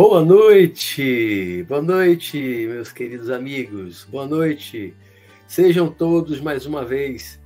[0.00, 4.94] Boa noite, boa noite, meus queridos amigos, boa noite.
[5.46, 7.38] Sejam todos mais uma vez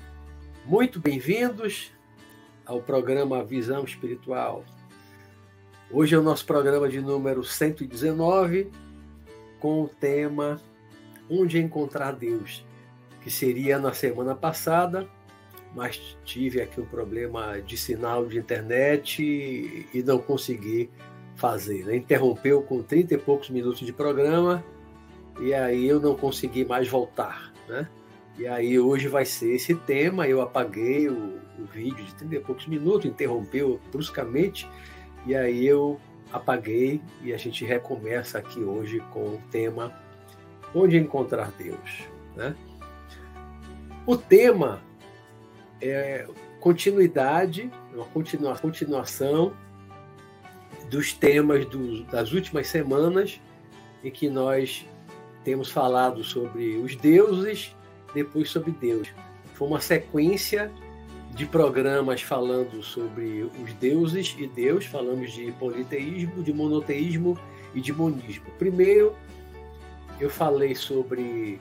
[0.64, 1.90] muito bem-vindos
[2.64, 4.64] ao programa Visão Espiritual.
[5.90, 8.70] Hoje é o nosso programa de número 119,
[9.64, 10.60] com o tema
[11.26, 12.62] Onde Encontrar Deus,
[13.22, 15.08] que seria na semana passada,
[15.74, 20.90] mas tive aqui um problema de sinal de internet e não consegui
[21.34, 21.82] fazer.
[21.86, 21.96] Né?
[21.96, 24.62] Interrompeu com 30 e poucos minutos de programa
[25.40, 27.50] e aí eu não consegui mais voltar.
[27.66, 27.88] Né?
[28.36, 30.28] E aí hoje vai ser esse tema.
[30.28, 34.68] Eu apaguei o, o vídeo de 30 e poucos minutos, interrompeu bruscamente
[35.26, 35.98] e aí eu
[36.34, 39.94] apaguei e a gente recomeça aqui hoje com o tema
[40.74, 42.02] Onde encontrar Deus.
[42.34, 42.56] Né?
[44.04, 44.82] O tema
[45.80, 46.26] é
[46.58, 49.54] continuidade, uma continua, continuação
[50.90, 53.40] dos temas do, das últimas semanas,
[54.02, 54.84] em que nós
[55.44, 57.76] temos falado sobre os deuses,
[58.12, 59.08] depois sobre Deus.
[59.54, 60.72] Foi uma sequência
[61.34, 67.38] de programas falando sobre os deuses e Deus, falamos de politeísmo, de monoteísmo
[67.74, 68.44] e de monismo.
[68.56, 69.16] Primeiro,
[70.20, 71.58] eu falei sobre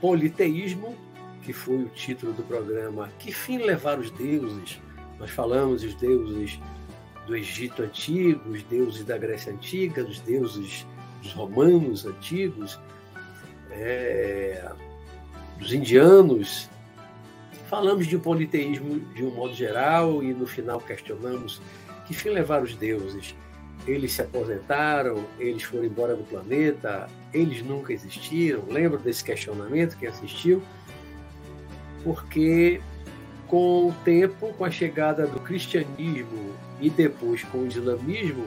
[0.00, 0.96] politeísmo,
[1.42, 4.80] que foi o título do programa Que fim levar os deuses?
[5.18, 6.58] Nós falamos dos deuses
[7.26, 10.84] do Egito antigo, os deuses da Grécia antiga, dos deuses
[11.22, 12.78] dos romanos antigos,
[13.70, 14.70] é,
[15.58, 16.68] dos indianos.
[17.68, 21.60] Falamos de politeísmo de um modo geral e no final questionamos
[22.06, 23.34] que fim levaram os deuses.
[23.86, 28.64] Eles se aposentaram, eles foram embora do planeta, eles nunca existiram.
[28.68, 30.62] Lembra desse questionamento que assistiu?
[32.02, 32.80] Porque
[33.46, 38.44] com o tempo, com a chegada do cristianismo e depois com o islamismo,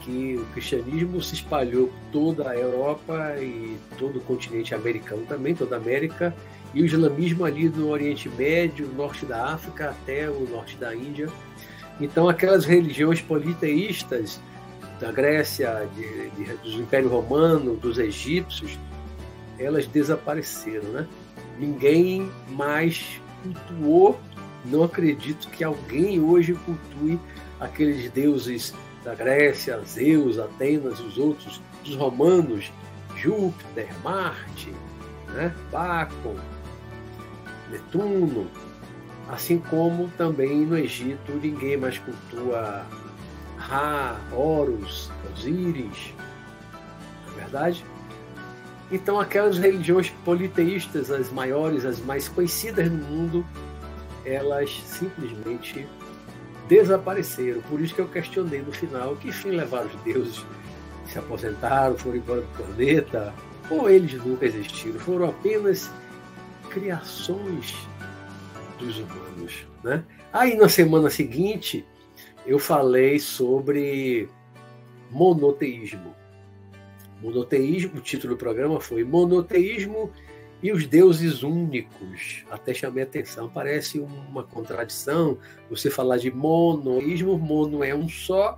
[0.00, 5.54] que o cristianismo se espalhou por toda a Europa e todo o continente americano também,
[5.54, 6.34] toda a América,
[6.74, 11.28] e o islamismo ali no Oriente Médio, norte da África até o norte da Índia.
[12.00, 14.40] Então, aquelas religiões politeístas
[15.00, 18.78] da Grécia, de, de, do Império Romano, dos egípcios,
[19.58, 21.06] elas desapareceram, né?
[21.58, 24.20] Ninguém mais cultuou
[24.64, 27.18] não acredito que alguém hoje cultue
[27.60, 28.74] aqueles deuses
[29.04, 32.72] da Grécia, Zeus, Atenas, os outros, os romanos,
[33.16, 34.72] Júpiter, Marte,
[35.28, 35.54] né?
[35.70, 36.36] Bacon,
[37.70, 38.46] Netuno,
[39.28, 42.86] assim como também no Egito ninguém mais cultua
[43.56, 46.14] Ra, Horus, Osíris,
[47.26, 47.84] não é verdade?
[48.90, 53.46] Então aquelas religiões politeístas, as maiores, as mais conhecidas no mundo,
[54.24, 55.86] elas simplesmente
[56.68, 57.60] desapareceram.
[57.62, 60.44] Por isso que eu questionei no final que fim levaram os deuses,
[61.06, 63.34] se aposentaram, foram embora do planeta,
[63.70, 65.90] ou eles nunca existiram, foram apenas
[66.78, 67.74] criações
[68.78, 69.66] dos humanos.
[69.82, 70.04] Né?
[70.32, 71.84] Aí na semana seguinte
[72.46, 74.28] eu falei sobre
[75.10, 76.14] monoteísmo.
[77.20, 80.12] Monoteísmo, o título do programa foi Monoteísmo
[80.62, 87.38] e os deuses únicos, até chamei a atenção, parece uma contradição você falar de monoísmo,
[87.38, 88.56] mono é um só,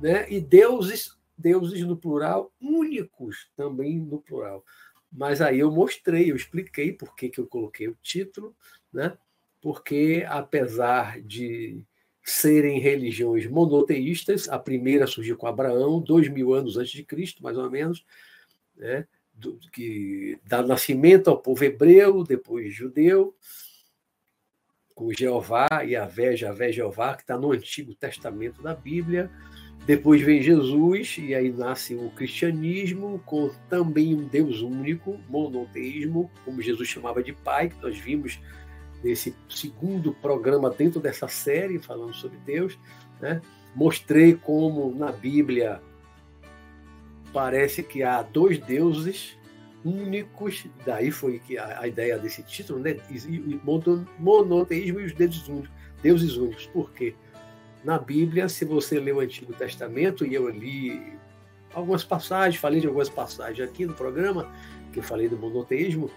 [0.00, 0.26] né?
[0.30, 4.64] e deuses, deuses no plural, únicos também no plural.
[5.12, 8.54] Mas aí eu mostrei, eu expliquei por que, que eu coloquei o título,
[8.92, 9.16] né?
[9.60, 11.84] porque apesar de
[12.22, 17.56] serem religiões monoteístas, a primeira surgiu com Abraão, dois mil anos antes de Cristo, mais
[17.56, 18.04] ou menos,
[18.76, 19.06] né?
[19.32, 23.34] do, que dá nascimento ao povo hebreu, depois judeu,
[24.94, 29.30] com Jeová e a Vé, Javé, Jeová, que está no Antigo Testamento da Bíblia.
[29.86, 36.62] Depois vem Jesus, e aí nasce o cristianismo, com também um Deus único, monoteísmo, como
[36.62, 38.38] Jesus chamava de Pai, que nós vimos
[39.02, 42.78] nesse segundo programa dentro dessa série, falando sobre Deus.
[43.20, 43.40] Né?
[43.74, 45.80] Mostrei como na Bíblia
[47.32, 49.38] parece que há dois deuses
[49.84, 52.96] únicos, daí foi que a, ideia desse título, né?
[54.18, 55.70] Monoteísmo e os deuses únicos,
[56.02, 56.66] deuses únicos.
[56.66, 57.14] Por quê?
[57.82, 61.18] Na Bíblia, se você lê o Antigo Testamento, e eu li
[61.72, 64.50] algumas passagens, falei de algumas passagens aqui no programa,
[64.92, 66.10] que eu falei do monoteísmo,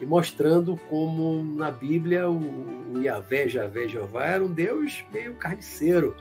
[0.00, 6.16] e mostrando como na Bíblia o, Yahvé, Javé, Jeová era um Deus meio carniceiro,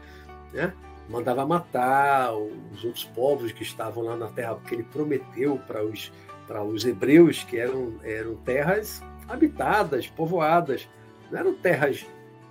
[0.54, 0.74] né?
[1.10, 6.12] mandava matar os outros povos que estavam lá na terra, porque ele prometeu para os,
[6.48, 10.88] para os hebreus que eram, eram terras habitadas, povoadas,
[11.32, 12.06] não eram terras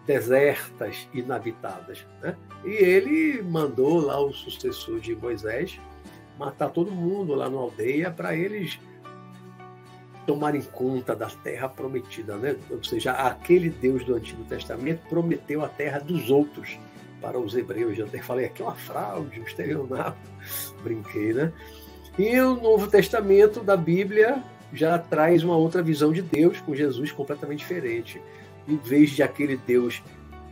[0.07, 2.07] desertas, inabitadas.
[2.21, 2.37] Né?
[2.65, 5.81] E ele mandou lá o sucessor de Moisés
[6.39, 8.79] matar todo mundo lá na aldeia para eles
[10.27, 12.57] tomarem conta da terra prometida, né?
[12.71, 16.79] Ou seja, aquele Deus do Antigo Testamento prometeu a terra dos outros
[17.21, 17.99] para os hebreus.
[17.99, 20.19] Eu até falei aqui é uma fraude, um estelionato,
[20.83, 21.53] brinquei, né?
[22.19, 27.11] E o Novo Testamento da Bíblia já traz uma outra visão de Deus com Jesus
[27.11, 28.21] completamente diferente.
[28.67, 30.03] Em vez de aquele Deus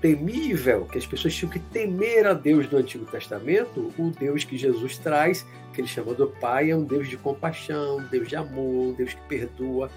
[0.00, 4.56] temível, que as pessoas tinham que temer a Deus do Antigo Testamento, o Deus que
[4.56, 8.88] Jesus traz, que ele chama do Pai, é um Deus de compaixão, Deus de amor,
[8.88, 9.90] um Deus que perdoa,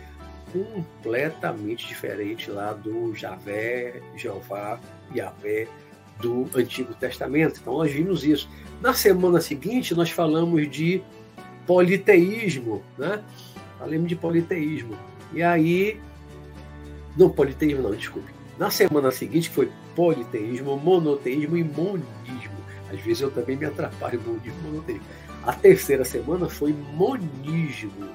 [0.51, 4.80] completamente diferente lá do Javé, Jeová,
[5.16, 5.68] Yahvé
[6.21, 7.59] do Antigo Testamento.
[7.59, 8.48] Então nós vimos isso.
[8.81, 11.01] Na semana seguinte nós falamos de
[11.66, 13.24] politeísmo, né?
[13.80, 14.95] Falamos de politeísmo.
[15.33, 16.00] E aí,
[17.18, 18.31] não politeísmo não, desculpe.
[18.57, 22.54] Na semana seguinte foi politeísmo, monoteísmo e monismo.
[22.92, 25.06] Às vezes eu também me atrapalho monismo monoteísmo.
[25.44, 28.10] A terceira semana foi monismo,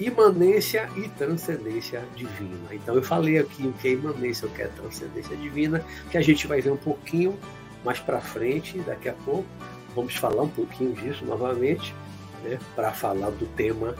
[0.00, 2.72] imanência e transcendência divina.
[2.72, 6.22] Então eu falei aqui o que é imanência, o que é transcendência divina, que a
[6.22, 7.38] gente vai ver um pouquinho
[7.84, 9.46] mais para frente, daqui a pouco.
[9.94, 11.94] Vamos falar um pouquinho disso novamente,
[12.42, 13.94] né, para falar do tema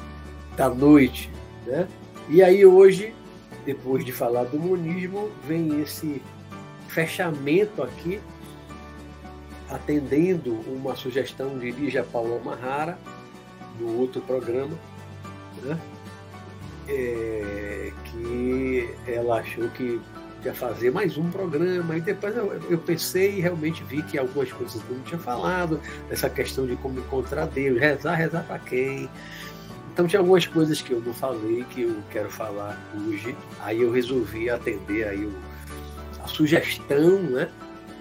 [0.56, 1.30] da noite.
[1.64, 1.86] Né?
[2.28, 3.14] E aí hoje,
[3.66, 6.22] depois de falar do monismo, vem esse
[6.88, 8.20] fechamento aqui,
[9.68, 12.96] atendendo uma sugestão de Lígia Paula Mahara,
[13.80, 14.78] no outro programa,
[15.62, 15.78] né?
[16.88, 20.00] É, que ela achou que
[20.44, 24.52] ia fazer mais um programa, e depois eu, eu, pensei e realmente vi que algumas
[24.52, 29.10] coisas eu não tinha falado, essa questão de como encontrar Deus, rezar, rezar para quem.
[29.96, 33.34] Então tinha algumas coisas que eu não falei que eu quero falar hoje.
[33.62, 35.26] Aí eu resolvi atender aí
[36.22, 37.48] a sugestão né,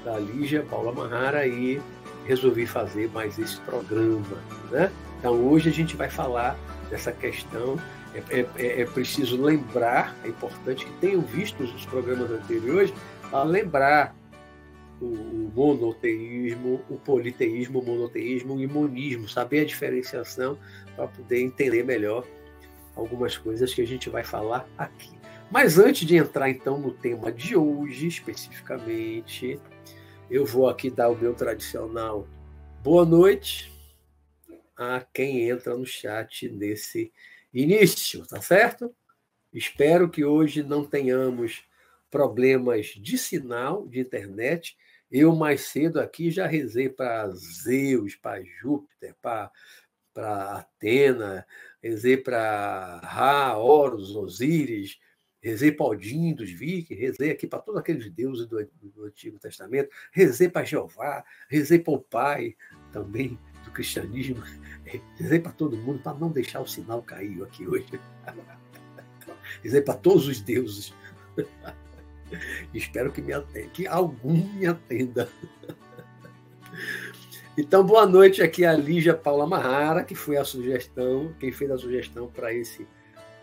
[0.03, 1.81] da Lígia Paula Mahara e
[2.25, 4.19] resolvi fazer mais esse programa.
[4.69, 4.91] Né?
[5.19, 6.57] Então hoje a gente vai falar
[6.89, 7.79] dessa questão.
[8.13, 12.93] É, é, é, é preciso lembrar, é importante que tenham visto os programas anteriores,
[13.31, 14.13] para lembrar
[15.01, 20.57] o, monoteísmo, o politeísmo, o monoteísmo, o imunismo, saber a diferenciação
[20.95, 22.25] para poder entender melhor
[22.95, 25.13] algumas coisas que a gente vai falar aqui.
[25.51, 29.59] Mas antes de entrar então no tema de hoje, especificamente,
[30.29, 32.27] eu vou aqui dar o meu tradicional
[32.83, 33.71] boa noite
[34.75, 37.11] a quem entra no chat nesse
[37.53, 38.93] início, tá certo?
[39.53, 41.63] Espero que hoje não tenhamos
[42.11, 44.75] problemas de sinal de internet.
[45.09, 49.51] Eu mais cedo aqui já rezei para Zeus, para Júpiter, para
[50.15, 51.45] Atena,
[51.81, 54.99] rezei para Ra, Horus, Osíris,
[55.41, 59.89] rezei para Odin dos Vikings, rezei aqui para todos aqueles deuses do, do Antigo Testamento,
[60.11, 62.55] rezei para Jeová, rezei para o Pai
[62.91, 64.41] também do cristianismo,
[65.17, 67.85] rezei para todo mundo para não deixar o sinal cair aqui hoje.
[69.61, 70.93] rezei para todos os deuses.
[72.73, 75.29] Espero que me atenda, que algum me atenda.
[77.57, 81.77] Então, boa noite aqui a Lígia Paula Marrara, que foi a sugestão, quem fez a
[81.77, 82.85] sugestão para esse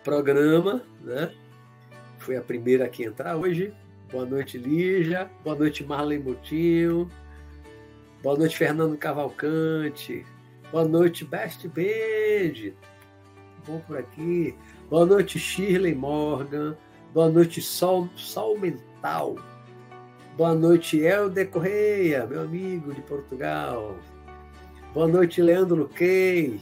[0.04, 1.32] programa, né?
[2.18, 3.72] foi a primeira a entrar hoje.
[4.10, 5.30] Boa noite, Lígia.
[5.42, 7.10] Boa noite, Marley Mutinho.
[8.22, 10.24] Boa noite, Fernando Cavalcante.
[10.70, 12.72] Boa noite, Best Band.
[13.66, 14.54] Bom por aqui.
[14.90, 16.76] Boa noite, Shirley Morgan.
[17.14, 19.36] Boa noite, Sol, Sol Mental.
[20.34, 23.98] Boa noite, Helder Correia, meu amigo de Portugal.
[24.94, 26.58] Boa noite, Leandro Luquei.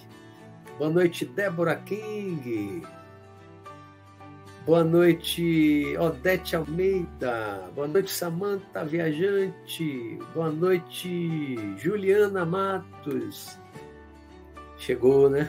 [0.77, 2.83] Boa noite, Débora King.
[4.67, 7.71] Boa noite, Odete Almeida.
[7.73, 10.19] Boa noite, Samanta Viajante.
[10.35, 13.57] Boa noite, Juliana Matos.
[14.79, 15.49] Chegou, né?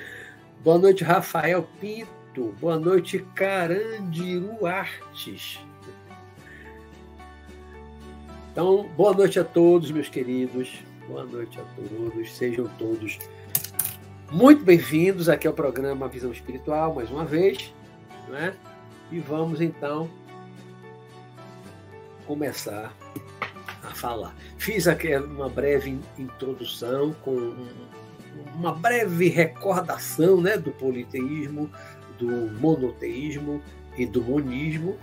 [0.64, 2.54] Boa noite, Rafael Pinto.
[2.58, 5.60] Boa noite, Carandiru Artes.
[8.52, 10.82] Então, boa noite a todos, meus queridos.
[11.06, 12.36] Boa noite a todos.
[12.36, 13.18] Sejam todos
[14.32, 17.72] muito bem-vindos aqui ao programa Visão Espiritual, mais uma vez.
[18.28, 18.54] Né?
[19.10, 20.10] E vamos então
[22.26, 22.92] começar
[23.84, 24.34] a falar.
[24.58, 27.54] Fiz aqui uma breve introdução com
[28.54, 31.70] uma breve recordação né, do politeísmo,
[32.18, 33.62] do monoteísmo
[33.96, 34.96] e do monismo.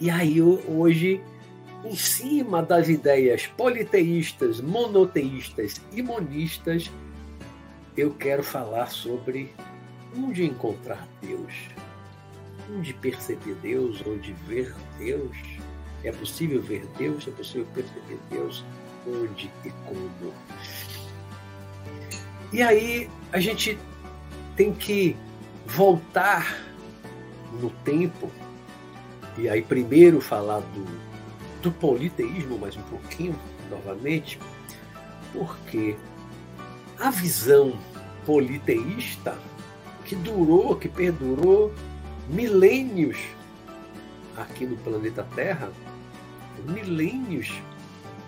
[0.00, 1.22] E aí hoje
[1.84, 6.90] em cima das ideias politeístas, monoteístas e monistas,
[7.96, 9.54] eu quero falar sobre
[10.16, 11.52] onde encontrar Deus,
[12.74, 15.36] onde perceber Deus, onde ver Deus.
[16.02, 18.64] É possível ver Deus, é possível perceber Deus,
[19.06, 20.32] onde e como.
[22.52, 23.78] E aí a gente
[24.56, 25.16] tem que
[25.66, 26.62] voltar
[27.60, 28.30] no tempo,
[29.38, 31.13] e aí primeiro falar do,
[31.64, 33.34] do politeísmo mais um pouquinho,
[33.70, 34.38] novamente,
[35.32, 35.96] porque
[37.00, 37.72] a visão
[38.26, 39.36] politeísta
[40.04, 41.72] que durou, que perdurou
[42.28, 43.18] milênios
[44.36, 45.72] aqui no planeta Terra,
[46.66, 47.50] milênios,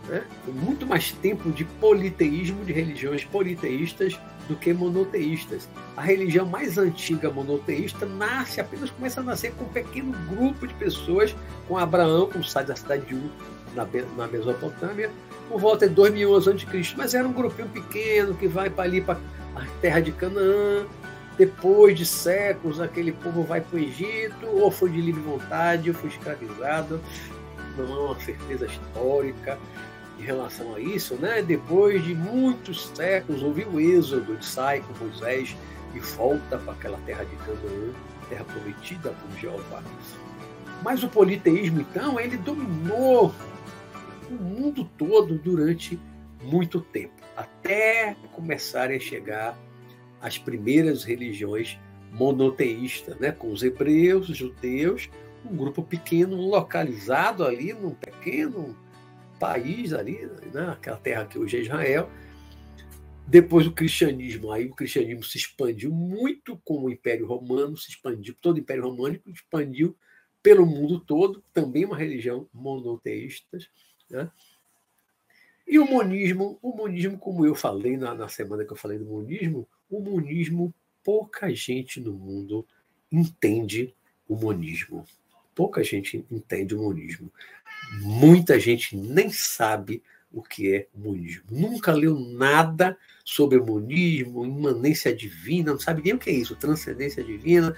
[0.08, 0.24] né?
[0.46, 5.68] muito mais tempo de politeísmo, de religiões politeístas do que monoteístas.
[5.96, 10.74] A religião mais antiga monoteísta nasce, apenas começa a nascer com um pequeno grupo de
[10.74, 11.34] pessoas,
[11.66, 13.30] com Abraão, como sai da cidade de Ur,
[13.74, 13.86] na,
[14.16, 15.10] na Mesopotâmia,
[15.48, 16.94] por volta de 2 mil anos antes de Cristo.
[16.96, 19.18] Mas era um grupinho pequeno que vai para ali, para
[19.54, 20.86] a terra de Canaã.
[21.36, 25.94] Depois de séculos, aquele povo vai para o Egito, ou foi de livre vontade, ou
[25.94, 26.98] foi escravizado.
[27.76, 29.58] Não há uma certeza histórica
[30.18, 31.42] em relação a isso, né?
[31.42, 35.56] Depois de muitos séculos, houve o êxodo, ele sai com Moisés
[35.94, 37.92] e volta para aquela terra de Canaã,
[38.28, 39.82] terra prometida por Jeová.
[40.82, 43.34] Mas o politeísmo, então, ele dominou
[44.30, 45.98] o mundo todo durante
[46.42, 49.58] muito tempo, até começarem a chegar
[50.20, 51.78] as primeiras religiões
[52.12, 53.32] monoteístas, né?
[53.32, 55.10] com os hebreus, os judeus,
[55.44, 58.76] um grupo pequeno localizado ali num pequeno
[59.38, 60.70] país ali, né?
[60.70, 62.10] aquela terra que hoje é Israel.
[63.26, 68.36] Depois o cristianismo, aí o cristianismo se expandiu muito com o Império Romano, se expandiu,
[68.40, 69.96] todo o Império Românico expandiu
[70.42, 73.58] pelo mundo todo, também uma religião monoteísta.
[74.08, 74.30] Né?
[75.66, 79.04] E o monismo, o monismo, como eu falei na, na semana que eu falei do
[79.04, 82.64] monismo, o monismo, pouca gente no mundo
[83.10, 83.92] entende
[84.28, 85.04] o monismo.
[85.52, 87.32] Pouca gente entende o monismo.
[88.00, 90.02] Muita gente nem sabe
[90.32, 91.44] o que é monismo.
[91.50, 97.24] Nunca leu nada sobre monismo, imanência divina, não sabe nem o que é isso, transcendência
[97.24, 97.74] divina.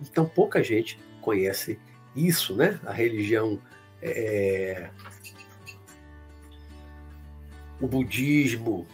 [0.00, 1.78] Então pouca gente conhece
[2.14, 2.78] isso, né?
[2.84, 3.60] A religião,
[4.02, 4.90] é...
[7.80, 8.86] o budismo,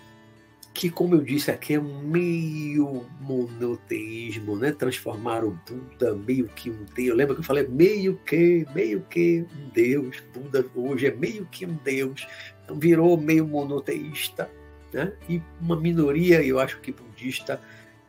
[0.74, 4.72] que, como eu disse aqui, é meio monoteísmo, né?
[4.72, 7.16] Transformar o Buda meio que um Deus.
[7.16, 10.22] Lembra que eu falei meio que, meio que um Deus.
[10.32, 12.26] Buda hoje é meio que um Deus.
[12.64, 14.50] Então virou meio monoteísta,
[14.92, 15.12] né?
[15.28, 17.60] E uma minoria, eu acho que budista,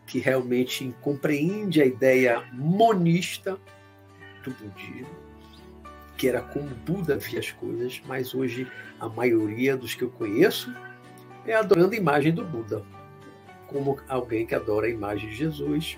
[0.08, 3.58] que realmente compreende a ideia monista
[4.44, 5.16] do budismo,
[6.18, 8.68] que era como Buda via as coisas, mas hoje
[9.00, 10.74] a maioria dos que eu conheço
[11.46, 12.84] é adorando a imagem do Buda,
[13.68, 15.98] como alguém que adora a imagem de Jesus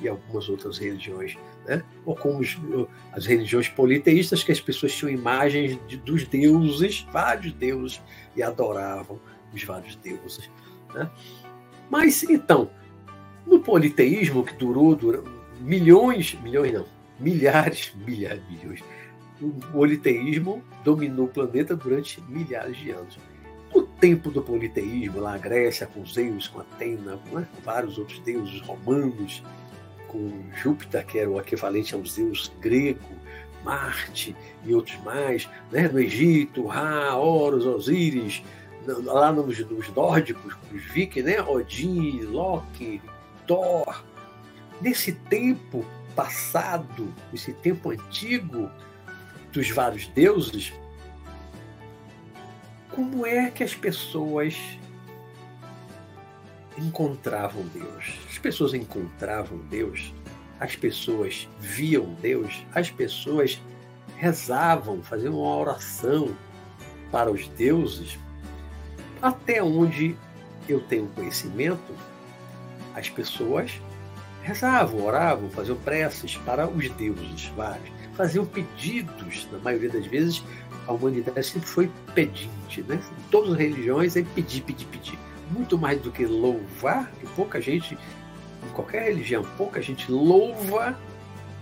[0.00, 1.82] e algumas outras religiões, né?
[2.04, 2.58] ou como os,
[3.12, 8.00] as religiões politeístas, que as pessoas tinham imagens de, dos deuses, vários deuses,
[8.34, 9.18] e adoravam
[9.54, 10.50] os vários deuses.
[10.94, 11.10] Né?
[11.88, 12.70] Mas, então,
[13.46, 15.24] no politeísmo, que durou, durou
[15.60, 16.86] milhões, milhões não,
[17.18, 18.82] milhares, milhares, milhões,
[19.40, 23.18] o politeísmo dominou o planeta durante milhares de anos.
[24.00, 28.60] Tempo do politeísmo, lá na Grécia, com Zeus, com Atena, com né, vários outros deuses
[28.60, 29.42] romanos,
[30.08, 33.16] com Júpiter, que era o equivalente ao Zeus grego,
[33.64, 35.88] Marte e outros mais, né?
[35.88, 38.42] no Egito, Ra, Horus, Osíris,
[38.86, 41.42] lá nos, nos nórdicos, os vikings, né?
[41.42, 43.02] Odin, Loki,
[43.46, 44.04] Thor.
[44.80, 45.84] Nesse tempo
[46.14, 48.70] passado, esse tempo antigo
[49.52, 50.72] dos vários deuses,
[52.96, 54.56] como é que as pessoas
[56.78, 58.18] encontravam Deus?
[58.26, 60.14] As pessoas encontravam Deus,
[60.58, 63.60] as pessoas viam Deus, as pessoas
[64.16, 66.34] rezavam, faziam uma oração
[67.12, 68.18] para os deuses.
[69.20, 70.16] Até onde
[70.66, 71.94] eu tenho conhecimento,
[72.94, 73.78] as pessoas
[74.42, 80.42] rezavam, oravam, faziam preces para os deuses vários, faziam pedidos, na maioria das vezes,
[80.86, 82.96] a humanidade sempre foi pedinte, né?
[82.96, 85.18] Em todas as religiões é pedir, pedir, pedir.
[85.50, 90.98] Muito mais do que louvar, que pouca gente, em qualquer religião, pouca gente louva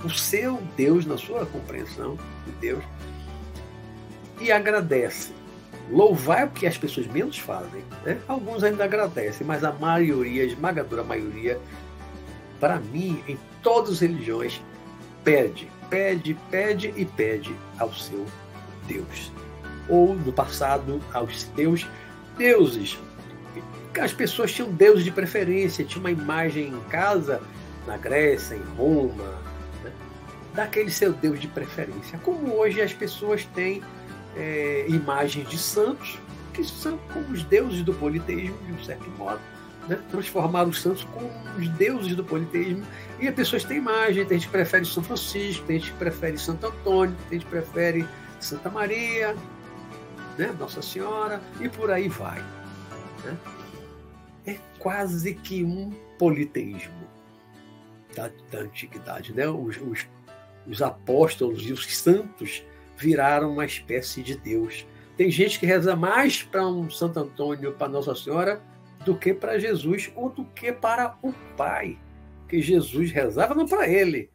[0.02, 2.84] o seu Deus na sua compreensão de Deus
[4.40, 5.32] e agradece.
[5.90, 7.82] Louvar é o que as pessoas menos fazem.
[8.04, 8.18] Né?
[8.26, 11.60] Alguns ainda agradecem, mas a maioria, a esmagadora maioria,
[12.58, 14.62] para mim, em todas as religiões,
[15.22, 18.24] pede, pede, pede e pede ao seu
[18.86, 19.32] Deus.
[19.88, 21.86] ou no passado aos seus
[22.38, 22.98] deuses.
[24.00, 27.40] As pessoas tinham deuses de preferência, tinha uma imagem em casa,
[27.86, 29.38] na Grécia, em Roma,
[29.82, 29.92] né,
[30.54, 32.18] daquele seu deus de preferência.
[32.18, 33.82] Como hoje as pessoas têm
[34.36, 36.18] é, imagens de santos,
[36.52, 39.40] que são como os deuses do politeísmo, de um certo modo,
[39.88, 39.98] né?
[40.10, 42.84] transformar os santos como os deuses do politeísmo.
[43.20, 46.38] E as pessoas têm imagem, tem gente que prefere São Francisco, tem gente que prefere
[46.38, 48.06] Santo Antônio, tem gente que prefere
[48.40, 49.34] Santa Maria,
[50.38, 50.54] né?
[50.58, 52.40] Nossa Senhora, e por aí vai.
[53.24, 53.36] Né?
[54.46, 57.08] É quase que um politeísmo
[58.14, 59.32] da, da antiguidade.
[59.32, 59.48] Né?
[59.48, 60.06] Os, os,
[60.66, 62.64] os apóstolos e os santos
[62.96, 64.86] viraram uma espécie de Deus.
[65.16, 68.60] Tem gente que reza mais para um Santo Antônio, para Nossa Senhora,
[69.04, 71.98] do que para Jesus ou do que para o Pai.
[72.40, 74.30] Porque Jesus rezava não para ele.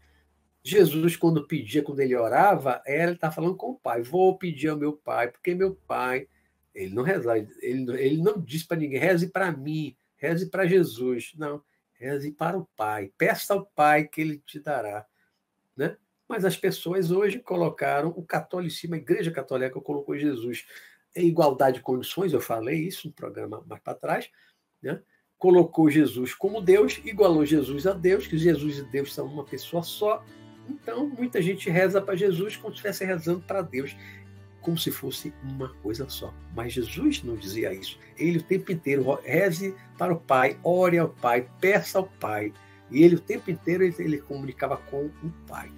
[0.64, 4.02] Jesus, quando pedia, quando ele orava, ele está falando com o Pai.
[4.02, 6.28] Vou pedir ao meu Pai, porque meu Pai.
[6.74, 11.34] Ele não reza, ele, ele não diz para ninguém, reze para mim, reze para Jesus.
[11.36, 11.62] Não,
[11.94, 13.12] reze para o Pai.
[13.18, 15.06] Peça ao Pai que ele te dará.
[15.76, 15.98] Né?
[16.28, 20.66] Mas as pessoas hoje colocaram o catolicismo, a Igreja Católica colocou Jesus
[21.16, 24.30] em igualdade de condições, eu falei isso no programa mais para trás,
[24.82, 25.02] né?
[25.38, 29.82] colocou Jesus como Deus, igualou Jesus a Deus, que Jesus e Deus são uma pessoa
[29.82, 30.24] só.
[30.70, 33.96] Então, muita gente reza para Jesus como se estivesse rezando para Deus,
[34.62, 36.34] como se fosse uma coisa só.
[36.56, 37.98] Mas Jesus não dizia isso.
[38.18, 42.54] Ele o tempo inteiro reze para o Pai, ore ao Pai, peça ao Pai.
[42.92, 45.72] E ele o tempo inteiro ele, ele comunicava com o Pai.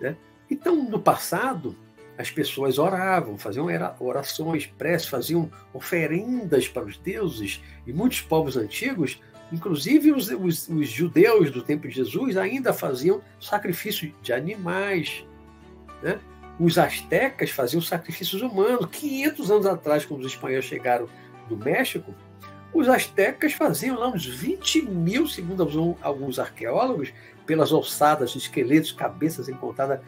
[0.00, 0.16] Né?
[0.50, 1.76] Então, no passado,
[2.16, 3.66] as pessoas oravam, faziam
[3.98, 9.20] orações, preces, faziam oferendas para os deuses, e muitos povos antigos,
[9.52, 15.24] inclusive os, os, os judeus do tempo de Jesus, ainda faziam sacrifício de animais.
[16.02, 16.18] Né?
[16.58, 18.86] Os astecas faziam sacrifícios humanos.
[18.92, 21.08] 500 anos atrás, quando os espanhóis chegaram
[21.48, 22.14] do México,
[22.72, 27.12] os astecas faziam lá uns 20 mil, segundo alguns arqueólogos,
[27.44, 30.00] pelas ossadas, esqueletos, cabeças encontradas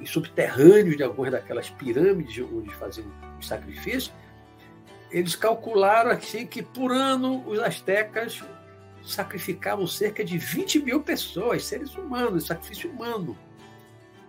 [0.00, 3.06] em subterrâneos de algumas daquelas pirâmides onde faziam
[3.40, 4.12] os sacrifícios.
[5.10, 8.42] Eles calcularam assim que por ano os astecas
[9.04, 13.36] sacrificavam cerca de 20 mil pessoas, seres humanos, sacrifício humano.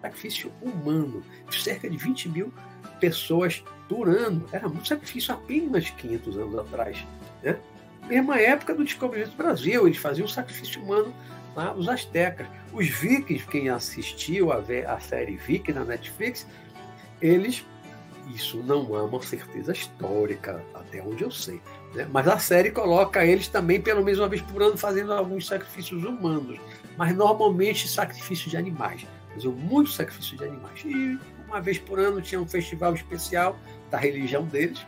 [0.02, 1.24] Sacrifício humano.
[1.50, 2.54] Cerca de 20 mil
[3.00, 4.46] pessoas por ano.
[4.52, 7.06] Era muito sacrifício apenas 500 anos atrás.
[7.42, 7.58] Né?
[8.08, 11.14] Mesma época do descobrimento do Brasil, eles faziam sacrifício humano
[11.56, 12.48] lá, os astecas.
[12.72, 16.46] Os vikings, quem assistiu a, a série Viking na Netflix,
[17.22, 17.66] eles,
[18.34, 21.62] isso não é uma certeza histórica, até onde eu sei,
[21.96, 22.08] né?
[22.12, 26.04] mas a série coloca eles também, pelo menos uma vez por ano, fazendo alguns sacrifícios
[26.04, 26.60] humanos,
[26.98, 29.06] mas normalmente sacrifícios de animais.
[29.34, 30.82] Faziam muitos sacrifícios de animais.
[30.86, 33.58] E uma vez por ano tinha um festival especial
[33.90, 34.86] da religião deles,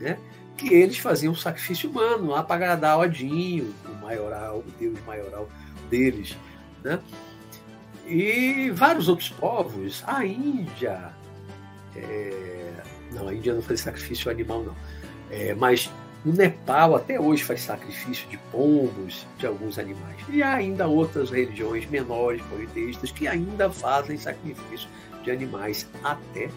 [0.00, 0.18] né?
[0.56, 5.48] que eles faziam sacrifício humano lá para agradar Odinho, o maioral, o deus maioral
[5.90, 6.36] deles.
[6.82, 7.00] Né?
[8.06, 11.12] E vários outros povos, a Índia,
[11.96, 12.72] é...
[13.12, 14.76] não, a Índia não faz sacrifício animal, não,
[15.30, 15.90] é, mas
[16.24, 20.16] o Nepal até hoje faz sacrifício de pombos, de alguns animais.
[20.28, 24.88] E há ainda outras religiões menores, politeístas, que ainda fazem sacrifício
[25.22, 26.48] de animais até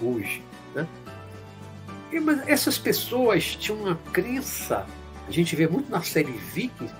[0.00, 0.42] hoje.
[0.74, 0.86] Né?
[2.12, 4.86] E, mas essas pessoas tinham uma crença,
[5.26, 6.94] a gente vê muito na série Vikings,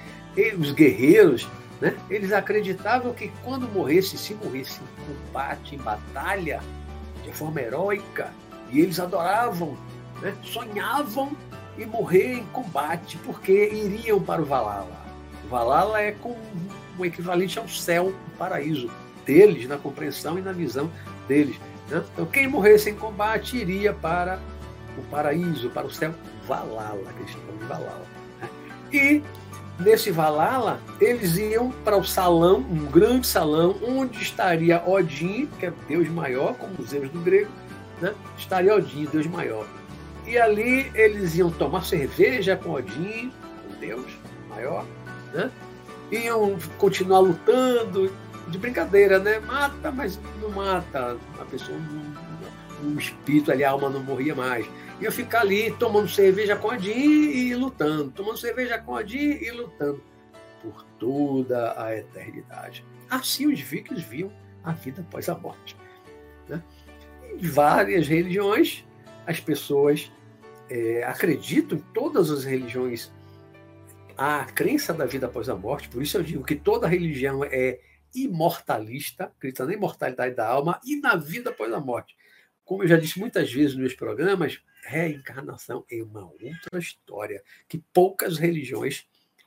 [0.58, 1.48] os guerreiros,
[1.80, 6.60] né, eles acreditavam que quando morresse, se morresse em combate, em batalha,
[7.24, 8.32] de forma heróica,
[8.70, 9.76] e eles adoravam,
[10.20, 11.36] né, sonhavam
[11.78, 14.98] em morrer em combate, porque iriam para o Valhalla.
[15.44, 16.36] O Valhalla é como
[16.98, 18.90] um equivalente ao céu, o paraíso
[19.24, 20.90] deles, na compreensão e na visão
[21.26, 21.56] deles.
[21.88, 22.02] Né?
[22.12, 24.38] Então, quem morresse em combate iria para
[24.96, 26.14] o paraíso, para o céu,
[26.46, 28.06] Valhalla, que eles chamam de Valhalla.
[28.40, 28.48] Né?
[28.92, 29.22] E
[29.78, 35.72] nesse Valhalla, eles iam para o salão, um grande salão, onde estaria Odin, que é
[35.86, 37.50] Deus maior, como os Zeus do grego,
[38.00, 38.14] né?
[38.36, 39.66] estaria Odin, Deus maior.
[40.28, 43.32] E ali eles iam tomar cerveja com Odin,
[43.66, 44.12] com Deus
[44.48, 44.84] maior,
[45.32, 45.50] né?
[46.10, 48.12] iam continuar lutando,
[48.48, 49.38] de brincadeira, né?
[49.40, 51.16] Mata, mas não mata.
[51.38, 51.78] A pessoa,
[52.82, 54.66] o espírito ali, a alma não morria mais
[55.00, 60.02] ia ficar ali tomando cerveja com Jean e lutando, tomando cerveja com Jean e lutando
[60.62, 62.84] por toda a eternidade.
[63.08, 64.32] Assim os vikings viam
[64.64, 65.76] a vida após a morte.
[66.48, 66.62] Né?
[67.32, 68.84] Em várias religiões,
[69.26, 70.10] as pessoas
[70.70, 73.10] é, acreditam, em todas as religiões,
[74.16, 77.80] a crença da vida após a morte, por isso eu digo que toda religião é
[78.14, 82.16] imortalista, acredita na imortalidade da alma e na vida após a morte.
[82.64, 87.78] como eu já disse muitas vezes nos meus programas, reencarnação é uma outra história que
[87.92, 89.06] poucas religiões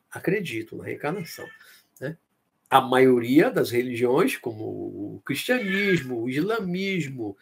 [0.09, 1.47] acreditam na reencarnação.
[1.99, 2.17] Né?
[2.69, 7.37] A maioria das religiões, como o cristianismo, o islamismo,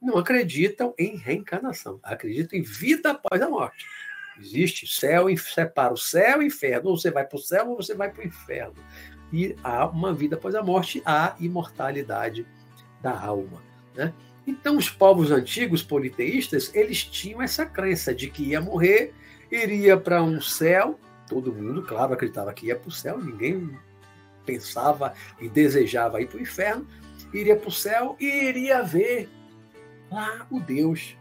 [0.00, 3.86] não acreditam em reencarnação, acreditam em vida após a morte.
[4.40, 7.68] Existe céu e separa o céu e o inferno, ou você vai para o céu
[7.68, 8.74] ou você vai para o inferno.
[9.32, 12.46] E há uma vida após a morte, há imortalidade
[13.02, 13.62] da alma.
[13.94, 14.12] Né?
[14.46, 19.12] Então, os povos antigos politeístas, eles tinham essa crença de que ia morrer,
[19.50, 23.70] iria para um céu, todo mundo, claro, acreditava que ia para o céu, ninguém
[24.44, 26.86] pensava e desejava ir para o inferno,
[27.32, 29.28] iria para o céu e iria ver
[30.10, 31.16] lá o Deus.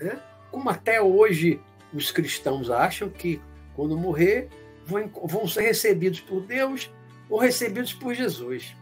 [0.00, 0.18] Né?
[0.50, 1.60] Como até hoje
[1.92, 3.40] os cristãos acham que
[3.74, 4.48] quando morrer
[4.86, 6.90] vão, vão ser recebidos por Deus
[7.28, 8.74] ou recebidos por Jesus.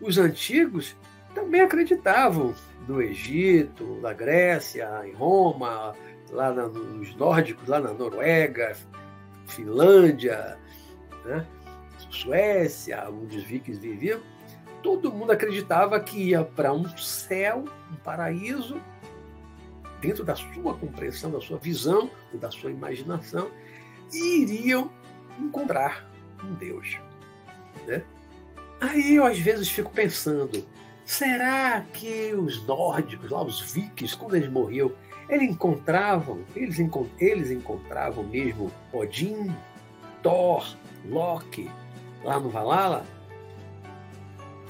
[0.00, 0.96] Os antigos
[1.34, 2.54] também acreditavam
[2.86, 5.94] no Egito, na Grécia, em Roma,
[6.30, 8.76] lá nos nórdicos, lá na Noruega,
[9.46, 10.58] Finlândia,
[11.24, 11.46] né?
[12.10, 14.20] Suécia, onde os vikings viviam,
[14.84, 18.78] todo mundo acreditava que ia para um céu, um paraíso,
[19.98, 23.50] dentro da sua compreensão, da sua visão, da sua imaginação,
[24.12, 24.90] e iriam
[25.40, 26.06] encontrar
[26.44, 26.98] um Deus.
[27.86, 28.02] Né?
[28.78, 30.66] Aí eu às vezes fico pensando,
[31.02, 34.92] será que os nórdicos, lá os vikings, quando eles morriam,
[35.30, 36.78] eles encontravam, eles,
[37.18, 39.50] eles encontravam mesmo Odin,
[40.22, 41.70] Thor, Loki,
[42.22, 43.13] lá no Valhalla?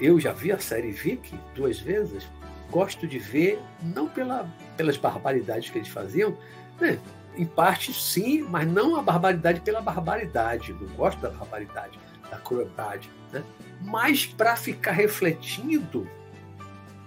[0.01, 2.27] Eu já vi a série Viking duas vezes.
[2.71, 6.37] Gosto de ver, não pela, pelas barbaridades que eles faziam,
[6.81, 6.99] né?
[7.37, 10.73] em parte sim, mas não a barbaridade pela barbaridade.
[10.73, 11.99] Não gosto da barbaridade
[12.31, 13.43] da crueldade, né?
[13.81, 16.09] mas para ficar refletindo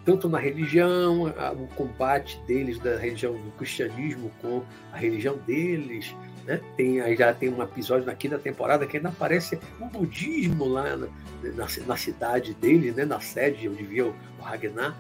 [0.08, 6.16] tanto na religião, o combate deles da religião do cristianismo com a religião deles,
[6.46, 6.62] né?
[6.78, 11.08] Tem, já tem um episódio na quinta temporada que ainda aparece o budismo lá na,
[11.44, 13.04] na, na cidade deles, né?
[13.04, 14.96] na sede onde via o, o Ragnar,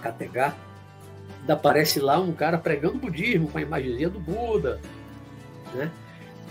[0.00, 0.54] Kattegat.
[1.40, 4.80] Ainda aparece lá um cara pregando budismo com a imagenzinha do Buda.
[5.74, 5.90] Né?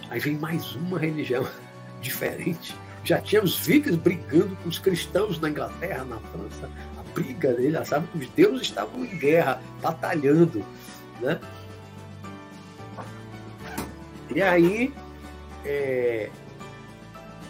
[0.10, 1.48] Aí vem mais uma religião
[2.02, 2.76] diferente
[3.08, 6.70] já tinha os vikings brigando com os cristãos na Inglaterra, na França.
[7.18, 10.64] Briga dele, sabe que os deuses estavam em guerra, batalhando,
[11.20, 11.40] né?
[14.36, 14.94] E aí,
[15.66, 16.30] é,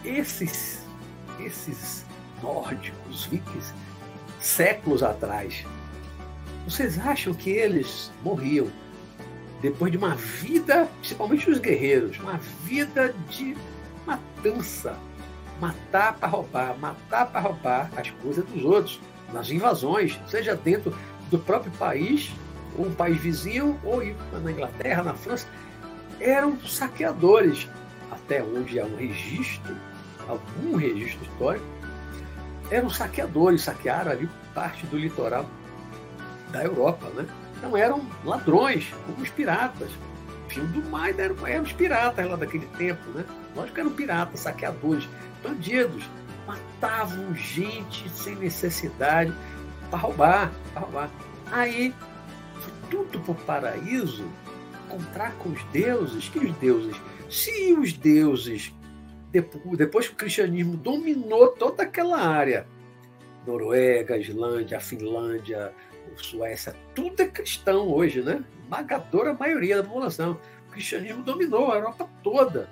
[0.06, 0.86] esses,
[1.38, 2.06] esses
[2.42, 3.74] nórdicos, vikings,
[4.40, 5.66] séculos atrás,
[6.66, 8.72] vocês acham que eles morriam
[9.62, 13.58] depois de uma vida, principalmente os guerreiros, uma vida de
[14.06, 14.98] matança,
[15.60, 19.02] matar para roubar, matar para roubar as coisas dos outros,
[19.34, 20.96] nas invasões, seja dentro
[21.30, 22.32] do próprio país,
[22.78, 24.02] ou um país vizinho, ou
[24.42, 25.48] na Inglaterra, na França,
[26.20, 27.68] eram saqueadores,
[28.12, 29.76] até onde há um registro,
[30.28, 31.66] algum registro histórico,
[32.70, 35.46] eram saqueadores, saquearam ali parte do litoral
[36.52, 37.26] da Europa, né?
[37.58, 39.90] Então eram ladrões, como os piratas.
[40.50, 43.26] Filho do mais eram, eram os piratas lá daquele tempo, né?
[43.56, 45.08] Lógico que eram piratas, saqueadores
[45.44, 46.04] bandidos
[46.48, 49.34] matavam gente sem necessidade
[49.90, 51.12] para roubar, para roubar.
[51.52, 51.94] Aí,
[52.90, 54.26] tudo para o paraíso,
[54.86, 56.96] encontrar com os deuses, que os deuses,
[57.30, 58.74] se os deuses,
[59.78, 62.66] depois que o cristianismo dominou toda aquela área,
[63.46, 65.74] Noruega, Islândia, Finlândia,
[66.16, 68.44] Suécia, tudo é cristão hoje, né?
[68.70, 70.40] Magadora maioria da população.
[70.68, 72.70] O cristianismo dominou a Europa toda.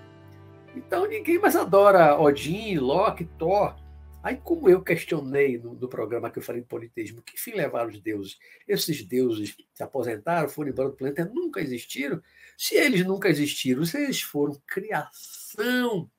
[0.75, 3.75] Então ninguém mais adora Odin, Loki, Thor.
[4.21, 7.89] Aí, como eu questionei no, no, programa que eu falei de politeísmo, que fim levaram
[7.89, 8.39] os deuses?
[8.67, 12.19] Esses deuses se aposentaram, foram embora do planeta, nunca existiram?
[12.57, 16.09] Se eles nunca existiram, se eles foram criação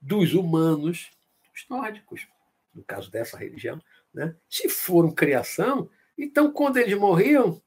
[0.00, 1.10] dos humanos,
[1.52, 2.28] os nórdicos,
[2.72, 3.82] no caso dessa religião,
[4.14, 4.36] né?
[4.48, 7.60] se foram criação, então quando eles morriam,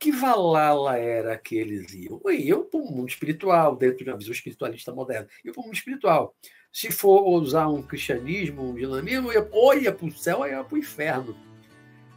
[0.00, 2.18] que Valhalla era que eles iam?
[2.30, 5.28] Iam para o mundo espiritual, dentro de uma visão espiritualista moderna.
[5.44, 6.34] Iam para o mundo espiritual.
[6.72, 10.74] Se for usar um cristianismo, um islamismo, ou ia para o céu ou ia para
[10.74, 11.36] o inferno.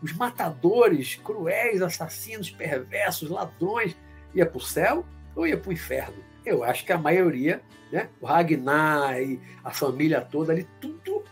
[0.02, 3.98] Os matadores, cruéis, assassinos, perversos, ladrões,
[4.34, 6.24] ia para o céu ou ia para o inferno?
[6.46, 8.10] Eu acho que a maioria, né?
[8.22, 11.24] o Ragnar e a família toda ali, tudo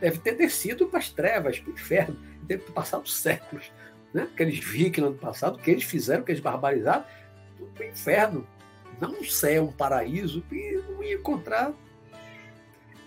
[0.00, 3.70] deve ter descido para as trevas, para o inferno, deve ter passado séculos
[4.12, 4.28] né?
[4.36, 7.04] que eles viram no ano passado, que eles fizeram, que eles barbarizaram,
[7.58, 8.46] tudo para o inferno.
[9.00, 11.72] Não céu, um paraíso, e não ia encontrar.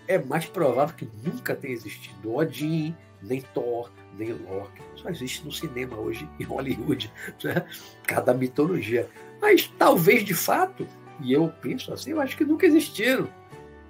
[0.06, 4.82] É mais provável que nunca tenha existido Odin, nem Thor, nem Loki.
[4.96, 7.10] Só existe no cinema hoje, em Hollywood.
[7.42, 7.66] Né?
[8.06, 9.08] Cada mitologia.
[9.40, 10.86] Mas talvez de fato,
[11.20, 13.28] e eu penso assim, eu acho que nunca existiram.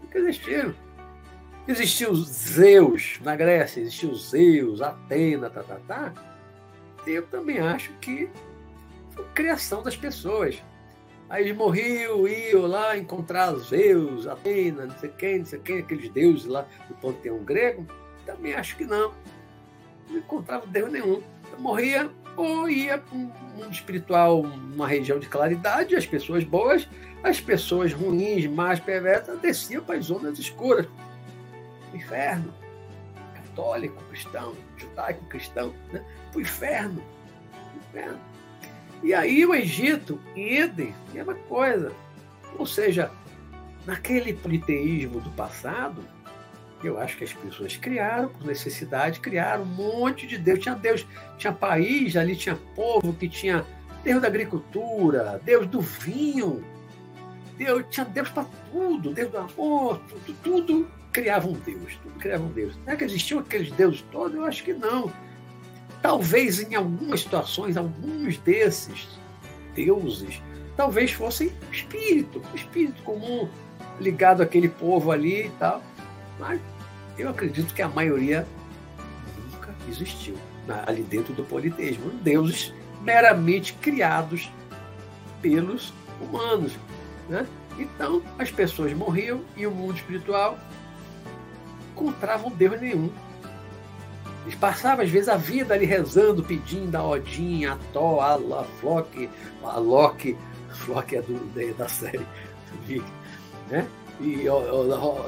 [0.02, 0.74] Nunca existiram.
[1.66, 6.12] Existiu Zeus na Grécia, existiu Zeus, Atena, tá, tá, tá.
[7.06, 8.28] Eu também acho que
[9.10, 10.62] foi criação das pessoas.
[11.28, 16.08] Aí eles morriam, iam lá encontrar Zeus, Atena, não sei quem, não sei quem, aqueles
[16.10, 17.86] deuses lá do panteão grego.
[18.24, 19.12] Também acho que não.
[20.08, 21.22] Não encontrava Deus nenhum.
[21.52, 26.88] Eu morria ou ia para um mundo espiritual, uma região de claridade, as pessoas boas,
[27.24, 30.86] as pessoas ruins, mais perversas, desciam para as zonas escuras.
[31.94, 32.52] Inferno.
[33.34, 36.04] Católico, cristão, judaico, cristão, né?
[36.36, 37.02] Para o inferno.
[37.88, 38.20] inferno.
[39.02, 41.92] E aí o Egito, Éden, mesma coisa.
[42.58, 43.10] Ou seja,
[43.86, 46.02] naquele politeísmo do passado,
[46.82, 50.60] eu acho que as pessoas criaram, por necessidade, criaram um monte de Deus.
[50.60, 51.06] Tinha Deus,
[51.38, 53.64] tinha país, ali tinha povo que tinha
[54.02, 56.64] Deus da agricultura, Deus do vinho,
[57.56, 62.44] Deus, tinha Deus para tudo, Deus do amor, tudo, tudo criava um Deus, tudo criava
[62.44, 62.76] um Deus.
[62.84, 64.36] Não é que existiam aqueles deuses todos?
[64.36, 65.10] Eu acho que não.
[66.06, 69.08] Talvez em algumas situações, alguns desses
[69.74, 70.40] deuses,
[70.76, 73.48] talvez fossem espírito, espírito comum,
[73.98, 75.82] ligado àquele povo ali e tal.
[76.38, 76.60] Mas
[77.18, 78.46] eu acredito que a maioria
[79.50, 80.36] nunca existiu
[80.86, 82.08] ali dentro do politeísmo.
[82.22, 84.48] Deuses meramente criados
[85.42, 86.78] pelos humanos.
[87.28, 87.44] Né?
[87.80, 90.56] Então, as pessoas morriam e o mundo espiritual
[91.90, 93.10] encontravam Deus nenhum.
[94.46, 99.28] Eles passavam, às vezes, a vida ali rezando, pedindo a Odin, a Thor, a, Flock,
[99.64, 100.38] a Loki,
[100.70, 102.24] Flock é do, da série
[103.68, 103.88] né?
[104.20, 104.44] E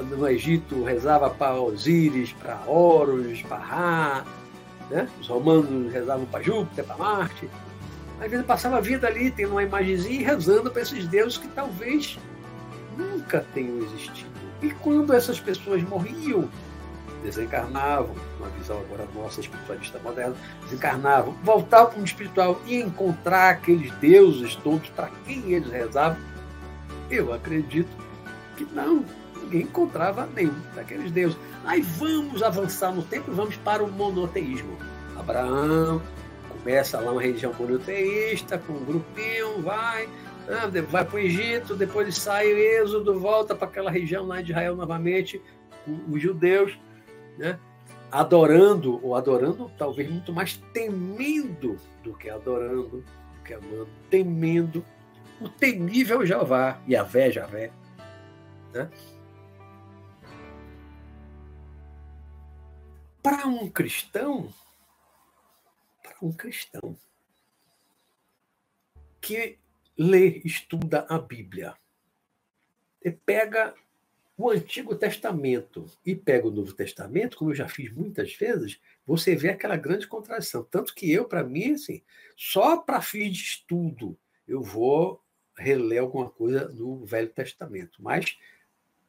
[0.09, 4.25] no Egito rezava para Osíris, para Horus, para Ra,
[4.89, 5.07] né?
[5.19, 7.49] Os romanos rezavam para Júpiter, para Marte.
[8.21, 11.47] Às vezes passava a vida ali, tendo uma imagenzinha e rezando para esses deuses que
[11.49, 12.17] talvez
[12.97, 14.29] nunca tenham existido.
[14.61, 16.49] E quando essas pessoas morriam,
[17.19, 23.91] desencarnavam, uma visão agora nossa espiritualista moderna, desencarnavam, voltavam para o espiritual e encontrar aqueles
[23.99, 26.17] deuses todos para quem eles rezavam,
[27.09, 27.89] eu acredito
[28.55, 29.03] que não,
[29.41, 31.37] ninguém encontrava nenhum daqueles deuses.
[31.65, 34.77] Aí vamos avançar no tempo e vamos para o monoteísmo.
[35.17, 36.01] Abraão
[36.49, 40.07] começa lá uma religião monoteísta, com um grupinho, vai,
[40.89, 44.75] vai para o Egito, depois sai o Êxodo, volta para aquela região lá de Israel
[44.75, 45.41] novamente,
[46.09, 46.77] os judeus
[47.39, 47.57] né?
[48.11, 54.85] adorando, ou adorando talvez muito mais temendo do que adorando, do que amando, temendo
[55.39, 57.71] o temível Jeová, e a vé, Javé.
[58.73, 58.89] Né?
[63.23, 64.49] Para um cristão,
[66.03, 66.97] para um cristão
[69.21, 69.57] que
[69.97, 71.75] lê, estuda a Bíblia,
[73.01, 73.73] e pega
[74.39, 79.35] o Antigo Testamento e pega o Novo Testamento, como eu já fiz muitas vezes, você
[79.35, 80.63] vê aquela grande contradição.
[80.63, 82.01] Tanto que eu, para mim, assim,
[82.37, 85.21] só para fins de estudo, eu vou
[85.57, 88.01] reler alguma coisa do Velho Testamento.
[88.01, 88.37] Mas,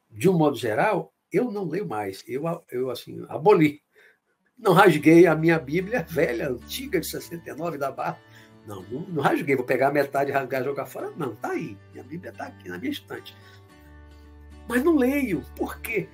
[0.09, 2.25] de um modo geral, eu não leio mais.
[2.27, 3.81] Eu, eu assim, aboli.
[4.57, 8.21] Não rasguei a minha Bíblia velha, antiga, de 69 da Barra.
[8.67, 9.55] Não, não, não rasguei.
[9.55, 11.09] Vou pegar a metade, rasgar e jogar fora.
[11.11, 11.77] Não, tá aí.
[11.93, 13.33] Minha Bíblia está aqui na minha estante
[14.67, 15.43] mas não leio.
[15.55, 16.07] Por quê?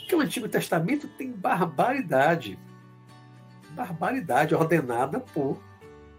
[0.00, 2.58] Porque o Antigo Testamento tem barbaridade.
[3.70, 5.62] Barbaridade ordenada por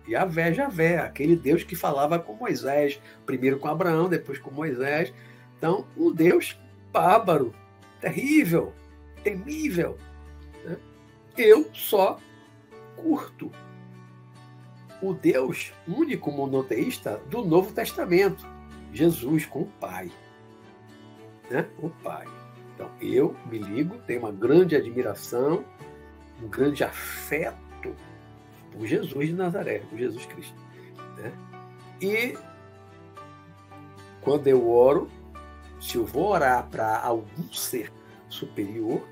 [0.07, 5.13] Yahvé, Javé, aquele Deus que falava com Moisés, primeiro com Abraão, depois com Moisés.
[5.57, 6.57] Então, um Deus
[6.91, 7.53] bárbaro,
[7.99, 8.73] terrível,
[9.23, 9.97] temível.
[10.63, 10.77] Né?
[11.37, 12.17] Eu só
[12.95, 13.51] curto
[15.01, 18.47] o Deus único monoteísta do Novo Testamento,
[18.93, 20.11] Jesus com o Pai
[21.51, 21.67] né?
[21.77, 22.25] o Pai.
[22.73, 25.63] Então, eu me ligo, tenho uma grande admiração,
[26.41, 27.95] um grande afeto
[28.71, 30.55] por Jesus de Nazaré, por Jesus Cristo.
[31.17, 31.31] Né?
[32.01, 32.37] E
[34.21, 35.09] quando eu oro,
[35.79, 37.91] se eu vou orar para algum ser
[38.29, 39.05] superior,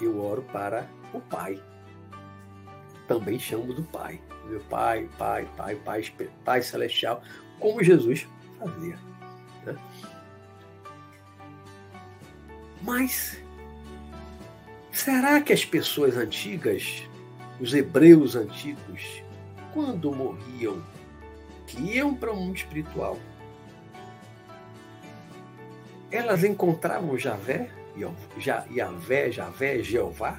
[0.00, 1.60] eu oro para o Pai.
[3.08, 4.20] Também chamo do Pai.
[4.46, 6.04] Meu Pai, Pai, Pai, Pai,
[6.44, 7.22] Pai Celestial,
[7.58, 8.26] como Jesus
[8.58, 8.98] fazia.
[9.64, 9.76] Né?
[12.84, 13.38] Mas
[14.92, 17.02] será que as pessoas antigas,
[17.58, 19.22] os hebreus antigos,
[19.72, 20.84] quando morriam,
[21.66, 23.18] que iam para o mundo espiritual,
[26.10, 27.70] elas encontravam Javé,
[28.36, 30.38] Javé, Javé, Jeová?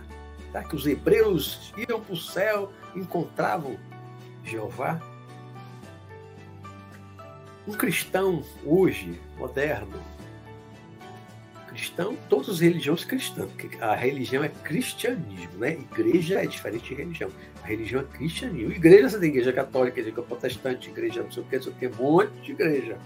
[0.53, 3.75] acreditar que os hebreus iam para o céu, encontravam
[4.43, 5.01] Jeová?
[7.67, 9.99] Um cristão hoje, moderno,
[11.75, 13.49] cristão, todas as religiões cristãs,
[13.81, 15.73] a religião é cristianismo, né?
[15.73, 17.29] Igreja é diferente de religião.
[17.61, 18.71] A religião é cristianismo.
[18.71, 21.75] Igreja, você tem igreja católica, igreja protestante, igreja não sei o que, não sei o
[21.75, 22.97] que, um monte de igreja.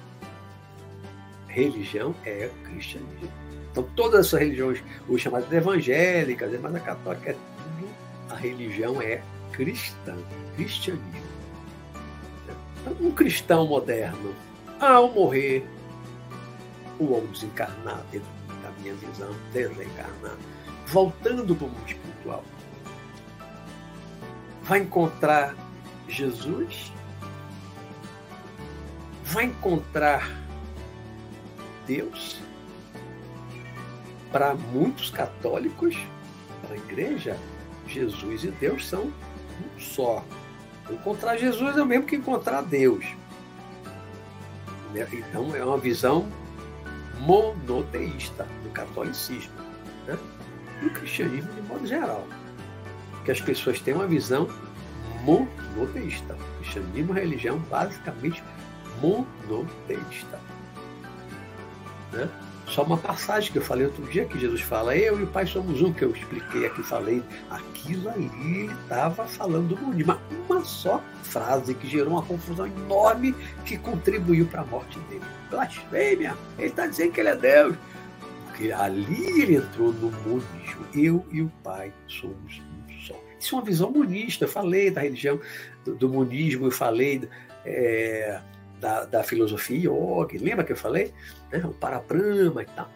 [1.47, 3.32] Religião é cristianismo.
[3.71, 7.89] Então, todas essas religiões, os chamadas evangélicas, mas a católica, é tudo,
[8.29, 10.15] a religião é cristã,
[10.55, 11.29] cristianismo.
[12.82, 14.34] Então, um cristão moderno,
[14.79, 15.65] ao morrer,
[16.99, 18.38] o homem desencarnado, dentro da
[18.82, 20.39] minha visão, desencarnado,
[20.88, 22.44] voltando para o mundo espiritual,
[24.63, 25.56] vai encontrar
[26.08, 26.92] Jesus,
[29.24, 30.30] vai encontrar
[31.86, 32.39] Deus.
[34.32, 35.98] Para muitos católicos,
[36.62, 37.36] para a igreja,
[37.88, 40.24] Jesus e Deus são um só.
[40.89, 43.06] Encontrar Jesus é o mesmo que encontrar Deus.
[45.13, 46.28] Então é uma visão
[47.19, 49.53] monoteísta do catolicismo,
[50.08, 50.17] né?
[50.82, 52.25] do cristianismo de modo geral.
[53.25, 54.47] Que as pessoas têm uma visão
[55.23, 56.34] monoteísta.
[56.34, 58.43] O cristianismo é uma religião basicamente
[59.01, 60.39] monoteísta.
[62.12, 62.29] Né?
[62.69, 65.45] Só uma passagem que eu falei outro dia que Jesus fala, eu e o Pai
[65.47, 70.19] somos um, que eu expliquei aqui, falei, aquilo ali ele estava falando do mundo, mas
[70.47, 73.34] uma só frase que gerou uma confusão enorme
[73.65, 75.25] que contribuiu para a morte dele.
[75.49, 76.36] Blasfêmia!
[76.58, 77.75] Ele está dizendo que ele é Deus.
[78.45, 80.86] Porque ali ele entrou no monismo.
[80.93, 83.15] Eu e o Pai somos um só.
[83.39, 84.45] Isso é uma visão monista.
[84.45, 85.39] Eu falei da religião
[85.84, 87.27] do, do monismo, eu falei.
[87.65, 88.41] É,
[88.80, 91.13] da, da filosofia yoga, lembra que eu falei?
[91.52, 91.60] Né?
[91.65, 92.89] O Parabrahma e tal.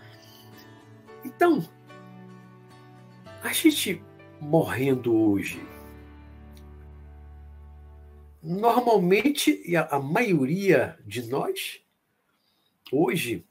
[1.25, 1.67] Então,
[3.41, 4.01] a gente
[4.39, 5.61] morrendo hoje,
[8.41, 11.81] normalmente, e a, a maioria de nós,
[12.91, 13.45] hoje,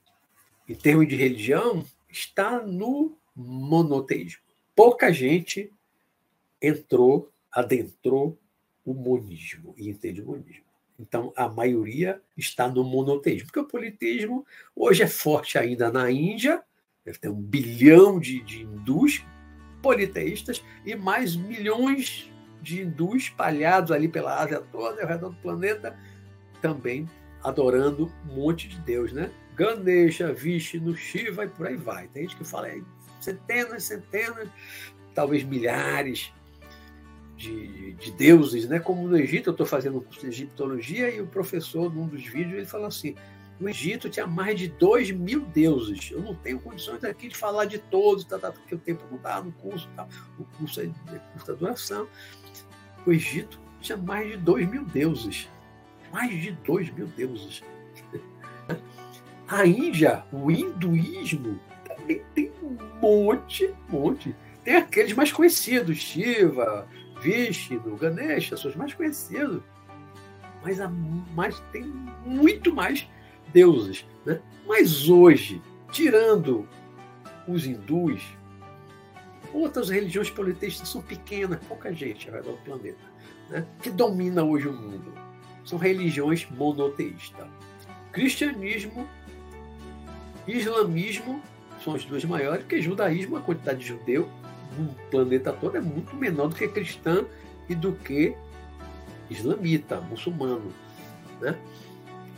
[0.69, 4.43] em termos de religião, está no monoteísmo.
[4.75, 5.71] Pouca gente
[6.61, 8.39] entrou, adentrou
[8.85, 10.72] o monismo e entende o monismo.
[11.03, 16.63] Então, a maioria está no monoteísmo, porque o politeísmo hoje é forte ainda na Índia,
[17.05, 19.25] deve ter um bilhão de, de hindus
[19.83, 25.99] politeístas e mais milhões de hindus espalhados ali pela Ásia toda, ao redor do planeta,
[26.61, 27.11] também
[27.43, 29.29] adorando um monte de Deus, né?
[29.57, 32.07] Ganesha, Vishnu, Shiva e por aí vai.
[32.07, 32.81] Tem gente que fala é,
[33.21, 34.49] centenas, centenas,
[35.13, 36.33] talvez milhares
[37.43, 38.79] de, de, deuses, né?
[38.79, 42.25] Como no Egito, eu estou fazendo um curso de egiptologia e o professor, num dos
[42.25, 43.17] vídeos, ele falou assim:
[43.59, 46.11] no Egito tinha mais de dois mil deuses.
[46.13, 49.19] Eu não tenho condições aqui de falar de todos, tá, tá, porque o tempo não
[49.19, 50.07] dá no curso, tá,
[50.39, 52.07] o curso é de curta duração.
[53.05, 55.49] O Egito tinha mais de dois mil deuses.
[56.13, 57.63] Mais de dois mil deuses.
[59.49, 64.35] A Índia, o hinduísmo, também tem um monte, monte.
[64.65, 66.89] Tem aqueles mais conhecidos, Shiva,
[67.23, 69.63] Vishnu, Ganesha, são os mais conhecidos.
[70.63, 70.89] Mas, a,
[71.35, 71.85] mas tem
[72.27, 73.09] muito mais
[73.53, 74.05] deuses.
[74.27, 74.41] Né?
[74.67, 76.69] Mas hoje, tirando
[77.47, 78.23] os hindus,
[79.53, 83.05] outras religiões politeístas são pequenas, pouca gente ao redor do planeta,
[83.49, 83.67] né?
[83.81, 85.13] que domina hoje o mundo.
[85.65, 87.47] São religiões monoteístas.
[88.11, 89.09] Cristianismo,
[90.47, 91.41] islamismo
[91.83, 94.29] são as duas maiores, porque judaísmo, a quantidade de judeu
[94.79, 97.25] no planeta todo é muito menor do que cristã
[97.69, 98.35] e do que
[99.31, 100.73] islamita, muçulmano.
[101.41, 101.57] Né?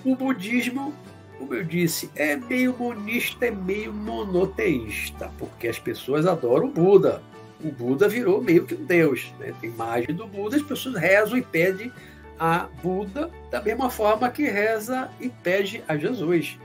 [0.05, 0.95] O budismo,
[1.39, 7.23] como eu disse, é meio monista, é meio monoteísta, porque as pessoas adoram o Buda.
[7.63, 9.33] O Buda virou meio que um deus.
[9.39, 9.55] Né?
[9.61, 11.93] Tem imagem do Buda, as pessoas rezam e pedem
[12.39, 16.59] a Buda da mesma forma que reza e pede a Jesus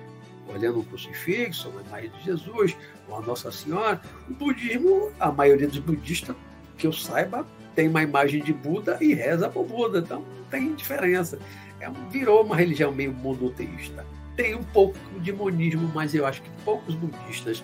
[0.49, 2.75] olhando um crucifixo, uma imagem de Jesus,
[3.17, 4.01] a Nossa Senhora.
[4.29, 6.35] O budismo, a maioria dos budistas,
[6.77, 7.45] que eu saiba,
[7.75, 11.39] tem uma imagem de Buda e reza para o Buda, então não tem diferença.
[11.79, 14.05] É, virou uma religião meio monoteísta.
[14.35, 17.63] Tem um pouco de monismo, mas eu acho que poucos budistas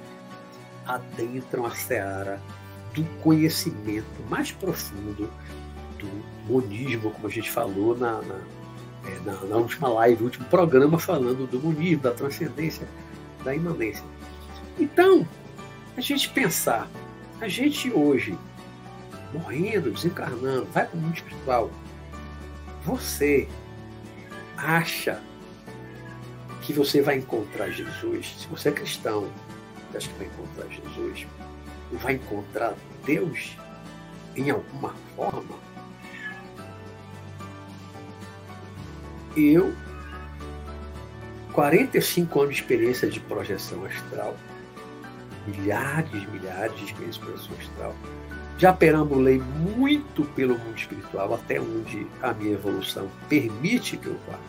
[0.86, 2.40] adentram a seara
[2.94, 5.30] do conhecimento mais profundo
[5.98, 6.08] do
[6.48, 8.40] monismo, como a gente falou na, na
[9.08, 12.88] é, na, na, última live, último programa, falando do monismo, da transcendência,
[13.44, 14.04] da imanência.
[14.80, 15.28] Então,
[15.98, 16.90] a gente pensar,
[17.40, 18.38] a gente hoje,
[19.34, 21.72] morrendo, desencarnando, vai para o mundo espiritual,
[22.84, 23.48] você
[24.58, 25.22] acha
[26.62, 28.36] que você vai encontrar Jesus?
[28.40, 29.30] Se você é cristão,
[29.92, 31.28] você acha que vai encontrar Jesus?
[31.92, 32.74] Vai encontrar
[33.06, 33.56] Deus?
[34.36, 35.58] em alguma forma,
[39.36, 39.74] eu,
[41.54, 44.36] 45 anos de experiência de projeção astral,
[45.48, 47.96] milhares, milhares de de projeção astral,
[48.58, 54.40] já perambulei muito pelo mundo espiritual, até onde a minha evolução permite que eu vá.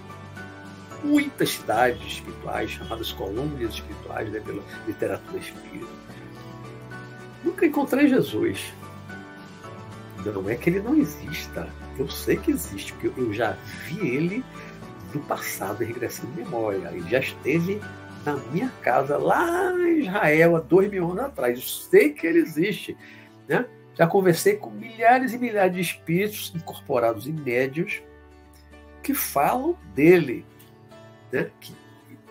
[1.03, 5.87] Muitas cidades espirituais, chamadas colônias espirituais, né, pela literatura espírita.
[7.45, 8.73] Nunca encontrei Jesus.
[10.25, 11.69] Não é que ele não exista.
[11.99, 14.45] Eu sei que existe, porque eu já vi ele
[15.13, 16.91] do passado, regressando memória.
[16.93, 17.81] Ele já esteve
[18.27, 21.59] na minha casa, lá em Israel, há dois mil anos atrás.
[21.59, 22.97] Eu sei que ele existe.
[23.49, 23.65] Né?
[23.95, 28.03] Já conversei com milhares e milhares de espíritos incorporados em médios
[29.03, 30.45] que falam dele,
[31.31, 31.51] né?
[31.61, 31.73] que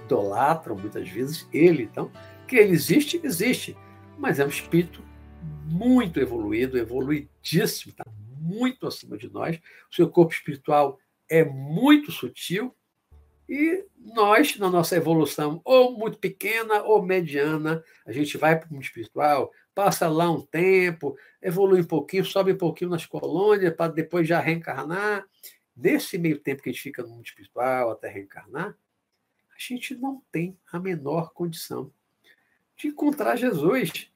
[0.04, 1.84] idolatram muitas vezes ele.
[1.84, 2.12] Então,
[2.46, 3.78] que ele existe, existe.
[4.18, 5.02] Mas é um espírito
[5.66, 8.04] muito evoluído, evoluidíssimo, está
[8.40, 9.58] muito acima de nós.
[9.92, 12.76] O seu corpo espiritual é muito sutil
[13.48, 18.74] e nós, na nossa evolução, ou muito pequena ou mediana, a gente vai para o
[18.74, 23.92] mundo espiritual, passa lá um tempo, evolui um pouquinho, sobe um pouquinho nas colônias, para
[23.92, 25.26] depois já reencarnar.
[25.76, 28.76] Nesse meio tempo que a gente fica no mundo espiritual até reencarnar,
[29.50, 31.92] a gente não tem a menor condição
[32.76, 34.10] de encontrar Jesus.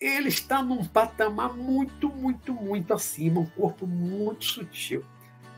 [0.00, 5.04] Ele está num patamar muito, muito, muito acima, um corpo muito sutil.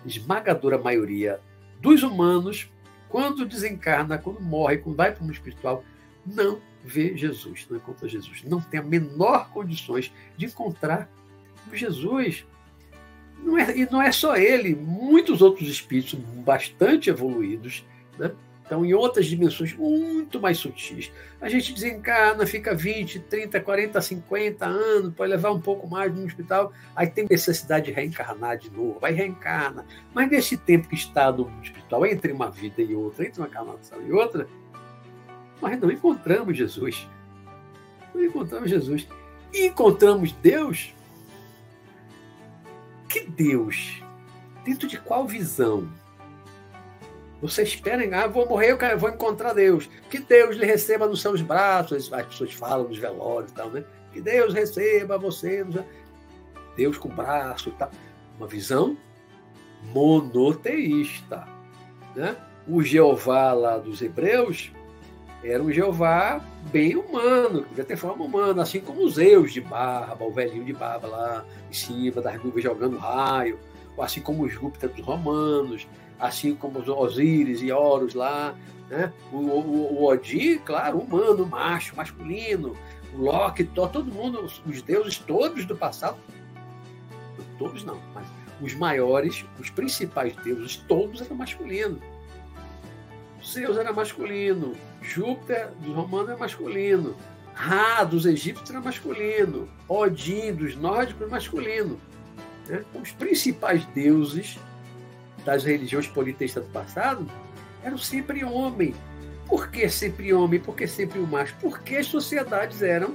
[0.05, 1.41] Esmagadora maioria
[1.81, 2.69] dos humanos,
[3.17, 5.83] quando desencarna, quando morre, quando vai para o mundo espiritual,
[6.27, 8.43] não vê Jesus, não encontra Jesus.
[8.45, 11.09] Não tem a menor condições de encontrar
[11.73, 12.45] Jesus.
[13.43, 16.13] Não é, e não é só ele, muitos outros espíritos
[16.45, 17.87] bastante evoluídos,
[18.19, 18.33] né?
[18.67, 21.13] Estão em outras dimensões muito mais sutis.
[21.41, 26.25] A gente desencarna, fica 20, 30, 40, 50 anos, pode levar um pouco mais no
[26.25, 29.87] hospital, aí tem necessidade de reencarnar de novo, vai reencarna.
[30.13, 34.05] Mas nesse tempo que está no hospital, entre uma vida e outra, entre uma encarnação
[34.05, 34.49] e outra,
[35.63, 37.09] nós não encontramos Jesus.
[38.13, 39.07] Não encontramos Jesus.
[39.55, 40.93] E encontramos Deus.
[43.09, 44.03] Que Deus?
[44.65, 45.89] Dentro de qual visão?
[47.41, 49.89] Você espera, ah, vou morrer, eu, quero, vou encontrar Deus.
[50.09, 52.13] Que Deus lhe receba nos seus braços.
[52.13, 53.85] As pessoas falam nos velórios e tal, né?
[54.13, 55.65] Que Deus receba você.
[56.77, 57.91] Deus com braço e tal.
[58.39, 58.97] Uma visão
[59.93, 61.47] monoteísta.
[62.15, 62.37] Né?
[62.67, 64.73] O Jeová lá dos hebreus
[65.45, 66.41] era um Jeová
[66.73, 70.65] bem humano, que devia ter forma humana, assim como os Zeus de barba, o velhinho
[70.65, 73.59] de barba lá em cima das nuvens jogando raio,
[73.97, 75.87] ou assim como os Júpiter dos romanos,
[76.19, 78.55] assim como os Osíris e Horus lá,
[78.89, 79.13] né?
[79.33, 82.77] o, o, o Odin, claro, humano, macho, masculino,
[83.15, 86.19] o Loki, todo mundo, os deuses todos do passado,
[87.59, 88.27] todos não, mas
[88.61, 92.01] os maiores, os principais deuses, todos eram masculinos.
[93.45, 97.15] Zeus era masculino, Júpiter dos romanos é masculino,
[97.55, 101.99] Ra dos egípcios era masculino, Odin dos nórdicos é masculino.
[102.69, 102.85] Né?
[103.01, 104.59] Os principais deuses
[105.47, 107.25] das religiões politeístas do passado
[107.83, 108.95] eram sempre homem.
[109.47, 110.59] Por que sempre homem?
[110.59, 111.55] Por que sempre o macho?
[111.61, 113.15] Porque as sociedades eram,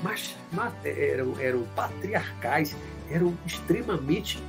[0.00, 0.36] mas,
[0.84, 2.76] eram, eram patriarcais,
[3.10, 4.40] eram extremamente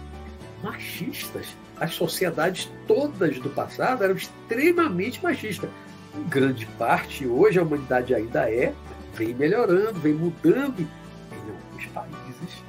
[0.63, 1.47] machistas.
[1.77, 5.69] As sociedades todas do passado eram extremamente machistas.
[6.15, 8.73] Em grande parte, hoje a humanidade ainda é,
[9.15, 12.63] vem melhorando, vem mudando em alguns países,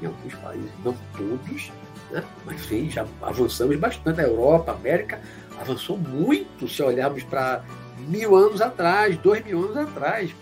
[0.00, 1.70] em alguns países, não todos,
[2.10, 2.24] né?
[2.44, 4.20] mas sim, já avançamos bastante.
[4.20, 5.20] A Europa, a América
[5.60, 7.64] avançou muito se olharmos para
[7.98, 10.34] mil anos atrás, dois mil anos atrás.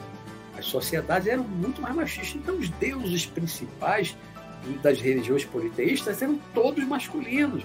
[0.57, 2.37] As sociedades eram muito mais machistas.
[2.37, 4.17] Então, os deuses principais
[4.83, 7.63] das religiões politeístas eram todos masculinos,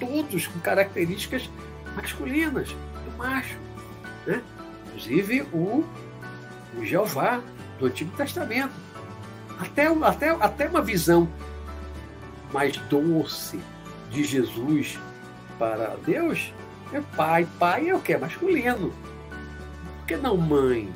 [0.00, 1.50] todos com características
[1.94, 3.58] masculinas, do macho.
[4.26, 4.42] Né?
[4.86, 5.84] Inclusive o,
[6.78, 7.42] o Jeová
[7.78, 8.72] do Antigo Testamento.
[9.58, 11.28] Até, até, até uma visão
[12.56, 13.60] mais doce
[14.10, 14.98] de Jesus
[15.58, 16.52] para Deus
[16.90, 17.46] é pai.
[17.58, 18.14] Pai é o que?
[18.14, 18.92] É masculino.
[19.98, 20.90] Por que não mãe?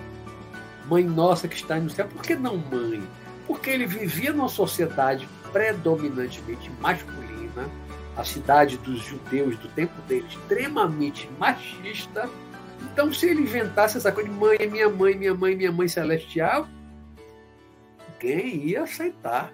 [0.89, 3.03] Mãe nossa que está no céu, por que não mãe?
[3.51, 7.69] porque ele vivia numa sociedade predominantemente masculina,
[8.17, 12.31] a cidade dos judeus do tempo dele extremamente machista.
[12.81, 16.69] Então, se ele inventasse essa coisa de mãe, minha mãe, minha mãe, minha mãe celestial,
[18.21, 19.53] quem ia aceitar?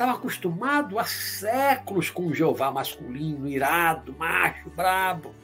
[0.00, 5.34] Estava acostumado há séculos com o Jeová masculino, irado, macho, brabo,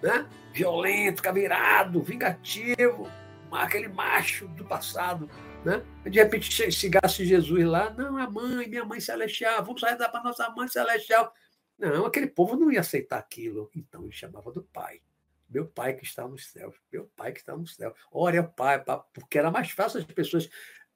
[0.00, 0.26] né?
[0.54, 3.06] violento, caveirado, vingativo,
[3.52, 5.28] aquele macho do passado
[5.62, 5.84] Né?
[6.04, 10.48] De repente chegasse Jesus lá, não, a mãe, minha mãe celestial, vamos rezar para nossa
[10.48, 11.30] mãe celestial.
[11.78, 13.70] Não, aquele povo não ia aceitar aquilo.
[13.76, 15.02] Então ele chamava do pai.
[15.46, 17.94] Meu pai que está nos céus, meu pai que está no céu.
[18.10, 20.48] Ora, pai, porque era mais fácil as pessoas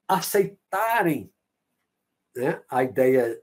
[0.08, 1.30] aceitarem
[2.36, 3.40] né, a ideia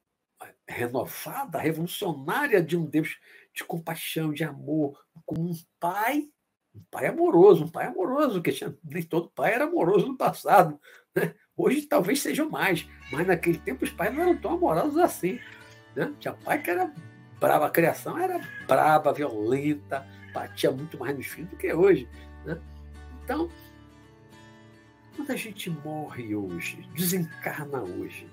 [0.68, 3.18] renovada, revolucionária de um Deus
[3.54, 6.30] de compaixão, de amor, como um pai,
[6.74, 8.52] um pai amoroso, um pai amoroso, que
[8.84, 10.80] nem todo pai era amoroso no passado.
[11.16, 11.34] Né?
[11.58, 15.40] Hoje talvez sejam mais, mas naquele tempo os pais não eram tão amorosos assim.
[15.96, 16.14] Né?
[16.20, 16.94] Tinha pai que era
[17.40, 22.08] brava, a criação era brava, violenta, batia muito mais nos filhos do que hoje.
[22.46, 22.60] Né?
[23.24, 23.50] Então,
[25.16, 28.28] quando a gente morre hoje, desencarna hoje,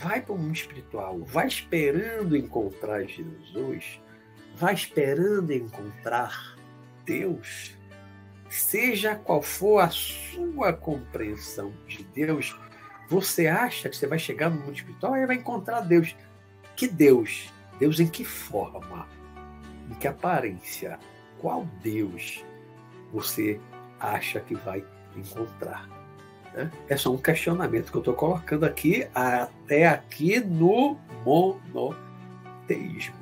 [0.00, 4.00] vai para o mundo espiritual, vai esperando encontrar Jesus,
[4.56, 6.56] vai esperando encontrar
[7.04, 7.76] Deus,
[8.48, 12.58] seja qual for a sua compreensão de Deus,
[13.08, 16.16] você acha que você vai chegar no mundo espiritual e vai encontrar Deus.
[16.76, 17.52] Que Deus?
[17.78, 19.06] Deus em que forma?
[19.90, 20.98] Em que aparência?
[21.40, 22.44] Qual Deus
[23.12, 23.60] você
[23.98, 24.84] acha que vai
[25.16, 25.99] encontrar?
[26.54, 26.70] Né?
[26.88, 33.14] É só um questionamento que eu estou colocando aqui, até aqui no monoteísmo.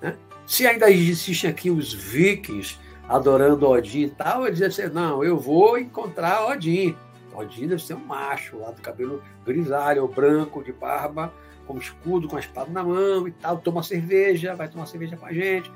[0.00, 0.16] Né?
[0.46, 5.38] Se ainda existem aqui os vikings adorando Odin e tal, ele dizia assim: não, eu
[5.38, 6.96] vou encontrar Odin.
[7.34, 11.32] Odin deve ser um macho lá do cabelo grisalho branco, de barba,
[11.66, 15.26] com escudo, com a espada na mão e tal, toma cerveja, vai tomar cerveja com
[15.26, 15.70] a gente.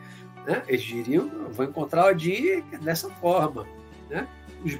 [0.46, 0.62] Né?
[0.68, 3.66] Eles diriam, vou encontrar Odin dessa forma.
[4.08, 4.26] Né?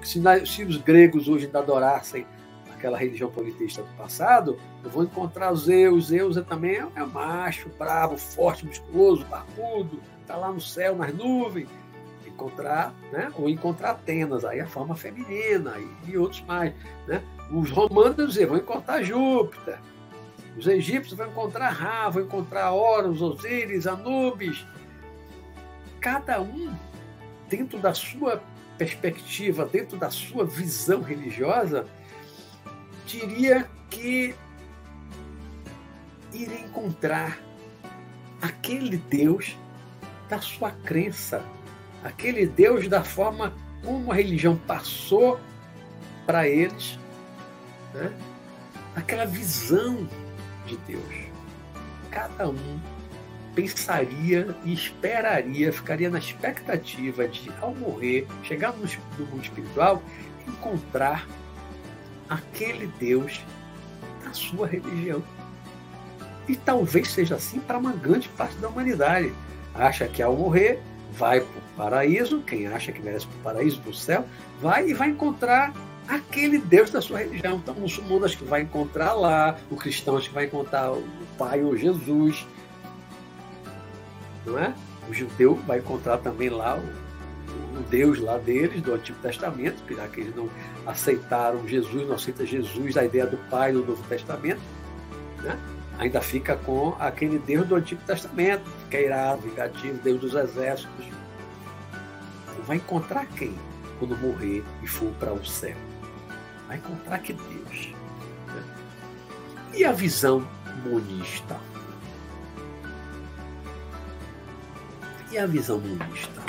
[0.02, 2.26] Se, se, os gregos hoje ainda adorassem
[2.76, 6.08] aquela religião politeísta do passado, eu vou encontrar Zeus.
[6.08, 11.68] Zeus é também é, macho, bravo, forte, musculoso, barbudo, está lá no céu, nas nuvens.
[12.26, 13.32] Encontrar, né?
[13.34, 15.74] ou encontrar Atenas, aí a forma feminina,
[16.06, 16.74] e, outros mais.
[17.06, 17.22] Né?
[17.50, 19.78] Os romanos dizer, vão encontrar Júpiter.
[20.56, 24.66] Os egípcios vão encontrar Ra, vão encontrar Horus, Osíris, Anubis.
[26.00, 26.74] Cada um,
[27.48, 28.42] dentro da sua
[28.76, 31.86] perspectiva, dentro da sua visão religiosa,
[33.06, 34.34] diria que
[36.32, 37.38] iria encontrar
[38.40, 39.56] aquele Deus
[40.28, 41.44] da sua crença,
[42.02, 43.54] aquele Deus da forma
[43.84, 45.40] como a religião passou
[46.26, 46.98] para eles,
[47.94, 48.12] né?
[48.94, 50.08] aquela visão
[50.66, 51.14] de Deus.
[52.10, 52.80] Cada um
[53.56, 58.86] pensaria e esperaria, ficaria na expectativa de, ao morrer, chegar no,
[59.26, 60.02] mundo espiritual,
[60.46, 61.26] encontrar
[62.28, 63.40] aquele Deus
[64.22, 65.24] da sua religião.
[66.46, 69.32] E talvez seja assim para uma grande parte da humanidade.
[69.74, 70.78] Acha que ao morrer
[71.12, 74.26] vai para o paraíso, quem acha que merece para o paraíso, para o céu,
[74.60, 75.72] vai e vai encontrar
[76.06, 77.56] aquele Deus da sua religião.
[77.56, 81.02] Então, o muçulmano acho que vai encontrar lá, o cristão acho que vai encontrar o
[81.38, 82.46] Pai ou Jesus,
[84.46, 84.72] não é?
[85.08, 90.08] O judeu vai encontrar também lá o, o Deus lá deles, do Antigo Testamento, já
[90.08, 90.48] que eles não
[90.86, 94.60] aceitaram Jesus, não aceita Jesus, a ideia do Pai do Novo Testamento,
[95.42, 95.58] né?
[95.98, 101.06] ainda fica com aquele Deus do Antigo Testamento, que é irado, vingativo, Deus dos exércitos.
[102.66, 103.54] Vai encontrar quem
[103.98, 105.76] quando morrer e for para o céu?
[106.66, 107.94] Vai encontrar que Deus.
[108.48, 108.64] Né?
[109.74, 110.46] E a visão
[110.84, 111.56] monista?
[115.36, 116.42] E a visão monista?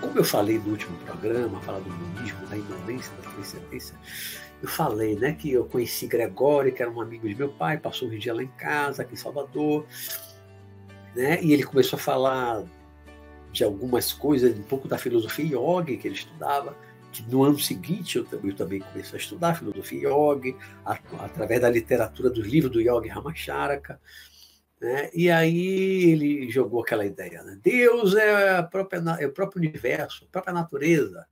[0.00, 3.96] Como eu falei no último programa, falar do monismo, da imanência, da transcendência,
[4.62, 8.06] eu falei né, que eu conheci Gregório, que era um amigo de meu pai, passou
[8.06, 9.84] um dia lá em casa, aqui em Salvador,
[11.16, 12.62] né, e ele começou a falar
[13.50, 16.76] de algumas coisas, um pouco da filosofia yoga que ele estudava,
[17.10, 20.56] que no ano seguinte eu, eu também comecei a estudar filosofia yoga,
[21.18, 23.98] através da literatura dos livros do Yogi Ramacharaka,
[24.84, 25.08] né?
[25.14, 27.58] E aí ele jogou aquela ideia: né?
[27.62, 31.26] Deus é, própria, é o próprio universo, a própria natureza.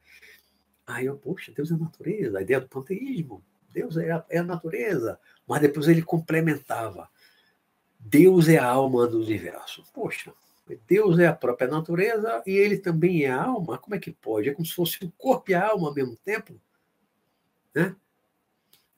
[0.87, 3.45] Aí eu, poxa, Deus é a natureza, a ideia do panteísmo.
[3.71, 5.21] Deus é a, é a natureza.
[5.47, 7.11] Mas depois ele complementava:
[8.01, 9.85] Deus é a alma do universo.
[9.93, 10.33] Poxa,
[10.89, 13.77] Deus é a própria natureza e ele também é a alma.
[13.77, 14.49] Como é que pode?
[14.49, 16.59] É como se fosse o corpo e a alma ao mesmo tempo.
[17.75, 17.95] Né?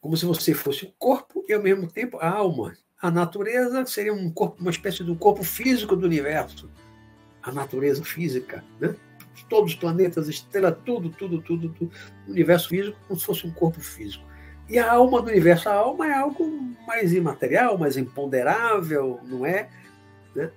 [0.01, 2.77] Como se você fosse o corpo e ao mesmo tempo a alma.
[3.05, 6.71] A natureza seria um corpo, uma espécie um corpo físico do universo.
[7.43, 8.97] A natureza física, né?
[9.47, 11.93] Todos os planetas, estrelas, tudo, tudo, tudo, tudo.
[12.27, 14.25] O universo físico como se fosse um corpo físico.
[14.71, 16.51] E a alma do universo, a alma é algo
[16.87, 19.69] mais imaterial, mais imponderável, não é?
[20.35, 20.51] Né?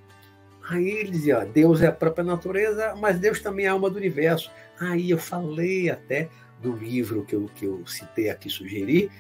[0.70, 3.90] Aí ele dizia, ó, Deus é a própria natureza, mas Deus também é a alma
[3.90, 4.50] do universo.
[4.80, 6.30] Aí eu falei até
[6.64, 9.12] no livro que eu, que eu citei aqui, sugeri,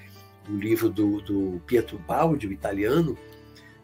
[0.50, 3.18] o livro do, do Pietro Baldi, o italiano,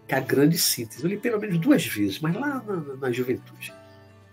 [0.08, 1.04] que é a grande síntese.
[1.04, 3.74] Eu li pelo menos duas vezes, mas lá na, na, juventude,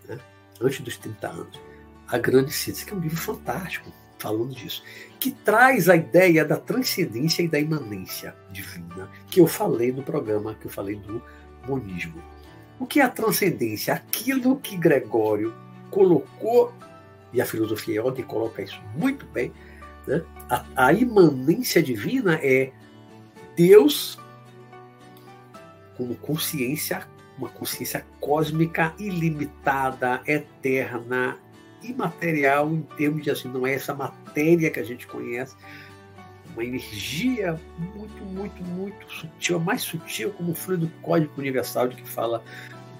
[0.07, 0.19] né?
[0.61, 1.61] antes dos 30 anos.
[2.07, 4.83] A grande síntese, que é um livro fantástico, falando disso,
[5.19, 10.55] que traz a ideia da transcendência e da imanência divina, que eu falei no programa,
[10.55, 11.21] que eu falei do
[11.67, 12.21] monismo.
[12.79, 13.93] O que é a transcendência?
[13.93, 15.53] Aquilo que Gregório
[15.89, 16.73] colocou,
[17.33, 19.53] e a filosofia Yoga coloca isso muito bem,
[20.07, 20.23] né?
[20.49, 22.71] a, a imanência divina é
[23.55, 24.19] Deus
[25.95, 31.37] como consciência, uma consciência cósmica ilimitada, eterna,
[31.83, 35.55] imaterial em termos de assim, não é essa matéria que a gente conhece,
[36.53, 37.59] uma energia
[37.95, 42.43] muito, muito, muito sutil, mais sutil como o fluido código universal de que fala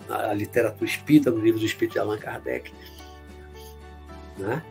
[0.10, 2.72] a literatura espírita, no livro do Espírito de Allan Kardec.
[4.38, 4.64] Né?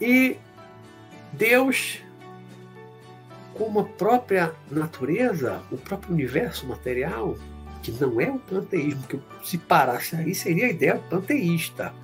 [0.00, 0.38] E
[1.32, 2.02] Deus,
[3.54, 7.36] como a própria natureza, o próprio universo material,
[7.82, 11.94] que não é o panteísmo, que se parasse aí seria a ideia panteísta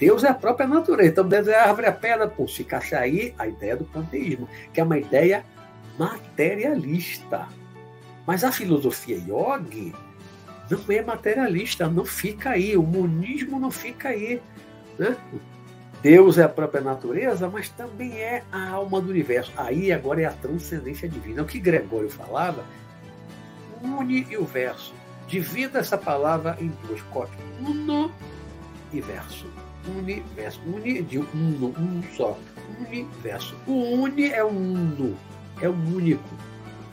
[0.00, 1.10] Deus é a própria natureza.
[1.10, 2.26] Então, Deus é a árvore, a pedra.
[2.26, 5.44] Pô, se encaixa aí a ideia do panteísmo, que é uma ideia
[5.98, 7.46] materialista.
[8.26, 9.94] Mas a filosofia yogi
[10.70, 12.78] não é materialista, não fica aí.
[12.78, 14.40] O monismo não fica aí.
[14.98, 15.14] Né?
[16.02, 19.52] Deus é a própria natureza, mas também é a alma do universo.
[19.56, 21.42] Aí agora é a transcendência divina.
[21.42, 22.64] O que Gregório falava,
[23.82, 24.94] une e o verso.
[25.26, 27.40] Divida essa palavra em duas cópias.
[27.60, 28.10] Uno
[28.92, 29.46] e verso
[29.86, 30.60] universo.
[30.66, 32.38] Uni de uno, um só.
[32.78, 33.56] Universo.
[33.66, 35.16] O uni é o uno,
[35.60, 36.34] é o único,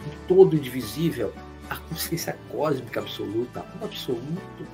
[0.05, 1.32] o todo indivisível,
[1.70, 4.68] a consciência cósmica absoluta, o absoluto,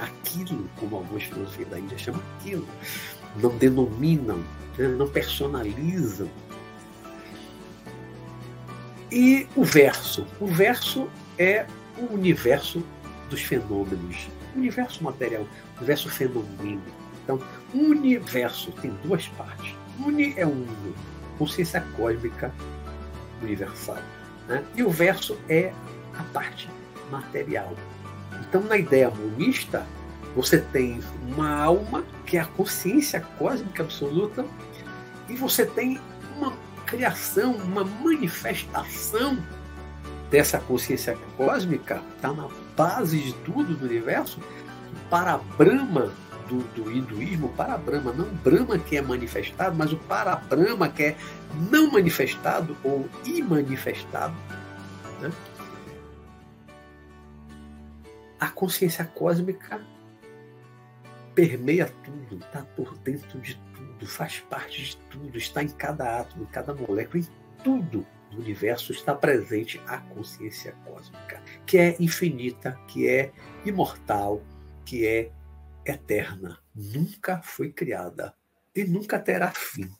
[0.00, 2.66] aquilo, como algumas filosofias da Índia chamam aquilo,
[3.36, 4.38] não denominam,
[4.78, 6.28] né, não personalizam.
[9.10, 10.26] E o verso.
[10.40, 11.08] O verso
[11.38, 11.66] é
[11.96, 12.82] o universo
[13.30, 15.46] dos fenômenos, universo material,
[15.78, 17.40] universo fenomênico então,
[17.72, 19.74] universo tem duas partes.
[19.98, 20.94] Uni é uno,
[21.38, 22.52] consciência cósmica
[23.42, 23.98] universal.
[24.46, 24.62] Né?
[24.76, 25.72] E o verso é
[26.14, 26.68] a parte
[27.10, 27.74] material.
[28.40, 29.86] Então, na ideia monista,
[30.34, 34.44] você tem uma alma, que é a consciência cósmica absoluta,
[35.28, 36.00] e você tem
[36.36, 36.52] uma
[36.86, 39.38] criação, uma manifestação
[40.30, 44.40] dessa consciência cósmica, está na base de tudo do universo,
[45.08, 46.12] para Brahma
[46.48, 51.02] do, do hinduísmo, para Brahma, não Brahma que é manifestado, mas o para Brahma que
[51.04, 51.16] é
[51.70, 54.34] não manifestado ou imanifestado.
[55.20, 55.30] Né?
[58.38, 59.80] A consciência cósmica
[61.34, 66.44] permeia tudo, está por dentro de tudo, faz parte de tudo, está em cada átomo,
[66.44, 72.78] em cada molécula, em tudo do universo está presente a consciência cósmica, que é infinita,
[72.88, 73.32] que é
[73.64, 74.42] imortal,
[74.84, 75.30] que é
[75.84, 78.34] eterna, nunca foi criada
[78.74, 79.90] e nunca terá fim.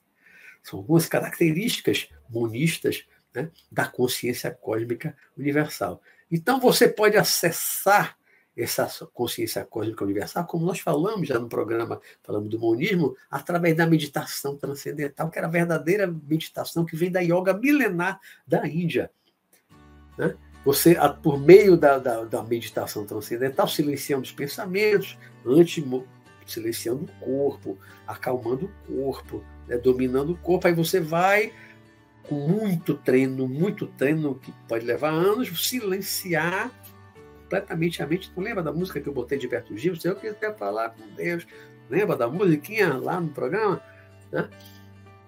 [0.62, 6.02] São algumas características monistas né, da consciência cósmica universal.
[6.30, 8.16] Então você pode acessar
[8.56, 13.86] essa consciência cósmica universal, como nós falamos já no programa, falamos do monismo, através da
[13.86, 19.10] meditação transcendental, que era a verdadeira meditação que vem da yoga milenar da Índia.
[20.16, 20.36] Né?
[20.64, 25.84] Você, por meio da, da, da meditação transcendental, silenciando os pensamentos, antes
[26.46, 31.52] silenciando o corpo, acalmando o corpo, né, dominando o corpo, aí você vai
[32.22, 36.70] com muito treino, muito treino que pode levar anos, silenciar
[37.54, 38.30] completamente a mente.
[38.30, 39.96] Tu lembra da música que eu botei de Berto Gil?
[39.96, 41.46] Se eu quiser falar com Deus,
[41.88, 43.80] lembra da musiquinha lá no programa?
[44.32, 44.48] Né?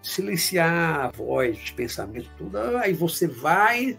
[0.02, 2.58] Silenciar a voz, os pensamentos, tudo.
[2.78, 3.98] Aí você vai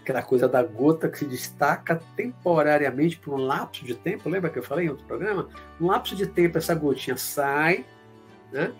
[0.00, 4.56] aquela coisa da gota que se destaca temporariamente por um lapso de tempo, lembra que
[4.56, 5.48] eu falei em outro programa?
[5.80, 7.84] Um lapso de tempo, essa gotinha sai,
[8.52, 8.72] né?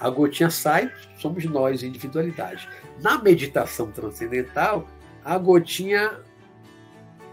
[0.00, 2.66] A gotinha sai, somos nós, individualidade.
[3.02, 4.88] Na meditação transcendental,
[5.22, 6.20] a gotinha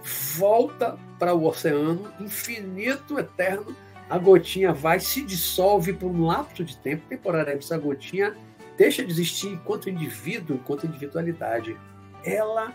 [0.04, 3.76] volta para o oceano infinito, eterno.
[4.10, 8.36] A gotinha vai, se dissolve por um lapso de tempo, temporariamente, essa gotinha
[8.78, 11.78] deixa de existir enquanto indivíduo, enquanto individualidade
[12.24, 12.74] ela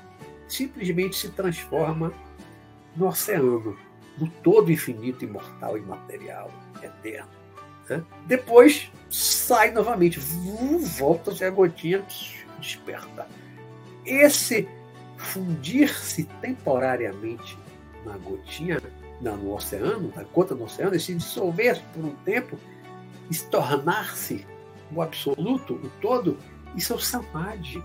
[0.49, 2.13] simplesmente se transforma
[2.97, 3.77] no oceano,
[4.19, 6.51] no todo infinito, imortal, imaterial,
[6.83, 7.31] eterno.
[7.89, 8.03] Né?
[8.27, 10.19] Depois sai novamente,
[10.99, 12.05] volta-se a gotinha,
[12.59, 13.29] desperta.
[14.05, 14.69] Esse
[15.27, 17.59] fundir-se temporariamente
[18.05, 18.81] na gotinha,
[19.21, 22.59] no oceano, na gota do oceano, e se dissolver por um tempo,
[23.31, 24.47] e se tornar-se
[24.95, 26.39] o absoluto, o todo,
[26.75, 27.83] isso é o samadhi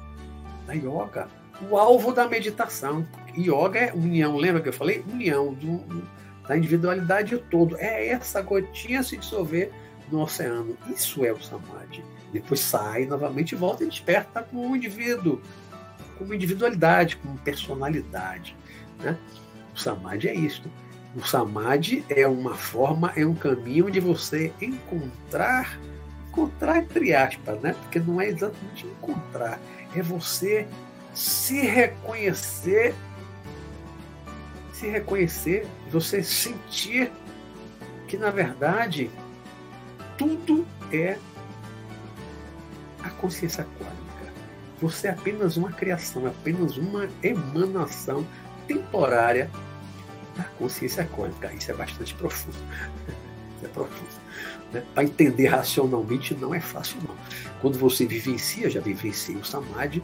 [0.68, 1.28] da yoga,
[1.70, 3.08] o alvo da meditação.
[3.36, 5.04] Yoga é união, lembra que eu falei?
[5.12, 6.04] União do,
[6.48, 7.76] da individualidade e o todo.
[7.78, 9.72] É essa gotinha se dissolver
[10.12, 10.78] no oceano.
[10.88, 12.04] Isso é o samadhi.
[12.32, 15.42] Depois sai novamente volta e desperta como um indivíduo,
[16.22, 18.56] como individualidade, como personalidade.
[19.00, 19.18] Né?
[19.74, 20.62] O samadhi é isso.
[21.16, 25.80] O samadhi é uma forma, é um caminho de você encontrar,
[26.30, 27.74] encontrar entre aspas, né?
[27.74, 29.60] Porque não é exatamente encontrar,
[29.96, 30.68] é você
[31.14, 32.94] se reconhecer,
[34.72, 37.12] se reconhecer, você sentir
[38.08, 39.10] que na verdade
[40.18, 41.18] tudo é
[43.04, 44.11] a consciência cósmica.
[44.82, 48.26] Você é apenas uma criação, é apenas uma emanação
[48.68, 49.50] temporária
[50.36, 51.54] da consciência cósmica.
[51.54, 52.58] Isso é bastante profundo.
[53.64, 54.10] É profundo.
[54.74, 54.84] Né?
[54.96, 57.16] Para entender racionalmente não é fácil, não.
[57.62, 60.02] Quando você vivencia, já vivenciei o Samadhi,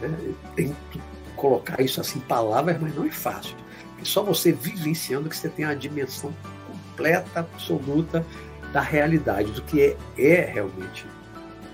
[0.00, 0.34] né?
[0.56, 1.00] tento
[1.36, 3.54] colocar isso assim em palavras, mas não é fácil.
[4.00, 6.34] É só você vivenciando que você tem a dimensão
[6.66, 8.26] completa, absoluta
[8.72, 11.06] da realidade, do que é, é realmente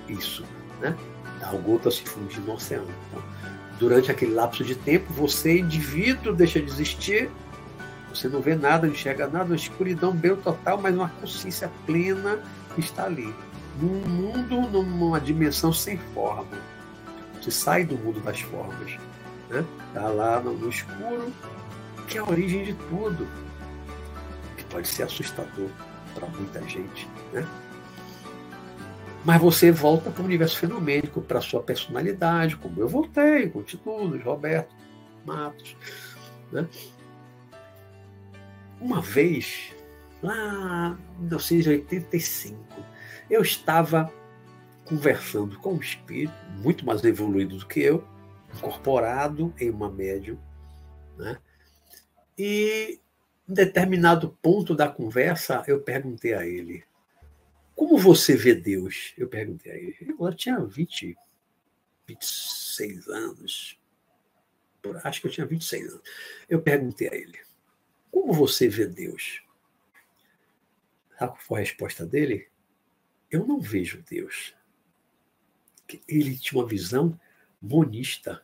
[0.06, 0.44] isso.
[0.82, 0.94] Né?
[1.42, 2.88] A gota se funde no oceano.
[3.08, 3.22] Então,
[3.78, 7.30] durante aquele lapso de tempo, você, indivíduo, deixa de existir,
[8.14, 12.38] você não vê nada, não enxerga nada, uma escuridão bem total, mas uma consciência plena
[12.76, 13.34] está ali.
[13.80, 16.58] Num mundo, numa dimensão sem forma.
[17.40, 18.98] Você sai do mundo das formas.
[19.48, 19.64] Né?
[19.88, 21.32] Está lá no escuro,
[22.06, 23.26] que é a origem de tudo.
[24.56, 25.68] Que pode ser assustador
[26.14, 27.08] para muita gente.
[27.32, 27.46] Né?
[29.24, 34.18] Mas você volta para o universo fenomênico, para a sua personalidade, como eu voltei, continuo,
[34.18, 34.74] Roberto
[35.24, 35.76] Matos.
[36.50, 36.68] Né?
[38.80, 39.72] Uma vez,
[40.20, 42.58] lá em 1985,
[43.30, 44.12] eu estava
[44.84, 48.04] conversando com um espírito muito mais evoluído do que eu,
[48.56, 50.36] incorporado em uma médium,
[51.16, 51.38] né?
[52.36, 52.98] e
[53.48, 56.84] em determinado ponto da conversa eu perguntei a ele,
[57.74, 59.14] como você vê Deus?
[59.16, 59.96] Eu perguntei.
[60.18, 61.16] Eu tinha 20,
[62.06, 63.78] 26 anos.
[65.04, 66.02] Acho que eu tinha 26 anos.
[66.48, 67.38] Eu perguntei a ele:
[68.10, 69.42] Como você vê Deus?
[71.18, 72.48] Sabe qual foi a resposta dele?
[73.30, 74.54] Eu não vejo Deus.
[76.08, 77.18] Ele tinha uma visão
[77.60, 78.42] monista.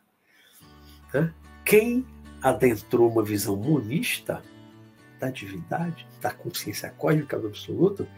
[1.13, 1.35] Né?
[1.65, 2.07] Quem
[2.41, 4.43] adentrou uma visão monista
[5.19, 8.09] da divindade, da consciência cósmica do absoluto,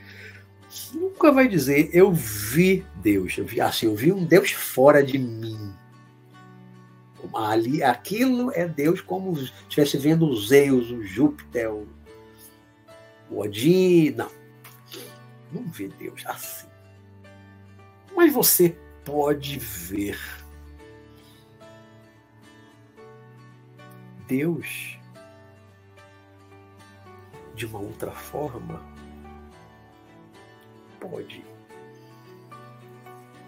[0.94, 5.18] nunca vai dizer eu vi Deus, eu vi, assim, eu vi um Deus fora de
[5.18, 5.74] mim.
[7.32, 11.86] Ali, aquilo é Deus como se estivesse vendo os Zeus, o Júpiter, o,
[13.30, 14.10] o Odin.
[14.12, 14.30] Não.
[15.52, 16.66] Não vê Deus assim.
[18.16, 20.18] Mas você pode ver
[24.26, 24.98] Deus
[27.54, 28.80] de uma outra forma
[31.00, 31.44] pode.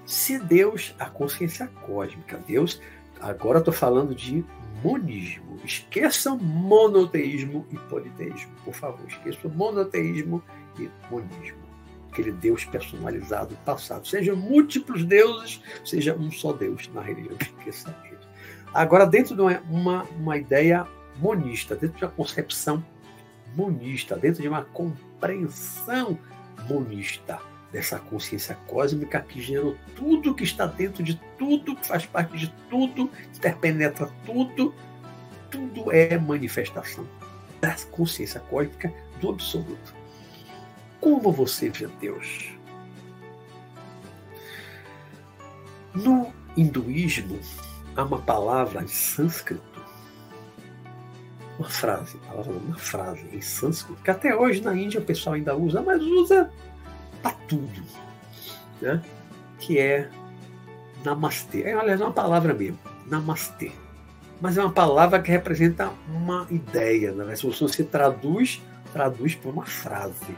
[0.07, 2.81] Se Deus, a consciência cósmica, Deus,
[3.21, 4.45] agora estou falando de
[4.83, 5.59] monismo.
[5.65, 9.07] Esqueçam monoteísmo e politeísmo, por favor.
[9.07, 10.43] Esqueçam monoteísmo
[10.79, 11.63] e monismo.
[12.11, 14.07] Aquele Deus personalizado passado.
[14.07, 17.37] Sejam múltiplos deuses, seja um só Deus na religião.
[17.41, 18.19] Esqueça ele.
[18.75, 20.87] Agora, dentro de uma, uma, uma ideia
[21.17, 22.85] monista, dentro de uma concepção
[23.55, 26.19] monista, dentro de uma compreensão
[26.69, 27.41] monista,
[27.73, 32.53] dessa consciência cósmica que gerou tudo que está dentro de tudo, que faz parte de
[32.69, 34.75] tudo, interpenetra tudo,
[35.51, 37.07] tudo é manifestação
[37.61, 39.95] da consciência cósmica do absoluto.
[41.01, 42.53] Como você vê Deus?
[45.95, 47.41] No hinduísmo,
[47.97, 49.72] há uma palavra em sânscrito,
[51.59, 55.83] uma frase, uma frase em sânscrito, que até hoje na Índia o pessoal ainda usa,
[55.83, 56.51] mas usa
[57.23, 57.83] para tudo,
[58.81, 59.03] né?
[59.59, 60.09] que é
[61.05, 61.63] namastê.
[61.63, 63.73] É, aliás, é uma palavra mesmo, namastê.
[64.41, 67.13] Mas é uma palavra que representa uma ideia.
[67.13, 67.37] Né?
[67.37, 68.61] Se você traduz,
[68.93, 70.37] traduz para uma frase.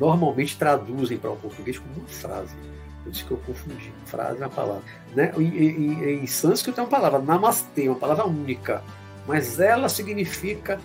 [0.00, 2.56] Normalmente traduzem para o português como uma frase.
[3.04, 3.92] Por isso que eu confundi.
[4.06, 4.82] Frase é uma palavra.
[5.14, 5.32] Né?
[5.38, 8.82] Em, em, em sânscrito é uma palavra, namastê, uma palavra única
[9.26, 10.80] mas ela significa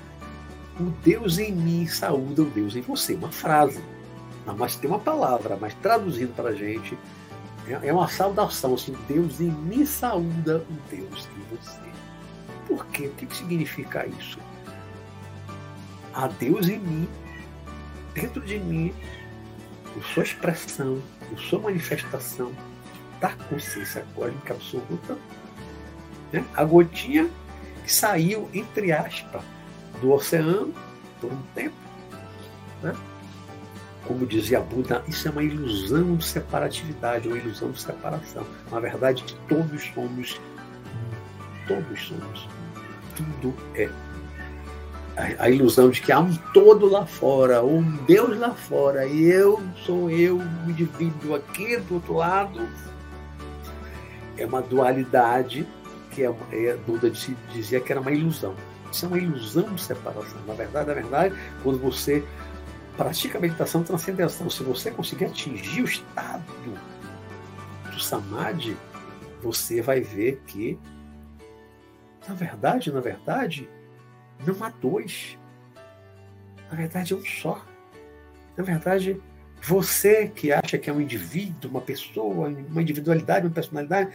[0.79, 3.83] o Deus em mim saúda o Deus em você, uma frase.
[4.57, 6.97] Mas tem uma palavra, mas traduzindo para a gente,
[7.67, 11.79] é, é uma saudação, assim, Deus em mim saúda o Deus em você.
[12.67, 13.07] Por quê?
[13.07, 14.39] O que significa isso?
[16.13, 17.07] Há Deus em mim,
[18.13, 18.93] dentro de mim,
[19.95, 22.51] eu sou expressão, eu sou manifestação
[23.19, 25.17] da consciência cósmica absoluta,
[26.31, 26.43] né?
[26.55, 27.29] a gotinha
[27.89, 29.41] que saiu, entre aspas,
[29.99, 30.71] do oceano
[31.19, 31.75] por um tempo.
[32.83, 32.95] Né?
[34.05, 38.45] Como dizia Buda, isso é uma ilusão de separatividade, uma ilusão de separação.
[38.71, 40.39] Na verdade, todos somos,
[41.67, 42.47] todos somos,
[43.17, 43.89] tudo é
[45.17, 49.23] a, a, ilusão de que há um todo lá fora, um Deus lá fora, e
[49.23, 52.69] eu sou eu, um indivíduo aqui do outro lado,
[54.37, 55.67] é uma dualidade
[56.11, 58.55] que é, é Buda dizia que era uma ilusão.
[58.91, 60.39] Isso é uma ilusão separação.
[60.47, 62.23] Na verdade, na verdade, quando você
[62.97, 66.43] pratica a meditação transcendental, se você conseguir atingir o estado
[67.91, 68.75] do samadhi,
[69.41, 70.77] você vai ver que,
[72.27, 73.69] na verdade, na verdade,
[74.45, 75.37] não há dois.
[76.69, 77.63] Na verdade, é um só.
[78.57, 79.21] Na verdade,
[79.61, 84.11] você que acha que é um indivíduo, uma pessoa, uma individualidade, uma personalidade,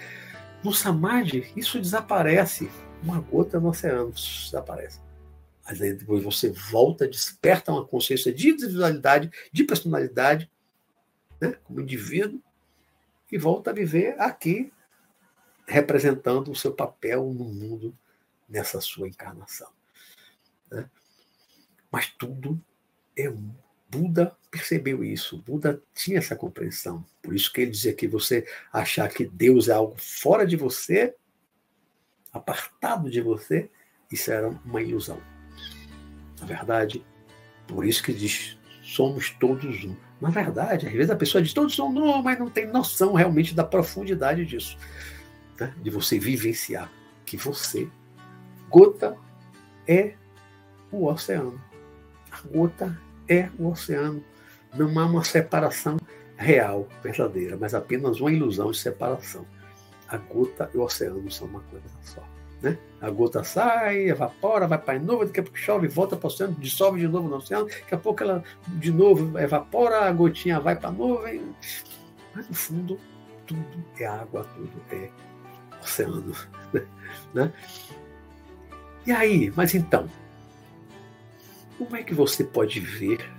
[0.64, 2.70] no Samadhi, isso desaparece.
[3.02, 4.98] Uma gota no oceano desaparece.
[5.64, 10.50] Mas aí depois você volta, desperta uma consciência de individualidade, de personalidade,
[11.40, 12.40] né, como indivíduo,
[13.30, 14.72] e volta a viver aqui,
[15.66, 17.96] representando o seu papel no mundo
[18.48, 19.70] nessa sua encarnação.
[20.70, 20.88] Né?
[21.90, 22.60] Mas tudo
[23.16, 23.32] é.
[23.94, 27.04] Buda percebeu isso, Buda tinha essa compreensão.
[27.22, 31.14] Por isso que ele dizia que você achar que Deus é algo fora de você,
[32.32, 33.70] apartado de você,
[34.10, 35.20] isso era uma ilusão.
[36.40, 37.04] Na verdade,
[37.68, 39.96] por isso que diz somos todos um.
[40.20, 43.54] Na verdade, às vezes a pessoa diz todos são um, mas não tem noção realmente
[43.54, 44.76] da profundidade disso.
[45.58, 45.72] Né?
[45.80, 46.90] De você vivenciar
[47.24, 47.88] que você,
[48.68, 49.16] gota,
[49.86, 50.14] é
[50.90, 51.60] o oceano.
[52.30, 54.22] A gota é o oceano.
[54.74, 55.96] Não há uma separação
[56.36, 59.46] real, verdadeira, mas apenas uma ilusão de separação.
[60.08, 62.22] A gota e o oceano são uma coisa só.
[62.60, 62.78] Né?
[63.00, 66.30] A gota sai, evapora, vai para a nuvem, daqui a pouco chove, volta para o
[66.30, 70.60] oceano, dissolve de novo no oceano, daqui a pouco ela de novo evapora, a gotinha
[70.60, 71.54] vai para a nuvem.
[72.34, 72.98] Mas no fundo,
[73.46, 75.10] tudo é água, tudo é
[75.82, 76.34] oceano.
[77.32, 77.52] Né?
[79.06, 80.08] E aí, mas então,
[81.78, 83.30] como é que você pode ver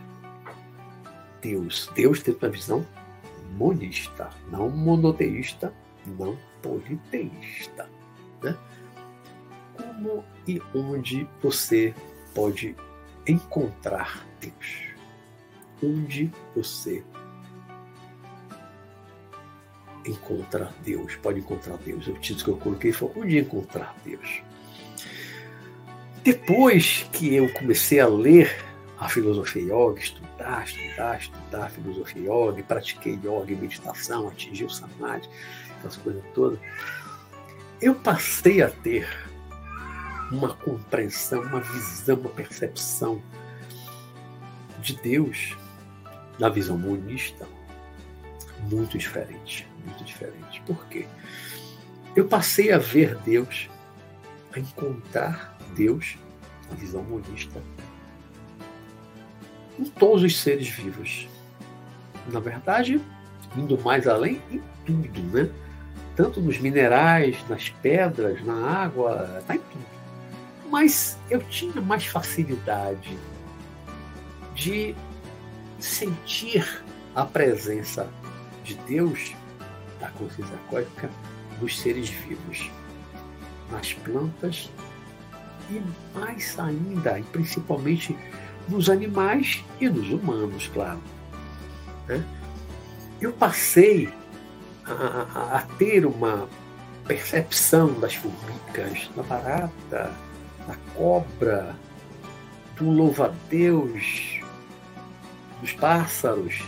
[1.42, 1.90] Deus?
[1.96, 2.86] Deus tem uma visão
[3.56, 5.74] monista, não monoteísta,
[6.18, 7.90] não politeísta.
[8.42, 8.58] Né?
[9.78, 11.94] Como e onde você
[12.34, 12.76] pode
[13.28, 14.96] encontrar Deus?
[15.82, 17.04] Onde você
[20.06, 21.16] encontra Deus?
[21.16, 22.08] Pode encontrar Deus.
[22.08, 24.42] O título que eu coloquei foi Onde encontrar Deus?
[26.26, 28.52] Depois que eu comecei a ler
[28.98, 35.30] a filosofia yoga, estudar, estudar, estudar filosofia yoga, pratiquei yoga meditação, atingi o samadhi,
[35.78, 36.58] essas coisas todas,
[37.80, 39.08] eu passei a ter
[40.32, 43.22] uma compreensão, uma visão, uma percepção
[44.80, 45.56] de Deus
[46.40, 47.48] na visão monista
[48.64, 50.60] muito diferente, muito diferente.
[50.66, 51.06] Por quê?
[52.16, 53.70] Eu passei a ver Deus,
[54.52, 56.18] a encontrar Deus,
[56.72, 57.62] a visão monista,
[59.78, 61.28] em todos os seres vivos.
[62.32, 63.00] Na verdade,
[63.56, 65.50] indo mais além em tudo, né?
[66.16, 69.86] Tanto nos minerais, nas pedras, na água, tá em tudo.
[70.72, 73.18] Mas eu tinha mais facilidade
[74.56, 74.96] de
[75.80, 78.10] sentir a presença
[78.64, 79.36] de Deus,
[80.00, 81.10] da consciência cósmica,
[81.62, 82.72] nos seres vivos,
[83.72, 84.70] nas plantas
[85.70, 85.82] e
[86.18, 88.18] mais ainda, e principalmente
[88.68, 91.02] nos animais e nos humanos, claro.
[92.08, 92.24] Né?
[93.22, 94.10] Eu passei
[94.86, 96.48] a, a, a, ter uma
[97.08, 100.12] percepção das formigas, da barata,
[100.68, 101.76] da cobra,
[102.78, 104.42] do louva-a-Deus,
[105.62, 106.64] dos pássaros,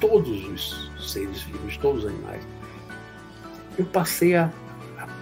[0.00, 2.46] todos os seres vivos, todos os animais.
[3.78, 4.50] Eu passei a,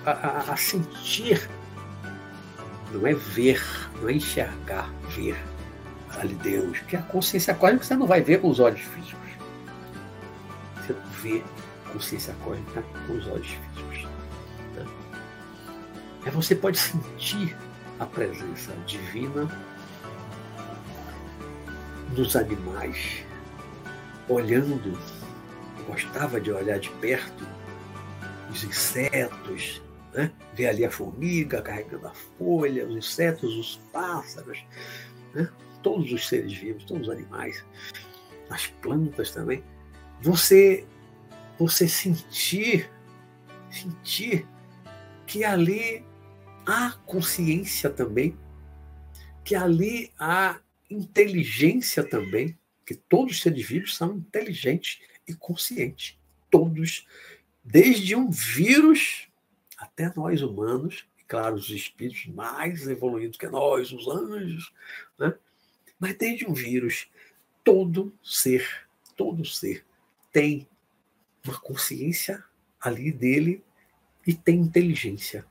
[0.07, 1.49] a sentir
[2.97, 3.63] não é ver,
[4.01, 5.37] não é enxergar, ver
[6.19, 6.79] ali Deus.
[6.79, 9.31] Porque a consciência cósmica você não vai ver com os olhos físicos.
[10.77, 11.43] Você não vê
[11.93, 14.07] consciência cósmica com os olhos físicos.
[16.25, 17.57] É você pode sentir
[18.01, 19.49] a presença divina
[22.11, 23.23] dos animais,
[24.29, 24.99] olhando,
[25.87, 27.47] gostava de olhar de perto
[28.51, 29.83] os insetos,
[30.17, 30.33] né?
[30.55, 34.65] Ver ali a formiga carregando a folha, os insetos, os pássaros,
[35.35, 35.49] né?
[35.83, 37.63] todos os seres vivos, todos os animais,
[38.49, 39.63] as plantas também.
[40.23, 40.87] Você
[41.59, 42.91] você sentir,
[43.71, 44.47] sentir
[45.27, 46.05] que ali
[46.67, 48.37] há consciência também,
[49.45, 50.61] que ali há
[50.91, 56.19] inteligência também, que todos os seres vivos são inteligentes e conscientes.
[56.51, 57.07] Todos,
[57.65, 59.26] desde um vírus
[59.97, 64.71] até nós humanos, e claro, os espíritos mais evoluídos que nós, os anjos,
[65.19, 65.35] né?
[65.99, 67.09] mas desde um vírus,
[67.65, 68.87] todo ser,
[69.17, 69.85] todo ser
[70.31, 70.69] tem
[71.43, 72.45] uma consciência
[72.79, 73.65] ali dele
[74.27, 75.47] e tem inteligência.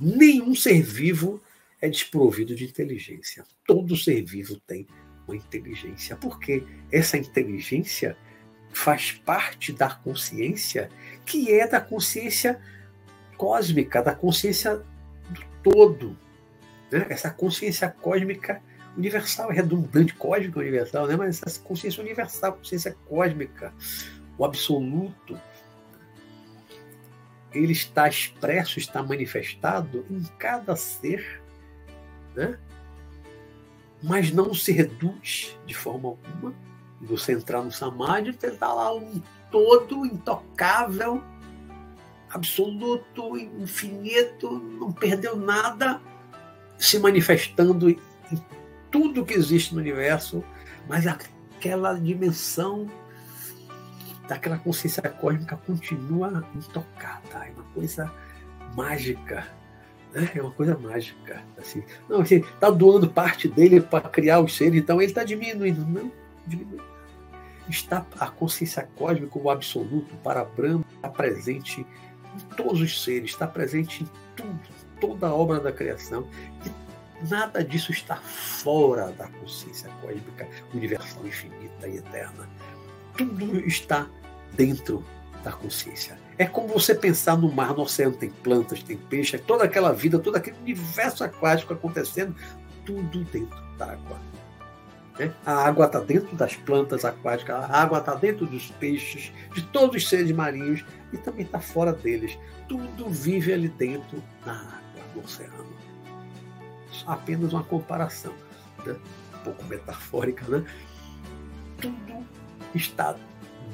[0.00, 1.42] Nenhum ser vivo
[1.80, 3.44] é desprovido de inteligência.
[3.66, 4.86] Todo ser vivo tem
[5.26, 8.16] uma inteligência, porque essa inteligência
[8.72, 10.88] faz parte da consciência,
[11.26, 12.58] que é da consciência
[13.36, 14.76] cósmica, da consciência
[15.30, 16.16] do todo.
[16.90, 17.06] Né?
[17.10, 18.62] Essa consciência cósmica
[18.96, 21.16] universal, é redundante, cósmica universal, né?
[21.16, 23.72] mas essa consciência universal, consciência cósmica,
[24.36, 25.38] o absoluto,
[27.52, 31.42] ele está expresso, está manifestado em cada ser,
[32.34, 32.58] né?
[34.02, 36.54] mas não se reduz de forma alguma.
[37.02, 39.20] Você entrar no Samadhi, tentar lá um
[39.50, 41.22] todo intocável,
[42.32, 46.00] absoluto, infinito, não perdeu nada,
[46.78, 47.98] se manifestando em
[48.90, 50.42] tudo que existe no universo,
[50.88, 52.88] mas aquela dimensão
[54.28, 57.46] daquela consciência cósmica continua intocada.
[57.46, 58.12] É uma coisa
[58.74, 59.46] mágica.
[60.12, 60.30] Né?
[60.34, 61.42] É uma coisa mágica.
[61.58, 61.82] Assim.
[62.08, 65.84] Não, você está doando parte dele para criar os seres, então ele está diminuindo.
[65.86, 66.10] Não,
[66.46, 66.82] diminuindo.
[67.68, 71.86] Está a consciência cósmica, o absoluto, para Brahma, está presente
[72.34, 74.60] em todos os seres, está presente em tudo,
[75.00, 76.26] toda a obra da criação.
[76.64, 82.48] E nada disso está fora da consciência cósmica, universal, infinita e eterna
[83.16, 84.08] tudo está
[84.54, 85.04] dentro
[85.42, 86.18] da consciência.
[86.38, 90.18] É como você pensar no mar, no oceano tem plantas, tem peixe, toda aquela vida,
[90.18, 92.34] todo aquele universo aquático acontecendo,
[92.84, 94.20] tudo dentro da água.
[95.18, 95.32] Né?
[95.44, 99.96] A água está dentro das plantas aquáticas, a água está dentro dos peixes, de todos
[99.96, 102.38] os seres marinhos e também está fora deles.
[102.68, 105.72] Tudo vive ali dentro da água, no oceano.
[107.06, 108.32] Apenas uma comparação,
[108.86, 108.94] né?
[109.34, 110.64] um pouco metafórica, né?
[111.80, 112.24] Tudo
[112.74, 113.16] está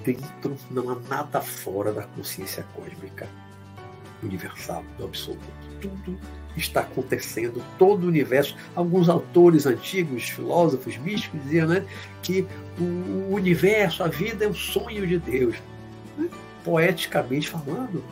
[0.04, 3.28] dentro, não há nada fora da consciência cósmica
[4.22, 5.46] universal, do absoluto.
[5.80, 6.18] Tudo
[6.60, 8.56] está acontecendo, todo o universo.
[8.74, 11.84] Alguns autores antigos, filósofos místicos, diziam né,
[12.22, 12.46] que
[12.78, 15.56] o universo, a vida é um sonho de Deus.
[16.16, 16.28] Né?
[16.64, 18.02] Poeticamente falando,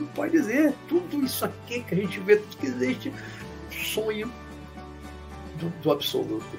[0.00, 3.12] não pode dizer tudo isso aqui que a gente vê, tudo que existe,
[3.70, 4.30] sonho
[5.58, 6.58] do, do absoluto.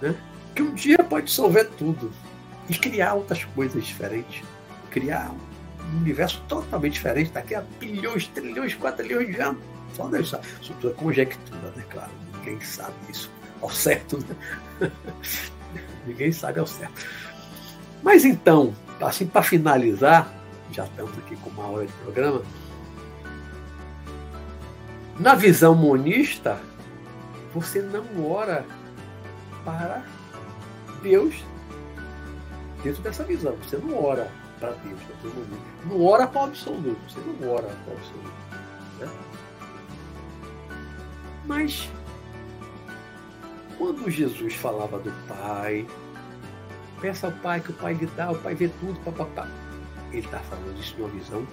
[0.00, 0.14] Né?
[0.54, 2.10] Que um dia pode dissolver tudo
[2.68, 4.42] e criar outras coisas diferentes.
[4.90, 5.34] Criar
[5.92, 9.62] um universo totalmente diferente daqui a bilhões, trilhões, quatrilhões de anos.
[9.94, 10.40] Só deixar.
[10.60, 11.84] Isso tudo é conjectura, né?
[11.90, 13.30] Claro, ninguém sabe isso
[13.60, 14.18] ao certo.
[14.80, 14.92] Né?
[16.06, 17.06] ninguém sabe ao certo.
[18.02, 20.32] Mas então, assim, para finalizar,
[20.70, 22.42] já estamos aqui com uma hora de programa.
[25.18, 26.60] Na visão monista,
[27.52, 28.64] você não ora
[29.64, 30.02] para
[31.02, 31.34] Deus
[32.82, 33.56] dentro dessa visão.
[33.62, 34.30] Você não ora
[34.60, 35.60] para Deus para todo mundo.
[35.86, 36.98] Não ora para o absoluto.
[37.08, 38.32] Você não ora para o absoluto.
[39.00, 39.08] Né?
[41.48, 41.90] Mas
[43.78, 45.86] quando Jesus falava do Pai,
[47.00, 49.48] peça ao Pai que o Pai lhe dá, o Pai vê tudo, papapá.
[50.10, 51.48] Ele está falando isso numa visão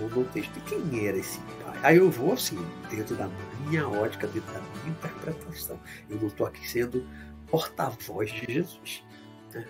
[0.00, 0.58] monotexto.
[0.58, 1.78] E quem era esse Pai?
[1.82, 2.58] Aí eu vou assim,
[2.90, 3.28] dentro da
[3.60, 5.78] minha ótica, dentro da minha interpretação.
[6.08, 7.06] Eu não estou aqui sendo
[7.50, 9.04] porta-voz de Jesus.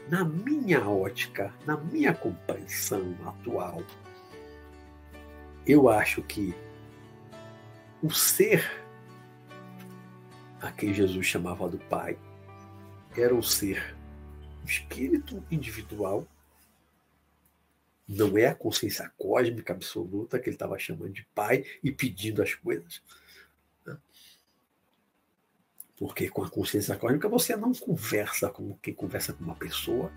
[0.08, 3.82] Na minha ótica, na minha compreensão atual,
[5.66, 6.54] eu acho que
[8.00, 8.83] o ser
[10.64, 12.18] a quem Jesus chamava do Pai
[13.14, 13.94] era um ser,
[14.64, 16.26] espírito individual,
[18.08, 22.54] não é a consciência cósmica absoluta que ele estava chamando de Pai e pedindo as
[22.54, 23.02] coisas.
[25.96, 30.10] Porque com a consciência cósmica você não conversa como quem conversa com uma pessoa.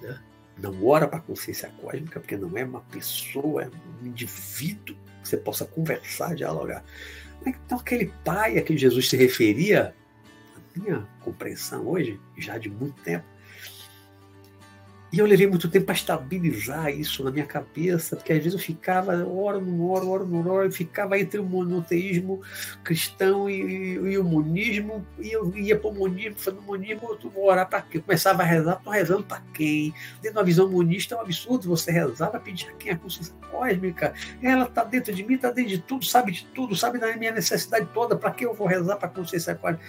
[0.00, 0.24] Né?
[0.58, 5.28] Não ora para a consciência cósmica, porque não é uma pessoa, é um indivíduo que
[5.28, 6.84] você possa conversar, dialogar.
[7.44, 9.94] Então, aquele pai a que Jesus se referia,
[10.56, 13.24] a minha compreensão hoje, já de muito tempo,
[15.14, 18.58] E eu levei muito tempo para estabilizar isso na minha cabeça, porque às vezes eu
[18.58, 22.42] ficava, hora não hora, hora não hora, eu ficava entre o monoteísmo
[22.82, 27.30] cristão e, e, e o monismo, e eu ia para o monismo, falando monismo, eu
[27.30, 27.98] vou orar para quê?
[27.98, 29.94] Eu começava a rezar, estou rezando para quem?
[30.20, 33.36] Dentro da visão monista é um absurdo você rezar para pedir a quem a consciência
[33.52, 34.12] cósmica.
[34.42, 37.30] Ela está dentro de mim, está dentro de tudo, sabe de tudo, sabe da minha
[37.30, 39.84] necessidade toda, para que eu vou rezar para a consciência cósmica?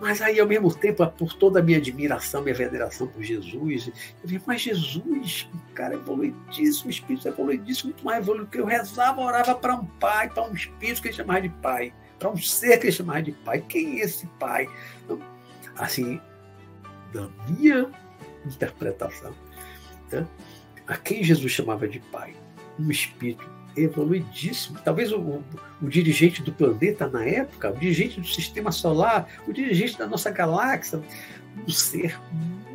[0.00, 3.92] Mas aí, ao mesmo tempo, por toda a minha admiração, minha veneração por Jesus, eu
[4.24, 9.54] vi, mas Jesus, cara evoluidíssimo, um espírito evoluidíssimo, muito mais evoluído que eu rezava, orava
[9.54, 12.86] para um pai, para um espírito que ele chamava de pai, para um ser que
[12.86, 13.64] ele chamava de pai.
[13.66, 14.68] Quem é esse pai?
[15.76, 16.20] Assim,
[17.12, 17.90] da minha
[18.44, 19.34] interpretação,
[20.12, 20.26] né?
[20.86, 22.34] a quem Jesus chamava de pai?
[22.78, 24.78] Um espírito evoluidíssimo.
[24.84, 25.42] Talvez o,
[25.82, 30.30] o, dirigente do planeta na época, o dirigente do sistema solar, o dirigente da nossa
[30.30, 31.00] galáxia,
[31.66, 32.18] um ser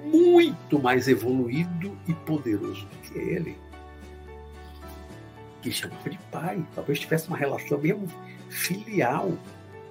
[0.05, 3.57] muito mais evoluído e poderoso do que ele.
[5.61, 6.63] Que chamava de pai.
[6.75, 8.07] Talvez tivesse uma relação mesmo
[8.49, 9.31] filial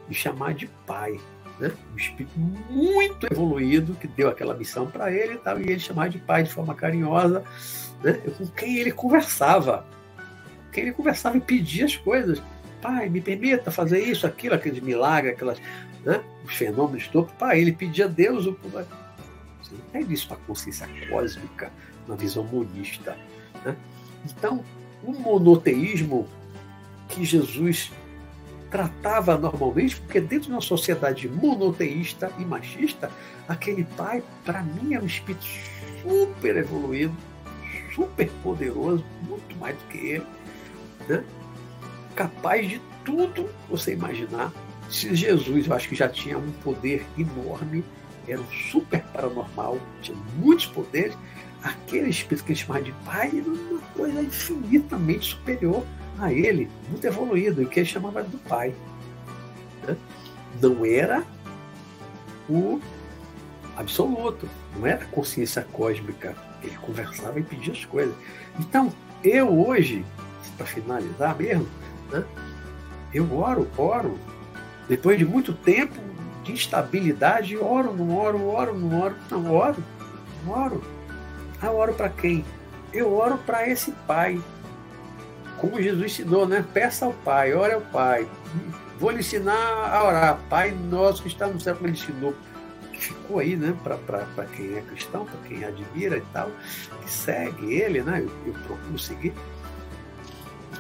[0.08, 1.18] de chamar de pai.
[1.58, 1.70] Né?
[1.92, 6.08] Um espírito muito evoluído que deu aquela missão para ele e tal, e ele chamava
[6.08, 7.44] de pai de forma carinhosa,
[8.02, 8.14] né?
[8.14, 9.86] com quem ele conversava
[10.72, 12.42] que ele conversava e pedia as coisas.
[12.80, 15.60] Pai, me permita fazer isso, aquilo, aqueles milagres, aquelas,
[16.04, 17.32] né, os fenômenos todos.
[17.32, 18.46] Pai, ele pedia a Deus.
[18.46, 18.56] O...
[18.62, 21.70] Você não tem isso para a consciência cósmica,
[22.08, 23.16] na visão monista.
[23.64, 23.76] Né?
[24.24, 24.64] Então,
[25.02, 26.26] o monoteísmo
[27.08, 27.92] que Jesus
[28.70, 33.10] tratava normalmente, porque dentro de uma sociedade monoteísta e machista,
[33.48, 35.44] aquele pai, para mim, é um espírito
[36.02, 37.14] super evoluído,
[37.94, 40.26] super poderoso, muito mais do que ele
[42.14, 44.52] capaz de tudo você imaginar.
[44.90, 47.84] Se Jesus, eu acho que já tinha um poder enorme,
[48.26, 51.16] era um super paranormal, tinha muitos poderes,
[51.62, 55.84] aquele espírito que ele chamava de pai era uma coisa infinitamente superior
[56.18, 58.74] a ele, muito evoluído, e que ele chamava do pai.
[59.86, 59.96] Né?
[60.60, 61.24] Não era
[62.48, 62.80] o
[63.76, 66.36] absoluto, não era a consciência cósmica.
[66.62, 68.14] Ele conversava e pedia as coisas.
[68.58, 68.92] Então,
[69.24, 70.04] eu hoje
[70.60, 71.66] para finalizar mesmo,
[72.12, 72.22] né?
[73.14, 74.18] eu oro, oro.
[74.86, 75.94] Depois de muito tempo
[76.44, 79.84] de instabilidade, oro, não oro, oro, não oro, não oro,
[80.44, 80.82] não oro.
[81.62, 82.44] Ah, oro para quem?
[82.92, 84.38] Eu oro para esse Pai.
[85.56, 86.64] Como Jesus ensinou, né?
[86.74, 88.28] Peça ao Pai, ore ao Pai.
[88.98, 90.38] Vou lhe ensinar a orar.
[90.50, 92.34] Pai nosso que está no céu, como ele ensinou
[93.00, 96.50] ficou aí, né, para quem é cristão, para quem admira e tal,
[97.02, 99.32] que segue ele, né, eu, eu procuro seguir.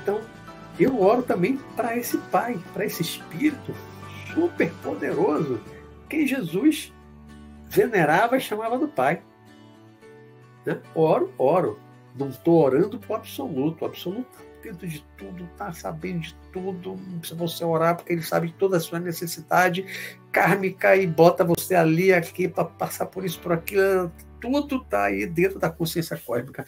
[0.02, 0.20] Então,
[0.78, 3.74] eu oro também para esse Pai, para esse Espírito
[4.32, 5.60] super poderoso,
[6.08, 6.92] que Jesus
[7.68, 9.22] venerava e chamava do Pai.
[10.64, 10.80] Né?
[10.94, 11.78] Oro, oro.
[12.16, 13.82] Não estou orando para o absoluto.
[13.82, 16.96] O absoluto está dentro de tudo, está sabendo de tudo.
[17.08, 19.86] Não precisa você orar, porque ele sabe toda a sua necessidade
[20.32, 24.10] kármica e bota você ali, aqui, para passar por isso, por aquilo.
[24.40, 26.66] Tudo está aí dentro da consciência cósmica.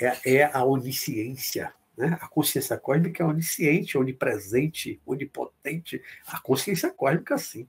[0.00, 2.18] É, é a onisciência né?
[2.20, 6.02] A consciência cósmica é onisciente, onipresente, onipotente.
[6.26, 7.68] A consciência cósmica, sim.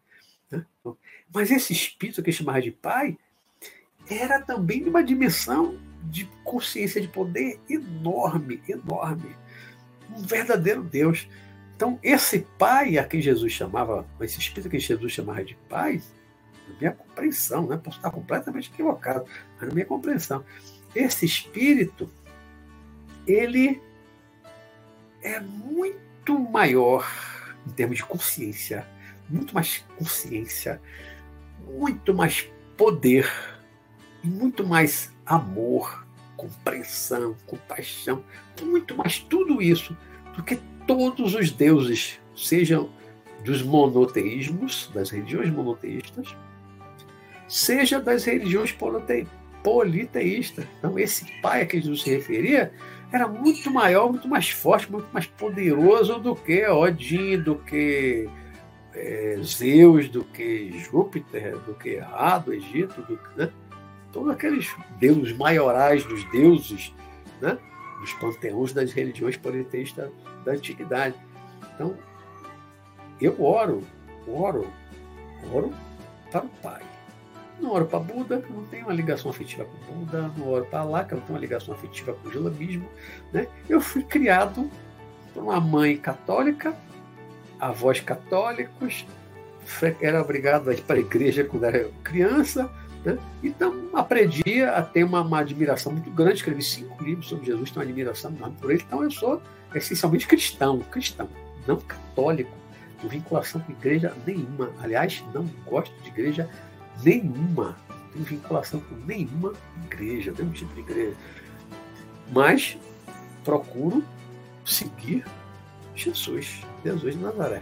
[0.49, 0.65] Né?
[1.33, 3.17] Mas esse espírito que chamava de pai
[4.09, 9.35] era também de uma dimensão de consciência de poder enorme, enorme.
[10.09, 11.27] Um verdadeiro Deus.
[11.75, 16.01] Então, esse pai a quem Jesus chamava, esse espírito que Jesus chamava de pai,
[16.67, 17.77] na minha compreensão, né?
[17.77, 19.25] posso estar completamente equivocado,
[19.57, 20.45] mas na minha compreensão,
[20.95, 22.09] esse espírito,
[23.25, 23.81] ele
[25.23, 27.09] é muito maior
[27.65, 28.85] em termos de consciência,
[29.29, 30.81] muito mais consciência,
[31.65, 32.47] muito mais
[32.77, 33.31] poder
[34.23, 36.05] e muito mais amor,
[36.35, 38.23] compreensão, compaixão,
[38.61, 39.97] muito mais tudo isso
[40.35, 42.89] do que todos os deuses, sejam
[43.45, 46.35] dos monoteísmos, das religiões monoteístas,
[47.47, 48.75] seja das religiões
[49.63, 50.65] politeístas.
[50.79, 52.73] Então, esse pai a que Jesus se referia
[53.13, 58.27] era muito maior, muito mais forte, muito mais poderoso do que Odin, do que
[58.91, 63.51] é, Zeus, do que Júpiter, do que Ra, do Egito, do, né?
[64.11, 64.67] todos aqueles
[64.99, 66.91] deuses maiorais dos deuses,
[67.39, 67.55] né?
[68.01, 70.09] dos panteões das religiões politeístas
[70.43, 71.15] da antiguidade.
[71.75, 71.95] Então,
[73.21, 73.83] eu oro,
[74.27, 74.67] oro,
[75.53, 75.71] oro
[76.31, 76.81] para o Pai.
[77.63, 80.29] Não oro para Buda, não tenho uma ligação afetiva com Buda.
[80.37, 82.85] Não oro para que não tenho uma ligação afetiva com o islamismo.
[83.31, 83.47] Né?
[83.69, 84.69] Eu fui criado
[85.33, 86.75] por uma mãe católica,
[87.57, 89.05] avós católicos,
[90.01, 92.69] era obrigado a ir para a igreja quando era criança,
[93.05, 93.17] Né?
[93.41, 96.35] Então, aprendi a ter uma, uma, admiração muito grande.
[96.35, 98.83] Escrevi cinco livros sobre Jesus, tenho uma admiração enorme por ele.
[98.85, 99.41] Então, eu sou
[99.73, 101.29] essencialmente cristão, cristão,
[101.65, 102.51] não católico,
[103.01, 104.69] com vinculação com igreja nenhuma.
[104.81, 106.49] Aliás, não gosto de igreja
[107.01, 107.77] nenhuma.
[107.89, 109.53] Não tenho vinculação com nenhuma
[109.85, 111.15] igreja, nenhum tipo de igreja.
[112.31, 112.77] Mas
[113.43, 114.03] procuro
[114.65, 115.25] seguir
[115.95, 117.61] Jesus, Jesus de Nazaré.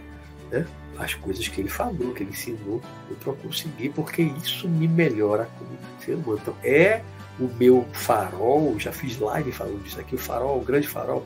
[0.50, 0.66] Né?
[0.98, 5.48] As coisas que ele falou, que ele ensinou, eu procuro seguir, porque isso me melhora
[5.58, 6.38] como ser humano.
[6.40, 7.02] Então, é
[7.40, 11.24] o meu farol, já fiz live falando disso aqui, o farol, o grande farol,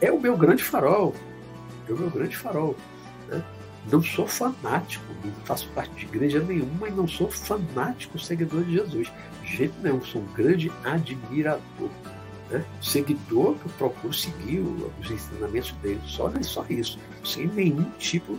[0.00, 1.14] é o meu grande farol.
[1.88, 2.74] É o meu grande farol.
[3.28, 3.42] Né?
[3.90, 8.72] Não sou fanático, não faço parte de igreja nenhuma e não sou fanático seguidor de
[8.72, 9.12] Jesus.
[9.42, 11.90] De jeito nenhum, sou um grande admirador
[12.50, 12.64] né?
[12.80, 18.38] seguidor que procuro seguir os ensinamentos dele, só, é só isso, sem nenhum tipo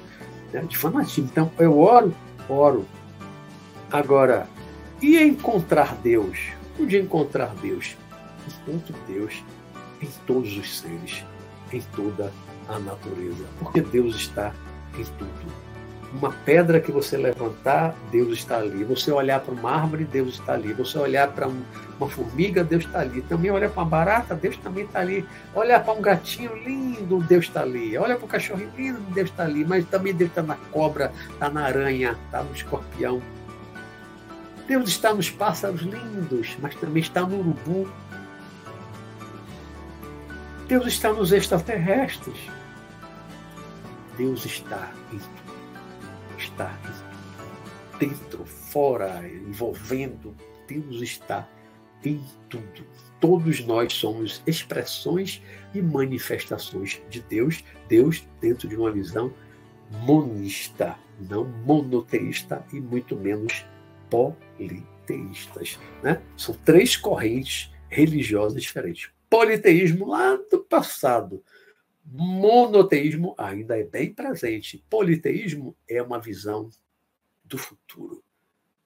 [0.53, 1.30] né, de fanatismo.
[1.31, 2.15] Então, eu oro,
[2.49, 2.85] oro.
[3.91, 4.47] Agora,
[5.01, 6.39] e encontrar Deus?
[6.80, 7.95] Onde encontrar Deus?
[8.47, 9.43] Encontro Deus
[10.01, 11.23] em todos os seres,
[11.72, 12.31] em toda
[12.67, 14.53] a natureza, porque Deus está
[15.01, 15.65] em tudo
[16.15, 18.84] uma pedra que você levantar, Deus está ali.
[18.85, 20.73] Você olhar para uma árvore, Deus está ali.
[20.73, 21.61] Você olhar para um,
[21.99, 23.22] uma formiga, Deus está ali.
[23.23, 25.26] Também olhar para uma barata, Deus também está ali.
[25.53, 27.97] Olhar para um gatinho lindo, Deus está ali.
[27.97, 29.65] Olha para um cachorrinho lindo, Deus está ali.
[29.65, 33.22] Mas também Deus está na cobra, está na aranha, está no escorpião.
[34.67, 37.89] Deus está nos pássaros lindos, mas também está no urubu.
[40.67, 42.55] Deus está nos extraterrestres.
[44.17, 45.19] Deus está em
[46.37, 46.77] está
[47.99, 50.35] dentro, fora, envolvendo.
[50.67, 51.47] Deus está
[52.03, 52.85] em tudo.
[53.19, 55.41] Todos nós somos expressões
[55.73, 57.63] e manifestações de Deus.
[57.87, 59.33] Deus dentro de uma visão
[60.05, 63.65] monista, não monoteísta e muito menos
[64.09, 65.79] politeístas.
[66.03, 66.21] Né?
[66.35, 69.09] São três correntes religiosas diferentes.
[69.29, 71.43] Politeísmo lá do passado,
[72.06, 74.84] Monoteísmo ainda é bem presente.
[74.90, 76.69] Politeísmo é uma visão
[77.44, 78.23] do futuro.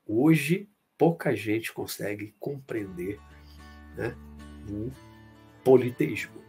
[0.07, 3.19] Hoje, pouca gente consegue compreender
[3.95, 4.15] né,
[4.69, 4.91] o
[5.63, 6.39] politeísmo.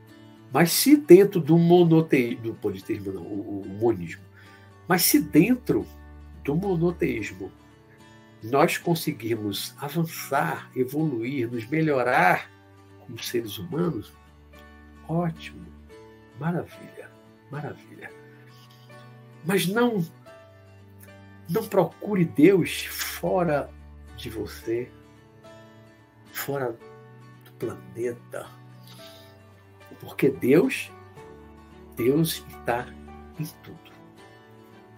[0.53, 4.23] Mas se dentro do monoteísmo, do politeísmo não, o, o monismo,
[4.89, 5.87] mas se dentro
[6.43, 7.53] do monoteísmo
[8.43, 12.51] nós conseguirmos avançar, evoluir, nos melhorar
[13.01, 14.13] como seres humanos,
[15.07, 15.70] ótimo.
[16.41, 17.11] Maravilha,
[17.51, 18.11] maravilha.
[19.45, 20.03] Mas não
[21.51, 23.69] não procure Deus fora
[24.17, 24.89] de você,
[26.33, 26.77] fora
[27.45, 28.47] do planeta.
[30.01, 30.91] Porque Deus,
[31.97, 32.87] Deus está
[33.39, 33.91] em tudo.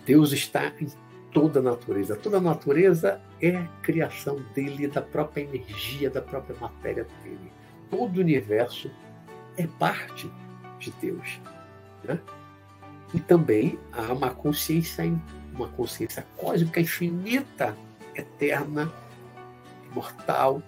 [0.06, 0.86] Deus está em
[1.32, 2.14] toda a natureza.
[2.16, 7.51] Toda a natureza é criação dele, da própria energia, da própria matéria dele.
[7.90, 8.90] Todo o universo
[9.56, 10.31] é parte
[10.82, 11.40] de Deus.
[12.04, 12.18] Né?
[13.14, 15.04] E também há uma consciência,
[15.54, 17.76] uma consciência cósmica infinita,
[18.14, 18.92] eterna,
[19.90, 20.62] imortal,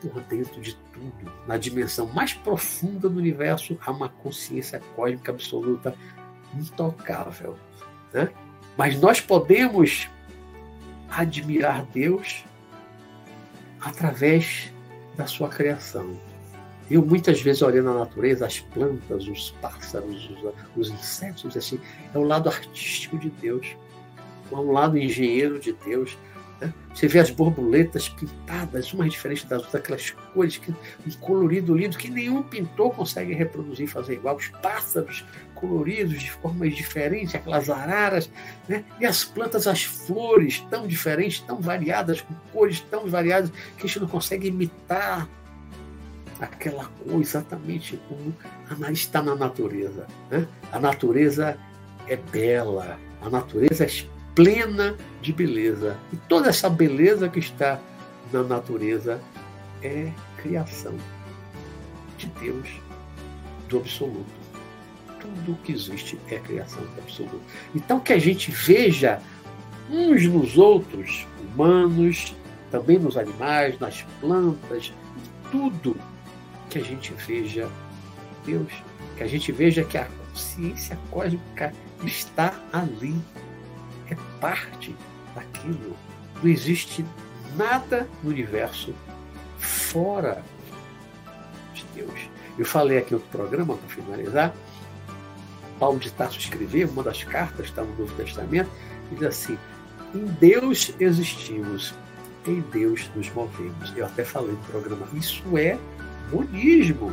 [0.00, 1.32] por dentro de tudo.
[1.46, 5.94] Na dimensão mais profunda do universo, há uma consciência cósmica absoluta,
[6.54, 7.56] intocável.
[8.12, 8.30] Né?
[8.76, 10.08] Mas nós podemos
[11.08, 12.44] admirar Deus
[13.80, 14.72] através
[15.16, 16.18] da sua criação.
[16.90, 21.80] Eu muitas vezes olhando a natureza, as plantas, os pássaros, os, os insetos, assim,
[22.12, 23.76] é o lado artístico de Deus,
[24.50, 26.18] é um lado engenheiro de Deus.
[26.60, 26.74] Né?
[26.92, 31.96] Você vê as borboletas pintadas, umas diferentes das outras, aquelas cores, que, um colorido lindo
[31.96, 34.34] que nenhum pintor consegue reproduzir, fazer igual.
[34.34, 38.28] Os pássaros coloridos de formas diferentes, aquelas araras,
[38.68, 38.84] né?
[38.98, 43.86] e as plantas, as flores tão diferentes, tão variadas, com cores tão variadas, que a
[43.86, 45.28] gente não consegue imitar
[46.40, 48.34] aquela cor exatamente como
[48.90, 50.06] está na natureza.
[50.30, 50.46] Né?
[50.72, 51.56] A natureza
[52.08, 53.88] é bela, a natureza é
[54.34, 55.96] plena de beleza.
[56.12, 57.78] E toda essa beleza que está
[58.32, 59.20] na natureza
[59.82, 60.94] é criação
[62.16, 62.68] de Deus,
[63.68, 64.40] do absoluto.
[65.20, 67.42] Tudo que existe é criação do absoluto.
[67.74, 69.20] Então que a gente veja
[69.90, 72.34] uns nos outros, humanos,
[72.70, 74.92] também nos animais, nas plantas,
[75.50, 75.96] tudo
[76.70, 77.68] que a gente veja
[78.46, 78.72] Deus,
[79.16, 81.74] que a gente veja que a consciência cósmica
[82.04, 83.20] está ali,
[84.08, 84.94] é parte
[85.34, 85.96] daquilo.
[86.42, 87.04] Não existe
[87.56, 88.94] nada no universo
[89.58, 90.42] fora
[91.74, 92.30] de Deus.
[92.56, 94.54] Eu falei aqui outro programa, para finalizar,
[95.78, 98.70] Paulo de Tarso escreveu, uma das cartas, está no Novo Testamento,
[99.12, 99.58] diz assim,
[100.14, 101.94] em Deus existimos
[102.46, 103.92] em Deus nos movemos.
[103.96, 105.78] Eu até falei no programa, isso é
[106.30, 107.12] monismo.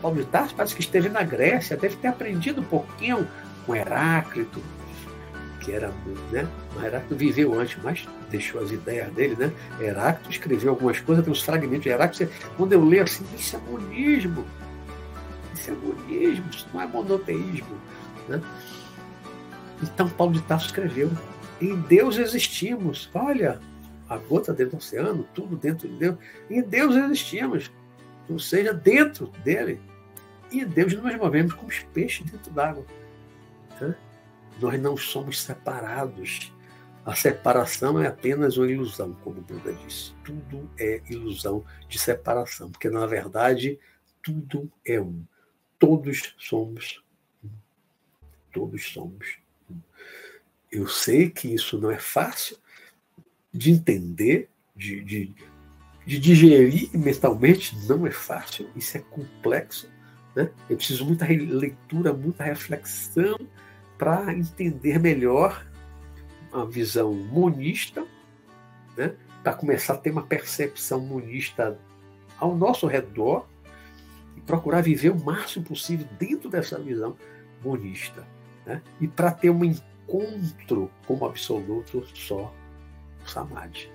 [0.00, 3.26] Paulo de Tarso parece que esteve na Grécia, deve ter aprendido um pouquinho
[3.64, 4.60] com Heráclito,
[5.60, 5.92] que era,
[6.32, 6.48] né?
[6.82, 9.52] Heráclito viveu antes, mas deixou as ideias dele, né?
[9.80, 12.32] Heráclito escreveu algumas coisas, tem uns fragmentos de Heráclito.
[12.56, 14.44] Quando eu leio assim, isso é monismo.
[15.54, 17.76] Isso é monismo, isso não é monoteísmo.
[18.28, 18.42] Né?
[19.82, 21.10] Então Paulo de Tarso escreveu:
[21.60, 23.08] em Deus existimos.
[23.14, 23.60] Olha,
[24.12, 26.18] a gota dentro do oceano, tudo dentro de Deus.
[26.50, 27.70] Em Deus existimos.
[28.28, 29.80] Ou seja, dentro dele.
[30.50, 32.84] E Deus nós movemos como os peixes dentro d'água.
[34.60, 36.52] Nós não somos separados.
[37.04, 40.12] A separação é apenas uma ilusão, como Buda disse.
[40.22, 43.80] Tudo é ilusão de separação, porque na verdade
[44.22, 45.24] tudo é um.
[45.78, 47.02] Todos somos
[47.42, 47.48] um.
[48.52, 49.80] Todos somos um.
[50.70, 52.56] Eu sei que isso não é fácil
[53.52, 55.34] de entender, de, de,
[56.06, 59.88] de digerir mentalmente, não é fácil, isso é complexo.
[60.34, 60.50] Né?
[60.68, 63.38] Eu preciso muita leitura, muita reflexão
[63.98, 65.66] para entender melhor
[66.52, 68.04] a visão monista,
[68.96, 69.14] né?
[69.42, 71.78] para começar a ter uma percepção monista
[72.38, 73.46] ao nosso redor
[74.36, 77.16] e procurar viver o máximo possível dentro dessa visão
[77.62, 78.26] monista.
[78.64, 78.80] Né?
[79.00, 82.52] E para ter um encontro como absoluto só
[83.26, 83.90] Samadhi.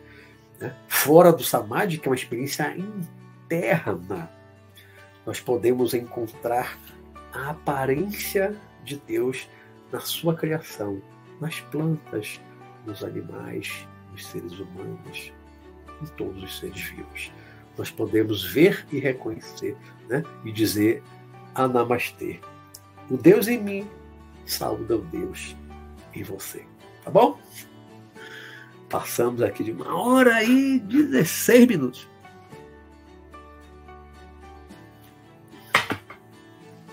[0.59, 0.75] Né?
[0.87, 4.29] Fora do Samadhi, que é uma experiência interna,
[5.25, 6.77] nós podemos encontrar
[7.33, 9.47] a aparência de Deus
[9.91, 11.01] na sua criação,
[11.39, 12.39] nas plantas,
[12.85, 15.31] nos animais, nos seres humanos,
[16.01, 17.31] em todos os seres vivos.
[17.77, 19.75] Nós podemos ver e reconhecer
[20.09, 20.23] né?
[20.43, 21.03] e dizer
[21.53, 22.39] Anamastê.
[23.09, 23.89] O Deus em mim
[24.45, 25.55] saúda o Deus
[26.13, 26.65] em você.
[27.03, 27.39] Tá bom?
[28.89, 32.07] Passamos aqui de uma hora e 16 minutos.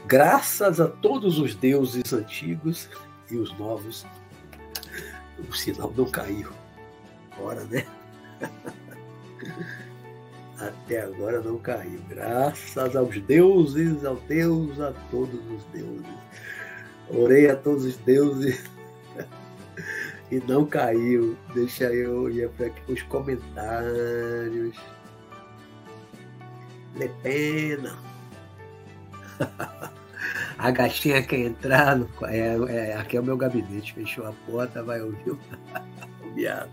[0.06, 2.88] Graças a todos os deuses antigos
[3.30, 4.04] e os novos,
[5.38, 6.50] o sinal não caiu.
[7.38, 7.86] Ora, né?
[10.58, 12.00] Até agora não caiu.
[12.08, 16.06] Graças aos deuses, ao Deus, a todos os deuses.
[17.08, 18.64] Orei a todos os deuses
[20.34, 21.36] e não caiu.
[21.54, 24.76] Deixa eu ir para aqui os comentários.
[26.96, 27.96] Le pena.
[30.58, 34.82] A gatinha quer entrar, no, é, é, aqui é o meu gabinete, fechou a porta,
[34.82, 35.38] vai ouvir o,
[36.32, 36.70] miado.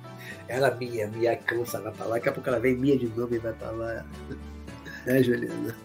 [0.47, 3.33] Ela minha, minha cansa, vai pra lá, daqui a pouco ela vem minha de novo
[3.33, 4.05] e vai pra lá.
[5.03, 5.75] Né, Juliana?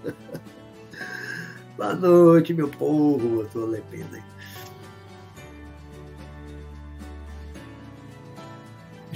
[1.75, 4.36] Boa noite, meu povo, eu tô lependo aqui.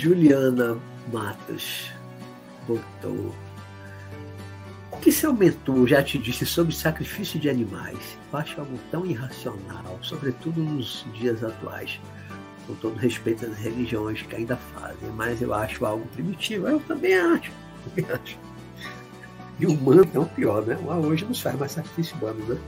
[0.01, 0.79] Juliana
[1.13, 1.91] Matos
[2.67, 3.35] botou.
[4.91, 7.99] O que seu mentor já te disse sobre sacrifício de animais?
[8.33, 12.01] Eu acho algo tão irracional, sobretudo nos dias atuais,
[12.67, 16.67] com todo respeito às religiões que ainda fazem, mas eu acho algo primitivo.
[16.67, 17.53] Eu também acho.
[19.59, 20.79] E o humano é o pior, né?
[21.05, 22.59] Hoje não se faz mais sacrifício humano, né?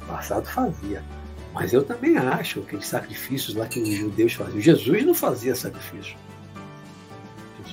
[0.00, 1.04] No passado fazia.
[1.52, 4.58] Mas eu também acho que os sacrifícios lá que os judeus faziam.
[4.58, 6.16] Jesus não fazia sacrifício.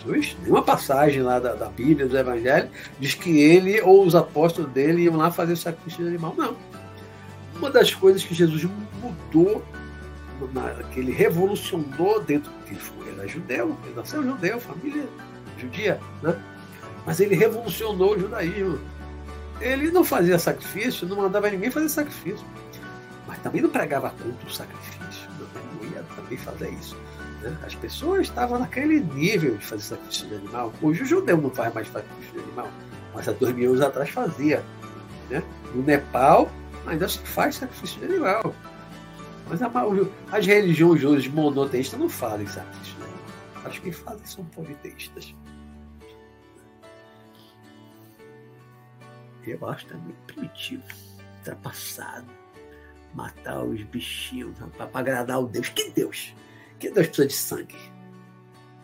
[0.08, 2.70] Jesus, nenhuma passagem lá da, da Bíblia, do Evangelho,
[3.00, 6.34] diz que ele ou os apóstolos dele iam lá fazer o sacrifício de animal.
[6.38, 6.56] Não.
[7.56, 8.68] Uma das coisas que Jesus
[9.02, 9.64] mudou,
[10.92, 15.06] que ele revolucionou dentro, que ele foi, era judeu, ele nasceu judeu, família
[15.58, 16.40] judia, né?
[17.06, 18.80] mas ele revolucionou o judaísmo.
[19.60, 22.46] Ele não fazia sacrifício, não mandava ninguém fazer sacrifício,
[23.26, 26.96] mas também não pregava contra o sacrifício, não, não ia também fazer isso.
[27.42, 27.58] Né?
[27.66, 30.74] As pessoas estavam naquele nível de fazer sacrifício de animal.
[30.82, 32.70] Hoje o judeu não faz mais sacrifício de animal,
[33.14, 34.64] mas há dois mil anos atrás fazia.
[35.30, 35.44] Né?
[35.74, 36.50] No Nepal
[36.86, 38.54] ainda se faz sacrifício de animal.
[39.50, 39.72] Mas a,
[40.32, 43.22] as religiões hoje monoteístas não fazem sacrifício de animal.
[43.66, 45.34] Acho que fazem são politeístas.
[49.46, 50.84] Eu acho também primitivo,
[51.38, 52.28] ultrapassado.
[53.14, 55.70] Matar os bichinhos para agradar o Deus.
[55.70, 56.36] Que Deus?
[56.80, 57.98] Que Deus precisa de sangue?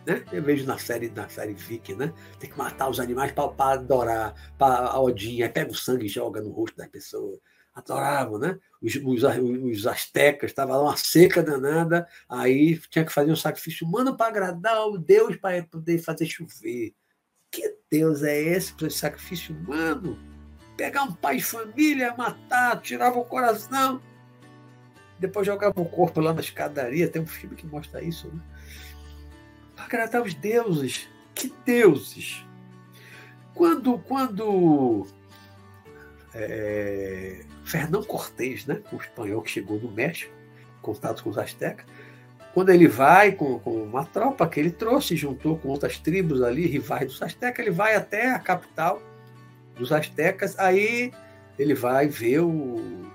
[0.06, 0.22] Né?
[0.32, 2.12] Eu vejo na série, na série Viking, né?
[2.38, 6.42] Tem que matar os animais para adorar, para Odin, aí pega o sangue e joga
[6.42, 7.38] no rosto da pessoa.
[7.74, 8.58] Adoravam, né?
[8.82, 13.86] Os, os, os astecas, estava lá uma seca danada, aí tinha que fazer um sacrifício
[13.86, 16.94] humano para agradar o Deus para poder fazer chover.
[17.50, 20.18] Que Deus é esse para sacrifício humano?
[20.76, 24.02] Pegar um pai de família, matar, tirava o coração
[25.18, 28.40] depois jogava o corpo lá na escadaria, tem um filme que mostra isso, né?
[29.76, 31.08] Agradar os deuses.
[31.34, 32.44] Que deuses?
[33.54, 35.06] Quando, quando
[36.34, 40.32] é, Fernão Cortés, né, o espanhol que chegou no México,
[40.82, 41.86] contato com os astecas,
[42.52, 46.66] quando ele vai com, com, uma tropa que ele trouxe, juntou com outras tribos ali,
[46.66, 49.02] rivais dos astecas, ele vai até a capital
[49.76, 51.12] dos astecas, aí
[51.58, 53.12] ele vai ver o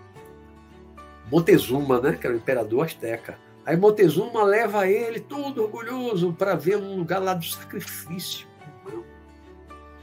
[1.31, 3.37] Montezuma, né, que era o imperador asteca.
[3.65, 8.47] Aí Montezuma leva ele todo orgulhoso para ver um lugar lá do sacrifício.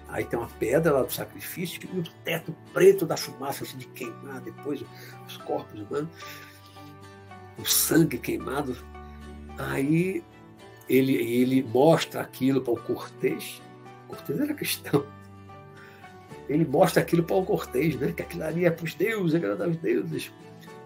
[0.09, 3.87] Aí tem uma pedra lá do sacrifício e o teto preto da fumaça assim, de
[3.89, 4.83] queimar depois
[5.27, 6.09] os corpos humanos,
[7.59, 8.77] o sangue queimado.
[9.59, 10.23] Aí
[10.89, 13.61] ele, ele mostra aquilo para o Cortês.
[14.07, 15.05] Cortês era cristão.
[16.49, 18.13] Ele mostra aquilo para o Cortês, né?
[18.13, 20.33] Que aquilo ali é para os deuses, é agradar os deuses.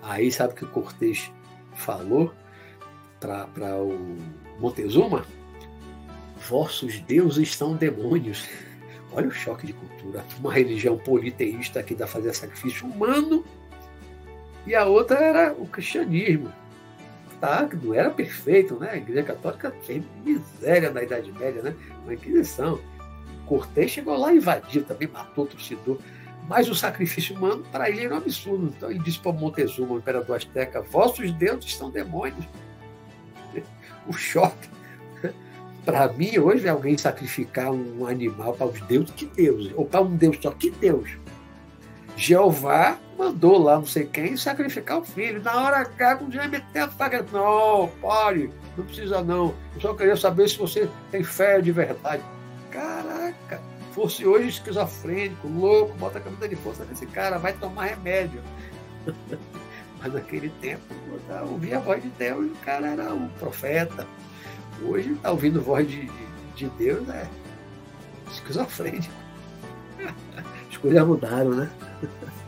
[0.03, 1.31] Aí sabe o que o Cortês
[1.75, 2.33] falou
[3.19, 4.17] para o
[4.59, 5.25] Montezuma?
[6.49, 8.49] Vossos deuses são demônios.
[9.13, 10.25] Olha o choque de cultura.
[10.39, 13.45] Uma religião politeísta que dá fazer sacrifício humano
[14.67, 16.53] e a outra era o cristianismo.
[17.41, 18.91] Tá, não era perfeito, né?
[18.91, 21.75] A Igreja Católica tem miséria na Idade Média, né?
[22.05, 22.79] Uma Inquisição.
[23.47, 25.99] Cortês chegou lá e invadiu, também matou o torcedor.
[26.51, 28.75] Mas o sacrifício humano, para ele, era um absurdo.
[28.77, 32.45] Então ele disse para Montezuma, o imperador azteca: Vossos deuses são demônios.
[34.09, 34.69] O choque
[35.85, 39.71] para mim, hoje, é alguém sacrificar um animal para os deuses, que Deus?
[39.77, 41.09] Ou para um Deus só, que Deus?
[42.17, 45.41] Jeová mandou lá não sei quem sacrificar o filho.
[45.41, 49.55] Na hora H, quando já meteu a faca, não, pare, não precisa não.
[49.77, 52.25] Eu só queria saber se você tem fé de verdade.
[52.73, 53.61] Caraca,
[54.01, 58.41] fosse hoje esquizofrênico, louco, bota a camisa de força nesse cara, vai tomar remédio.
[60.01, 60.83] Mas naquele tempo,
[61.29, 64.07] eu ouvia a voz de Deus o cara era um profeta.
[64.83, 67.29] Hoje está ouvindo voz de, de, de Deus, é
[68.33, 69.13] esquizofrênico.
[70.71, 71.71] As coisas mudaram, né?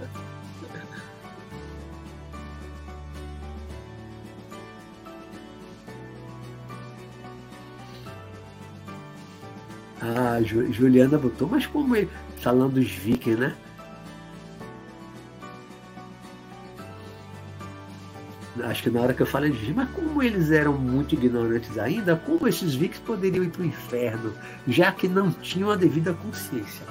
[10.02, 13.54] Ah, Juliana botou, mas como ele, falando dos vikings, né?
[18.64, 22.16] acho que na hora que eu falei, de mas como eles eram muito ignorantes ainda,
[22.16, 24.34] como esses vikings poderiam ir para o inferno,
[24.66, 26.84] já que não tinham a devida consciência?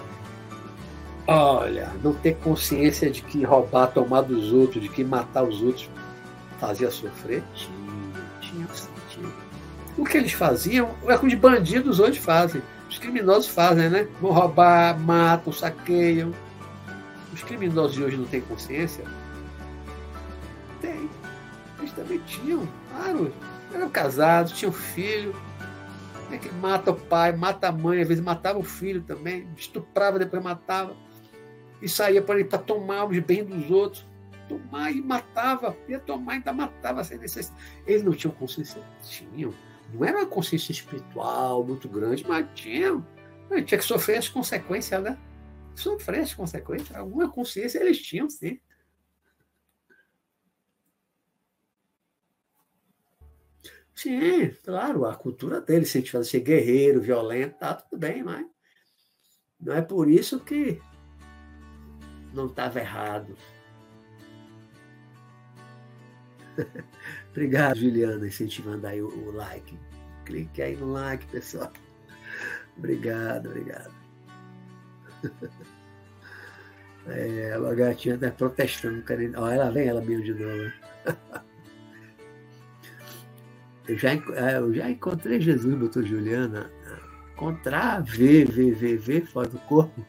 [1.27, 5.89] Olha, não ter consciência de que roubar, tomar dos outros, de que matar os outros
[6.59, 7.43] fazia sofrer?
[7.53, 7.75] Tinha,
[8.39, 8.67] tinha,
[9.09, 9.29] tinha.
[9.97, 12.61] O que eles faziam é o que os bandidos hoje fazem.
[13.01, 14.07] Os criminosos fazem, né?
[14.21, 16.31] Vão roubar, matam, saqueiam.
[17.33, 19.03] Os criminosos de hoje não têm consciência?
[20.79, 21.09] Tem
[21.79, 23.33] eles também tinham, claro,
[23.73, 25.35] eram casados, tinham filho,
[26.29, 30.19] né, que mata o pai, mata a mãe, às vezes matava o filho também, estuprava,
[30.19, 30.95] depois matava,
[31.81, 34.07] e saía para tomar os bens dos outros,
[34.47, 37.59] tomar e matava, ia tomar e ainda matava sem necessidade.
[37.87, 38.79] Eles não tinham consciência?
[39.01, 39.51] Tinham.
[39.93, 43.05] Não era uma consciência espiritual muito grande, mas tinham.
[43.49, 45.17] Tinha que sofrer as consequências, né?
[45.75, 46.95] Sofrer as consequências.
[46.95, 48.59] Alguma consciência eles tinham, sim.
[53.93, 58.45] Sim, claro, a cultura dele, se a gente ser guerreiro, violento, tá tudo bem, mas
[59.59, 60.81] não é por isso que
[62.33, 63.37] não estava errado.
[67.31, 69.77] Obrigado, Juliana, incentivando aí o, o, like.
[70.25, 71.71] Clique aí no like, pessoal.
[72.77, 73.93] Obrigado, obrigado.
[77.07, 79.39] É, a gatinha está protestando, querendo.
[79.39, 80.71] Olha, ela vem ela mesmo de novo.
[83.87, 86.71] Eu já, é, eu já encontrei Jesus, doutor Juliana.
[87.33, 90.05] Encontrar, ver, ver, ver, ver fora do corpo.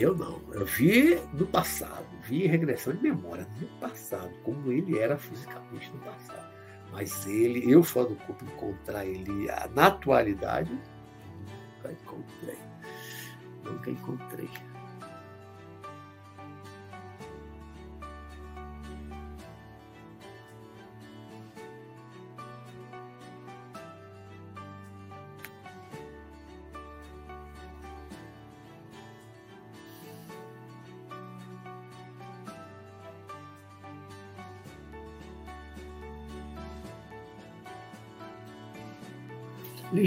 [0.00, 0.40] Eu não.
[0.52, 5.98] Eu vi no passado, vi regressão de memória no passado, como ele era fisicamente no
[5.98, 6.48] passado.
[6.92, 12.58] Mas ele, eu fora do corpo, encontrar ele na atualidade, nunca encontrei.
[13.64, 14.48] Nunca encontrei.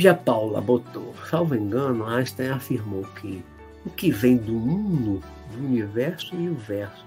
[0.01, 3.45] Lígia Paula botou, salvo engano, Einstein afirmou que
[3.85, 5.21] o que vem do mundo,
[5.51, 7.05] do universo e o verso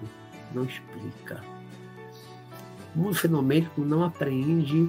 [0.55, 1.43] não explica.
[2.95, 4.89] O mundo fenomênico não apreende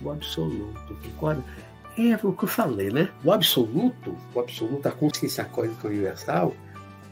[0.00, 1.44] o absoluto, concorda?
[1.98, 3.10] É o que eu falei, né?
[3.22, 6.54] O absoluto, o absoluto, a consciência cósmica universal,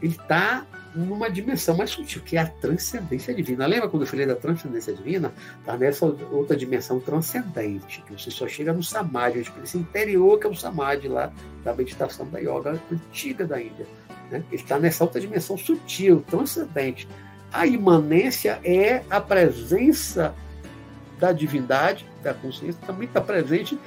[0.05, 3.65] ele está numa dimensão mais sutil, que é a transcendência divina.
[3.65, 5.33] Lembra quando eu falei da transcendência divina?
[5.59, 10.49] Está nessa outra dimensão transcendente, que você só chega no samadhi, esse interior que é
[10.49, 11.33] o samadhi lá
[11.63, 13.85] da meditação da yoga antiga da Índia.
[14.31, 14.43] Né?
[14.49, 17.07] Ele está nessa outra dimensão sutil, transcendente.
[17.51, 20.33] A imanência é a presença
[21.19, 23.77] da divindade, da consciência, também está presente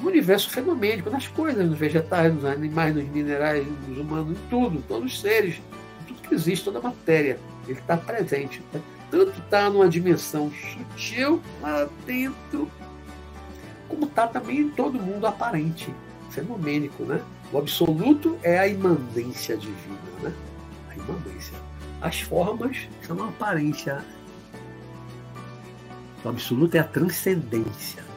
[0.00, 4.82] no universo fenomênico, nas coisas, nos vegetais, nos animais, nos minerais, nos humanos, em tudo,
[4.86, 5.60] todos os seres,
[6.06, 8.62] tudo que existe, toda a matéria, ele está presente.
[8.72, 8.80] Né?
[9.10, 12.70] Tanto está numa dimensão sutil lá dentro,
[13.88, 15.92] como está também em todo mundo aparente,
[16.30, 17.20] fenomênico, né?
[17.50, 20.32] O absoluto é a imanência divina, né?
[20.90, 21.56] A imanência.
[22.02, 24.04] As formas são a aparência.
[26.22, 28.07] O absoluto é a transcendência.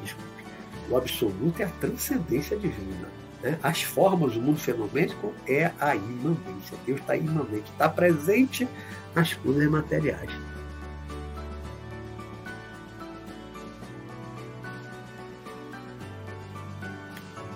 [0.91, 3.07] O absoluto é a transcendência divina.
[3.41, 3.57] Né?
[3.63, 6.77] As formas do mundo fenomênico é a imanência.
[6.85, 8.67] Deus está imanente, está presente
[9.15, 10.29] nas coisas materiais.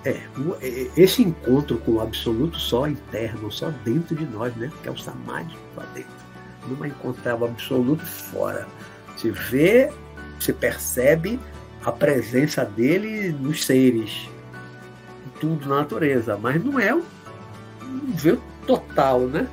[0.05, 0.21] É,
[0.61, 4.71] é, esse encontro com o absoluto só interno, só dentro de nós, né?
[4.81, 6.25] Que é o samadhi lá dentro.
[6.67, 8.65] Não vai encontrar o absoluto fora.
[9.17, 9.91] Você vê,
[10.39, 11.37] você percebe
[11.85, 14.27] a presença dele nos seres,
[15.25, 17.03] em tudo na natureza, mas não é um,
[18.15, 19.47] ver total, né?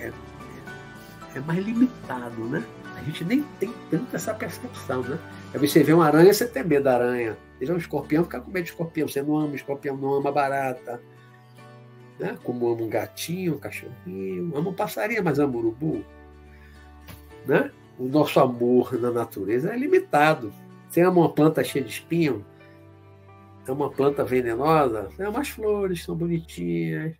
[0.00, 0.12] É,
[1.36, 2.64] é, mais limitado, né?
[2.96, 5.18] A gente nem tem tanto essa percepção, né?
[5.52, 7.36] Aí você vê uma aranha, você tem medo da aranha.
[7.58, 9.06] Você vê um escorpião, fica com medo de escorpião.
[9.06, 11.00] Você não ama escorpião, não ama barata.
[12.18, 12.38] Né?
[12.42, 14.50] Como ama um gatinho, um cachorrinho.
[14.56, 16.04] Ama um passarinho, mas ama um urubu.
[17.46, 17.70] Né?
[17.98, 20.52] O nosso amor na natureza é limitado.
[20.94, 22.46] Você ama uma planta cheia de espinho?
[23.66, 25.10] É uma planta venenosa?
[25.18, 27.16] É umas flores, são bonitinhas.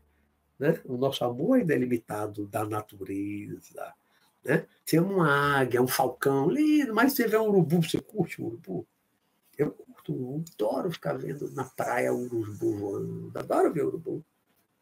[0.56, 0.80] Né?
[0.84, 3.92] O nosso amor ainda é limitado da natureza.
[4.44, 4.64] Né?
[4.84, 8.46] Você ama uma águia, um falcão, lindo, mas você vê um urubu, você curte um
[8.46, 8.86] urubu?
[9.58, 13.36] Eu curto, adoro ficar vendo na praia um urubu voando.
[13.36, 14.24] Adoro ver urubu.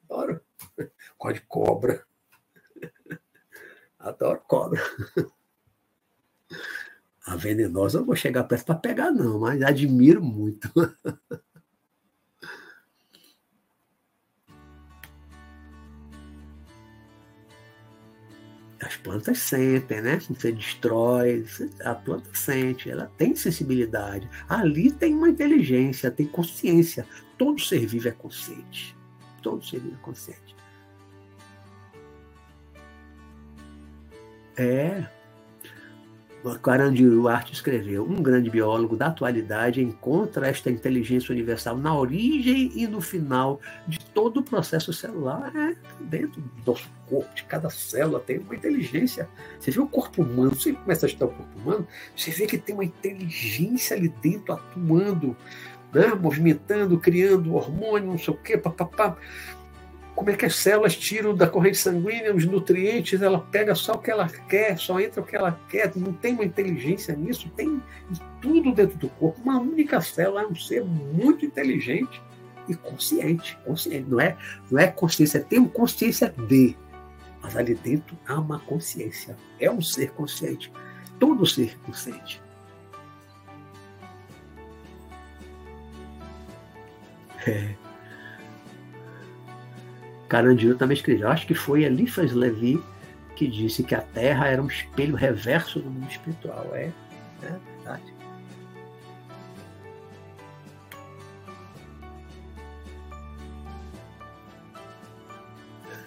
[0.05, 0.39] Adoro.
[1.19, 2.07] Gosto de cobra.
[3.99, 4.83] Adoro cobra.
[7.25, 10.69] A venenosa eu não vou chegar perto para pegar, não, mas admiro muito.
[18.81, 20.19] As plantas sentem, né?
[20.19, 21.47] Você destrói,
[21.85, 24.29] a planta sente, ela tem sensibilidade.
[24.49, 27.07] Ali tem uma inteligência, tem consciência.
[27.39, 28.97] Todo ser vivo é consciente.
[29.41, 30.57] Todo ser vivo é consciente.
[34.57, 35.07] É,
[36.63, 42.87] Carandiru Arte escreveu: um grande biólogo da atualidade encontra esta inteligência universal na origem e
[42.87, 45.53] no final de todo o processo celular.
[45.55, 49.29] É, dentro do nosso corpo, de cada célula tem uma inteligência.
[49.59, 51.87] Você vê o corpo humano, você começa a estudar o corpo humano,
[52.17, 55.37] você vê que tem uma inteligência ali dentro atuando,
[55.93, 56.09] né?
[56.21, 59.17] movimentando, criando hormônio, não sei o quê, papapá
[60.23, 63.99] como é que as células tiram da corrente sanguínea os nutrientes, ela pega só o
[63.99, 67.83] que ela quer, só entra o que ela quer, não tem uma inteligência nisso, tem
[68.41, 69.41] tudo dentro do corpo.
[69.43, 72.23] Uma única célula é um ser muito inteligente
[72.69, 73.59] e consciente.
[73.65, 74.37] Consciente, não é,
[74.71, 76.77] não é consciência, tem uma consciência de,
[77.43, 79.37] mas ali dentro há uma consciência.
[79.59, 80.73] É um ser consciente.
[81.19, 82.41] Todo ser consciente.
[87.45, 87.82] É.
[90.33, 92.83] Carandiru também escreveu, acho que foi Eliphas Levi
[93.37, 96.71] que disse que a Terra era um espelho reverso do mundo espiritual.
[96.73, 96.91] É,
[97.43, 98.15] é verdade.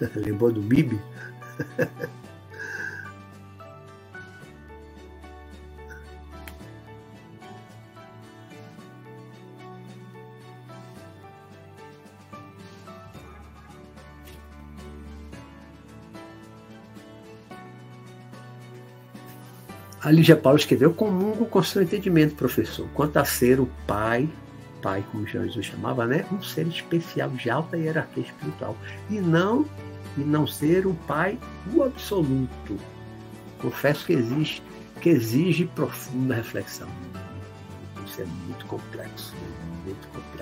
[0.26, 1.00] Lembrou do Bibi?
[20.06, 24.28] A Lígia Paulo escreveu: comungo com seu entendimento, professor, quanto a ser o pai,
[24.80, 26.24] pai, como Jesus chamava, né?
[26.30, 28.76] Um ser especial de alta hierarquia espiritual.
[29.10, 29.66] E não,
[30.16, 31.36] e não ser o pai
[31.74, 32.76] o absoluto.
[33.58, 34.62] Confesso que existe,
[35.00, 36.88] que exige profunda reflexão.
[38.06, 39.34] Isso é muito complexo,
[39.84, 40.35] muito complexo.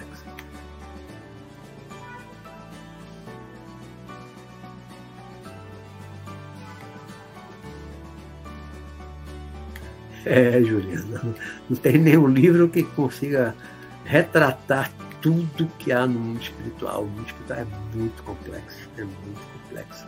[10.26, 11.20] É, Juliana,
[11.68, 13.54] não tem nenhum livro que consiga
[14.04, 14.90] retratar
[15.20, 17.02] tudo que há no mundo espiritual.
[17.02, 20.06] O mundo espiritual é muito complexo, é muito complexo.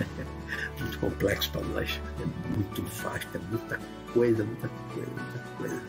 [0.80, 2.00] muito complexo para nós.
[2.20, 2.26] É
[2.56, 3.78] muito vasto, é muita
[4.12, 5.82] coisa, muita coisa, muita coisa.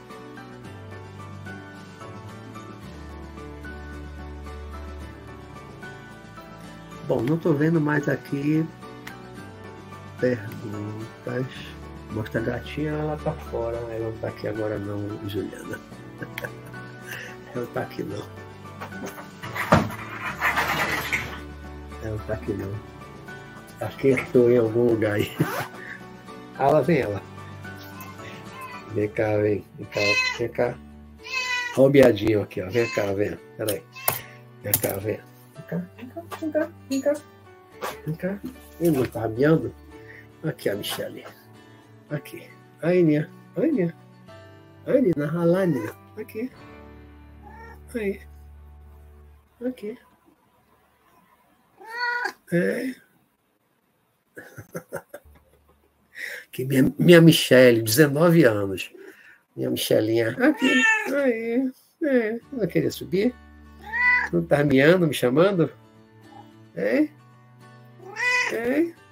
[7.07, 8.65] Bom, não estou vendo mais aqui
[10.19, 11.45] perguntas.
[12.11, 13.77] Mostra a gatinha, ela tá fora.
[13.77, 15.79] Ela não tá aqui agora não, Juliana.
[17.55, 18.25] ela tá aqui não.
[22.03, 22.73] Ela tá aqui não.
[23.81, 25.31] Aqui estou em algum lugar aí.
[26.57, 27.21] Ah, lá vem ela.
[28.93, 29.65] Vem cá, vem.
[29.77, 29.99] Vem cá,
[30.39, 30.77] vem cá.
[31.77, 32.69] Olha o aqui, ó.
[32.69, 33.37] Vem cá, vem.
[33.57, 33.83] Peraí.
[34.63, 35.19] Vem cá, vem.
[35.53, 37.13] Vem cá, vem cá, vem cá, vem cá.
[38.05, 38.39] Vem cá.
[38.79, 39.75] Ele não tá miando?
[40.47, 41.25] Aqui a Michelle.
[42.09, 42.47] Aqui.
[42.81, 43.29] Aí, Nia.
[43.55, 43.95] Aí, Nia.
[44.85, 45.43] Aí, Nina.
[45.43, 45.95] Lá, Nina.
[46.17, 46.51] Aqui.
[47.95, 48.21] Aí.
[49.65, 49.97] Aqui.
[52.51, 52.93] É.
[56.47, 58.93] Aqui, minha, minha Michelle, 19 anos.
[59.55, 60.29] Minha Michelinha.
[60.31, 60.83] Aqui.
[61.11, 61.71] Aí.
[62.03, 62.39] É.
[62.51, 63.33] Não queria subir?
[64.31, 65.71] Não tá miando, me chamando?
[66.75, 67.09] É?
[68.53, 69.04] É?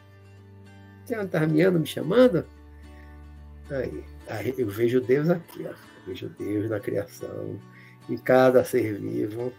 [1.05, 2.45] Você não miando, me chamando?
[3.69, 5.69] Aí, aí eu vejo Deus aqui, ó.
[5.69, 5.75] Eu
[6.07, 7.59] vejo Deus na criação,
[8.09, 9.51] em cada ser vivo.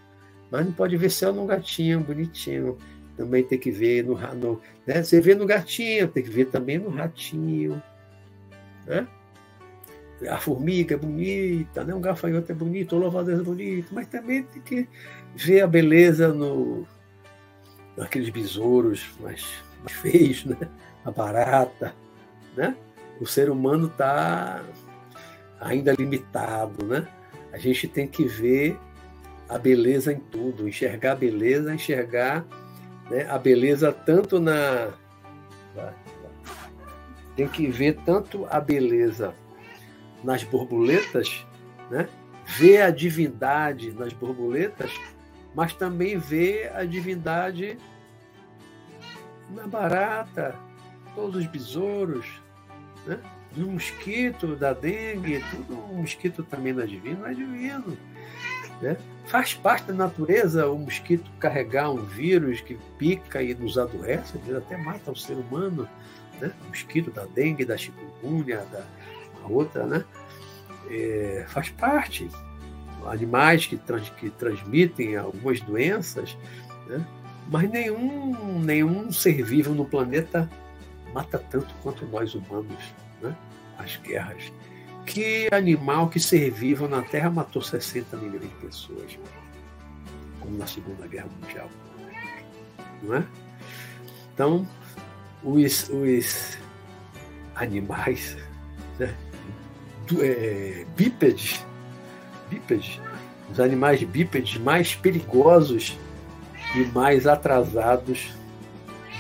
[0.51, 2.79] Mas não pode ver só no gatinho bonitinho.
[3.17, 5.03] Também tem que ver no, no né?
[5.03, 7.83] Você vê no gatinho, tem que ver também no ratinho.
[8.87, 9.07] Né?
[10.29, 11.95] A formiga é bonita, né?
[11.95, 14.89] um gafanhoto é bonito, o louvado é bonito, mas também tem que
[15.35, 16.87] ver a beleza no,
[17.97, 19.45] naqueles besouros mais,
[19.83, 20.57] mais feios, né?
[21.05, 21.95] A barata,
[22.57, 22.77] né?
[23.21, 24.63] O ser humano está
[25.61, 27.07] ainda limitado, né?
[27.53, 28.79] A gente tem que ver
[29.49, 32.45] a beleza em tudo, enxergar a beleza, enxergar
[33.11, 34.91] né, a beleza tanto na.
[37.37, 39.35] Tem que ver tanto a beleza
[40.23, 41.45] nas borboletas,
[41.91, 42.09] né?
[42.47, 44.93] ver a divindade nas borboletas,
[45.55, 47.79] mas também ver a divindade
[49.51, 50.55] na barata,
[51.15, 52.27] todos os besouros,
[53.07, 53.19] né?
[53.53, 57.97] do mosquito, da dengue, tudo um mosquito também não é divino, é divino.
[58.81, 58.97] Né?
[59.27, 64.77] Faz parte da natureza o mosquito carregar um vírus que pica e nos adoece, até
[64.77, 65.89] mata o ser humano.
[66.41, 66.51] Né?
[66.65, 68.85] O mosquito da dengue, da chikungunya, da
[69.49, 70.05] outra, né?
[70.91, 72.29] É, faz parte.
[73.07, 76.39] Animais que, trans, que transmitem algumas doenças,
[76.87, 77.07] né?
[77.49, 80.49] mas nenhum, nenhum ser vivo no planeta
[81.15, 82.93] mata tanto quanto nós humanos,
[83.23, 83.35] né?
[83.79, 84.53] as guerras.
[85.07, 86.19] Que animal, que
[86.51, 89.19] vivo na Terra matou 60 milhões de pessoas,
[90.41, 91.71] como na Segunda Guerra Mundial.
[93.03, 93.25] Não é?
[94.33, 94.67] Então,
[95.45, 96.59] os, os
[97.55, 98.37] animais
[98.99, 99.15] né?
[100.21, 101.65] é, bípedes,
[102.51, 103.01] bípedes,
[103.53, 105.97] os animais bípedes mais perigosos
[106.75, 108.33] e mais atrasados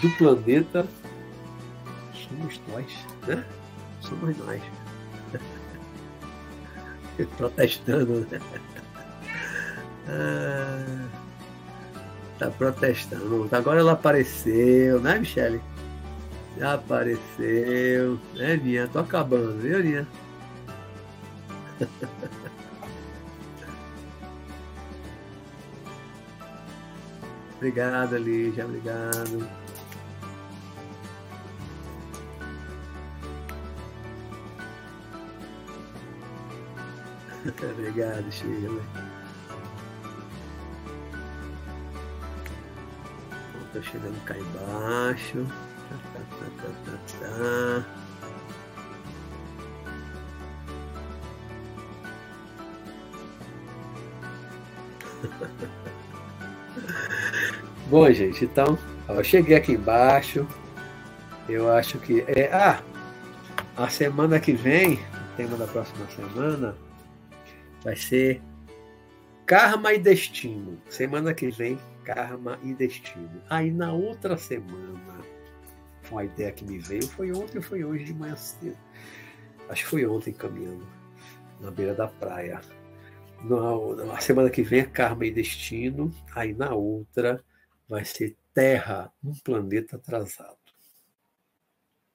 [0.00, 0.88] do planeta
[2.28, 2.92] somos nós,
[3.26, 3.44] né?
[4.00, 4.62] Somos nós.
[7.36, 8.40] protestando, né?
[10.08, 11.08] Ah,
[12.38, 13.48] tá protestando.
[13.52, 15.60] Agora ela apareceu, né, Michele?
[16.58, 18.18] Já apareceu.
[18.34, 18.88] né, Nia?
[18.88, 20.06] Tô acabando, viu, Nia?
[27.56, 28.64] obrigado, Lígia.
[28.66, 29.63] Obrigado.
[37.62, 38.82] Obrigado, Sheila.
[43.66, 45.44] Estou chegando cá embaixo.
[45.88, 46.20] Tá, tá,
[46.62, 47.84] tá, tá, tá.
[57.88, 58.78] Bom, gente, então,
[59.08, 60.46] eu cheguei aqui embaixo.
[61.48, 62.50] Eu acho que é.
[62.52, 62.82] Ah,
[63.76, 66.76] a semana que vem, o tema da próxima semana,
[67.84, 68.40] vai ser
[69.46, 70.80] Karma e Destino.
[70.88, 73.42] Semana que vem, Karma e Destino.
[73.50, 75.20] Aí na outra semana,
[76.02, 78.76] foi uma ideia que me veio, foi ontem foi hoje de manhã cedo.
[79.68, 80.86] Acho que foi ontem caminhando
[81.60, 82.60] na beira da praia.
[83.42, 86.10] Na semana que vem é Karma e Destino.
[86.34, 87.44] Aí na outra
[87.88, 90.63] vai ser Terra, um planeta atrasado.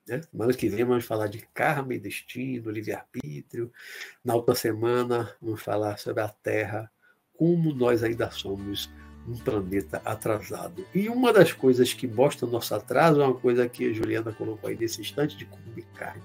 [0.09, 0.21] Né?
[0.31, 3.71] Semana que vem vamos falar de karma e destino, livre-arbítrio.
[4.25, 6.91] Na outra semana vamos falar sobre a Terra,
[7.37, 8.89] como nós ainda somos
[9.27, 10.85] um planeta atrasado.
[10.93, 14.31] E uma das coisas que mostra o nosso atraso é uma coisa que a Juliana
[14.31, 16.23] colocou aí nesse instante de comer carne.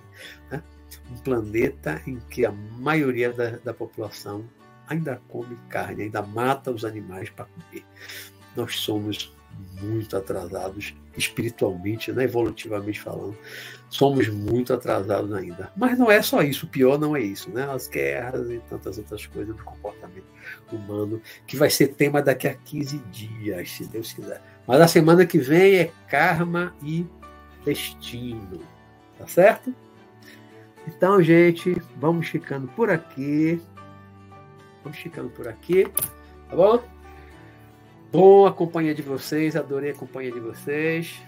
[0.50, 0.62] Né?
[1.10, 4.48] Um planeta em que a maioria da, da população
[4.88, 7.84] ainda come carne, ainda mata os animais para comer.
[8.56, 9.34] Nós somos
[9.80, 13.36] muito atrasados espiritualmente, né, evolutivamente falando.
[13.88, 15.70] Somos muito atrasados ainda.
[15.76, 17.70] Mas não é só isso, o pior não é isso, né?
[17.70, 20.26] As guerras e tantas outras coisas do comportamento
[20.72, 24.42] humano, que vai ser tema daqui a 15 dias, se Deus quiser.
[24.66, 27.06] Mas a semana que vem é karma e
[27.64, 28.60] destino.
[29.18, 29.74] Tá certo?
[30.86, 33.60] Então, gente, vamos ficando por aqui.
[34.82, 35.86] Vamos ficando por aqui.
[36.48, 36.93] Tá bom?
[38.14, 41.20] Bom a companhia de vocês, adorei a companhia de vocês.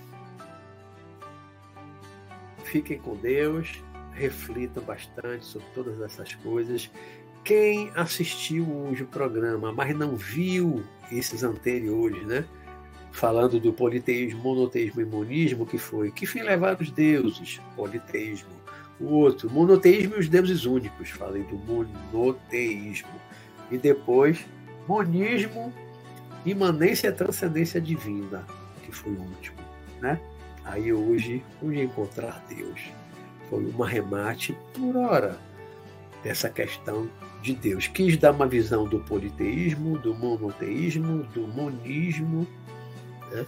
[2.63, 3.83] Fiquem com Deus,
[4.13, 6.89] reflitam bastante sobre todas essas coisas.
[7.43, 12.45] Quem assistiu hoje o programa, mas não viu esses anteriores, né?
[13.11, 17.61] Falando do politeísmo, monoteísmo e monismo, que foi que fim levaram os deuses?
[17.75, 18.51] Politeísmo.
[19.01, 21.11] O outro, monoteísmo e os deuses únicos.
[21.11, 23.11] Falei do monoteísmo.
[23.73, 24.47] E depois,
[24.87, 25.75] monismo
[26.47, 28.45] imanência e transcendência divina,
[28.83, 29.59] que foi o último,
[30.01, 30.21] né?
[30.65, 32.81] Aí hoje, onde encontrar Deus?
[33.51, 35.39] Foi um arremate por hora
[36.23, 37.09] dessa questão
[37.43, 37.87] de Deus.
[37.87, 42.47] Quis dar uma visão do politeísmo, do monoteísmo, do monismo,
[43.31, 43.47] né?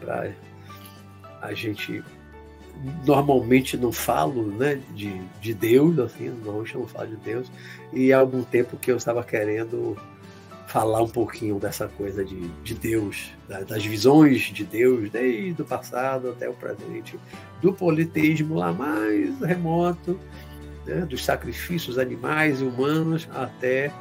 [0.00, 0.32] para
[1.40, 2.02] a gente
[3.04, 7.52] normalmente não falo né, de, de Deus, assim, normalmente não falo de Deus,
[7.92, 9.96] e há algum tempo que eu estava querendo
[10.70, 16.30] falar um pouquinho dessa coisa de, de Deus, das visões de Deus, desde o passado
[16.30, 17.18] até o presente,
[17.60, 20.18] do politeísmo lá mais remoto,
[20.86, 23.92] né, dos sacrifícios animais e humanos, até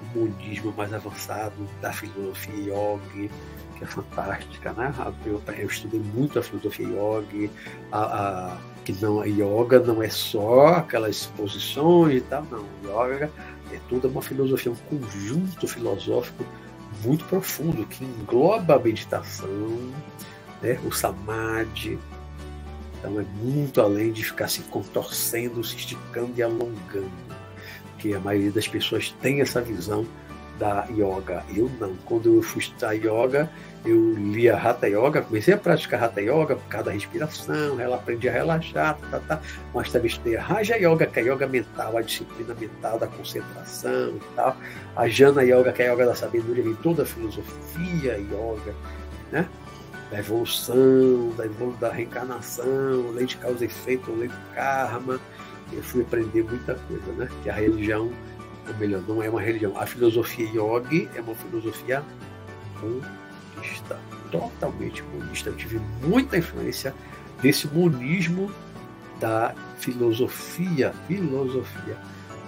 [0.00, 3.30] o budismo mais avançado, da filosofia yogi,
[3.76, 4.94] que é fantástica, né?
[5.26, 7.50] Eu, eu estudei muito a filosofia yogi,
[7.92, 12.64] a, a, que não a yoga não é só aquelas posições e tal, não.
[12.82, 13.30] Yoga
[13.72, 16.44] é toda uma filosofia, um conjunto filosófico
[17.04, 19.48] muito profundo que engloba a meditação,
[20.62, 21.98] né, o samadhi.
[22.98, 27.10] Então é muito além de ficar se contorcendo, se esticando e alongando,
[27.98, 30.06] que a maioria das pessoas tem essa visão
[30.58, 31.44] da yoga.
[31.54, 31.94] Eu não.
[32.04, 33.50] Quando eu fui estudar yoga,
[33.86, 38.28] eu lia Hatha Yoga, comecei a praticar Hatha Yoga por causa da respiração, ela aprendi
[38.28, 39.40] a relaxar, tá, tá, tá.
[39.72, 43.06] mas também estudei a Raja Yoga, que é a yoga mental, a disciplina mental da
[43.06, 44.56] concentração e tal.
[44.96, 48.74] A Jana Yoga, que é a yoga da sabedoria, vem toda a filosofia yoga,
[49.30, 49.48] né?
[50.10, 55.20] Da evolução, da, evolu da reencarnação, lei de causa e efeito, lei do karma.
[55.72, 57.28] Eu fui aprender muita coisa, né?
[57.42, 58.10] Que a religião
[58.68, 59.76] ou melhor, não é uma religião.
[59.78, 62.02] A filosofia yogi é uma filosofia
[62.82, 63.98] monista,
[64.30, 65.50] totalmente monista.
[65.50, 66.94] Eu tive muita influência
[67.42, 68.50] desse monismo
[69.20, 71.96] da filosofia, filosofia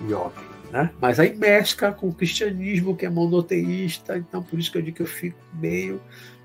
[0.03, 0.49] yogi.
[0.71, 0.91] Né?
[1.01, 4.97] Mas aí mescla com o cristianismo, que é monoteísta, então por isso que eu digo
[4.97, 6.01] que eu fico meio.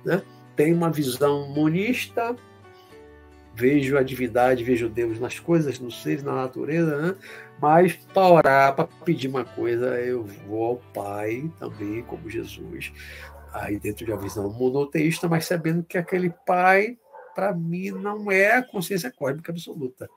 [0.06, 0.22] Né?
[0.56, 2.36] Tem uma visão monista,
[3.56, 7.16] vejo a divindade, vejo Deus nas coisas, nos seres, na natureza, né?
[7.64, 12.92] Mas para orar, para pedir uma coisa, eu vou ao Pai também, como Jesus,
[13.54, 17.00] aí dentro de uma visão monoteísta, mas sabendo que aquele Pai,
[17.34, 20.10] para mim, não é a consciência cósmica absoluta,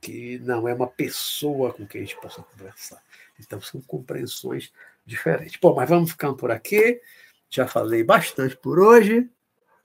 [0.00, 3.02] que não é uma pessoa com quem a gente possa conversar.
[3.38, 4.72] Então são compreensões
[5.04, 5.58] diferentes.
[5.60, 7.02] Bom, mas vamos ficando por aqui.
[7.50, 9.28] Já falei bastante por hoje,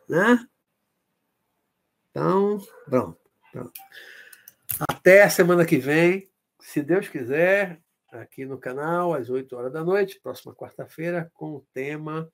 [0.08, 0.48] né?
[2.12, 3.20] Então, pronto,
[3.52, 3.74] pronto.
[4.90, 6.31] Até semana que vem,
[6.62, 7.82] se Deus quiser,
[8.12, 12.32] aqui no canal, às 8 horas da noite, próxima quarta-feira, com o tema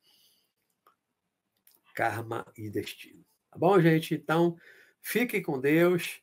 [1.96, 3.24] Karma e Destino.
[3.52, 4.14] Tá bom, gente?
[4.14, 4.56] Então,
[5.02, 6.22] fiquem com Deus.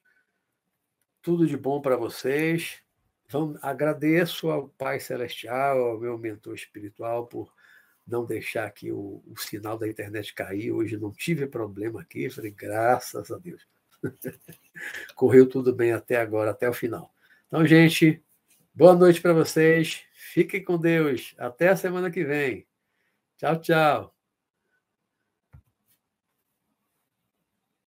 [1.22, 2.82] Tudo de bom para vocês.
[3.28, 7.52] Vamos, agradeço ao Pai Celestial, ao meu mentor espiritual, por
[8.06, 10.70] não deixar aqui o, o sinal da internet cair.
[10.70, 13.66] Hoje não tive problema aqui, falei, graças a Deus.
[15.14, 17.13] Correu tudo bem até agora, até o final.
[17.54, 18.20] Então, gente,
[18.74, 20.02] boa noite para vocês.
[20.12, 21.36] Fiquem com Deus.
[21.38, 22.66] Até a semana que vem.
[23.36, 24.13] Tchau, tchau.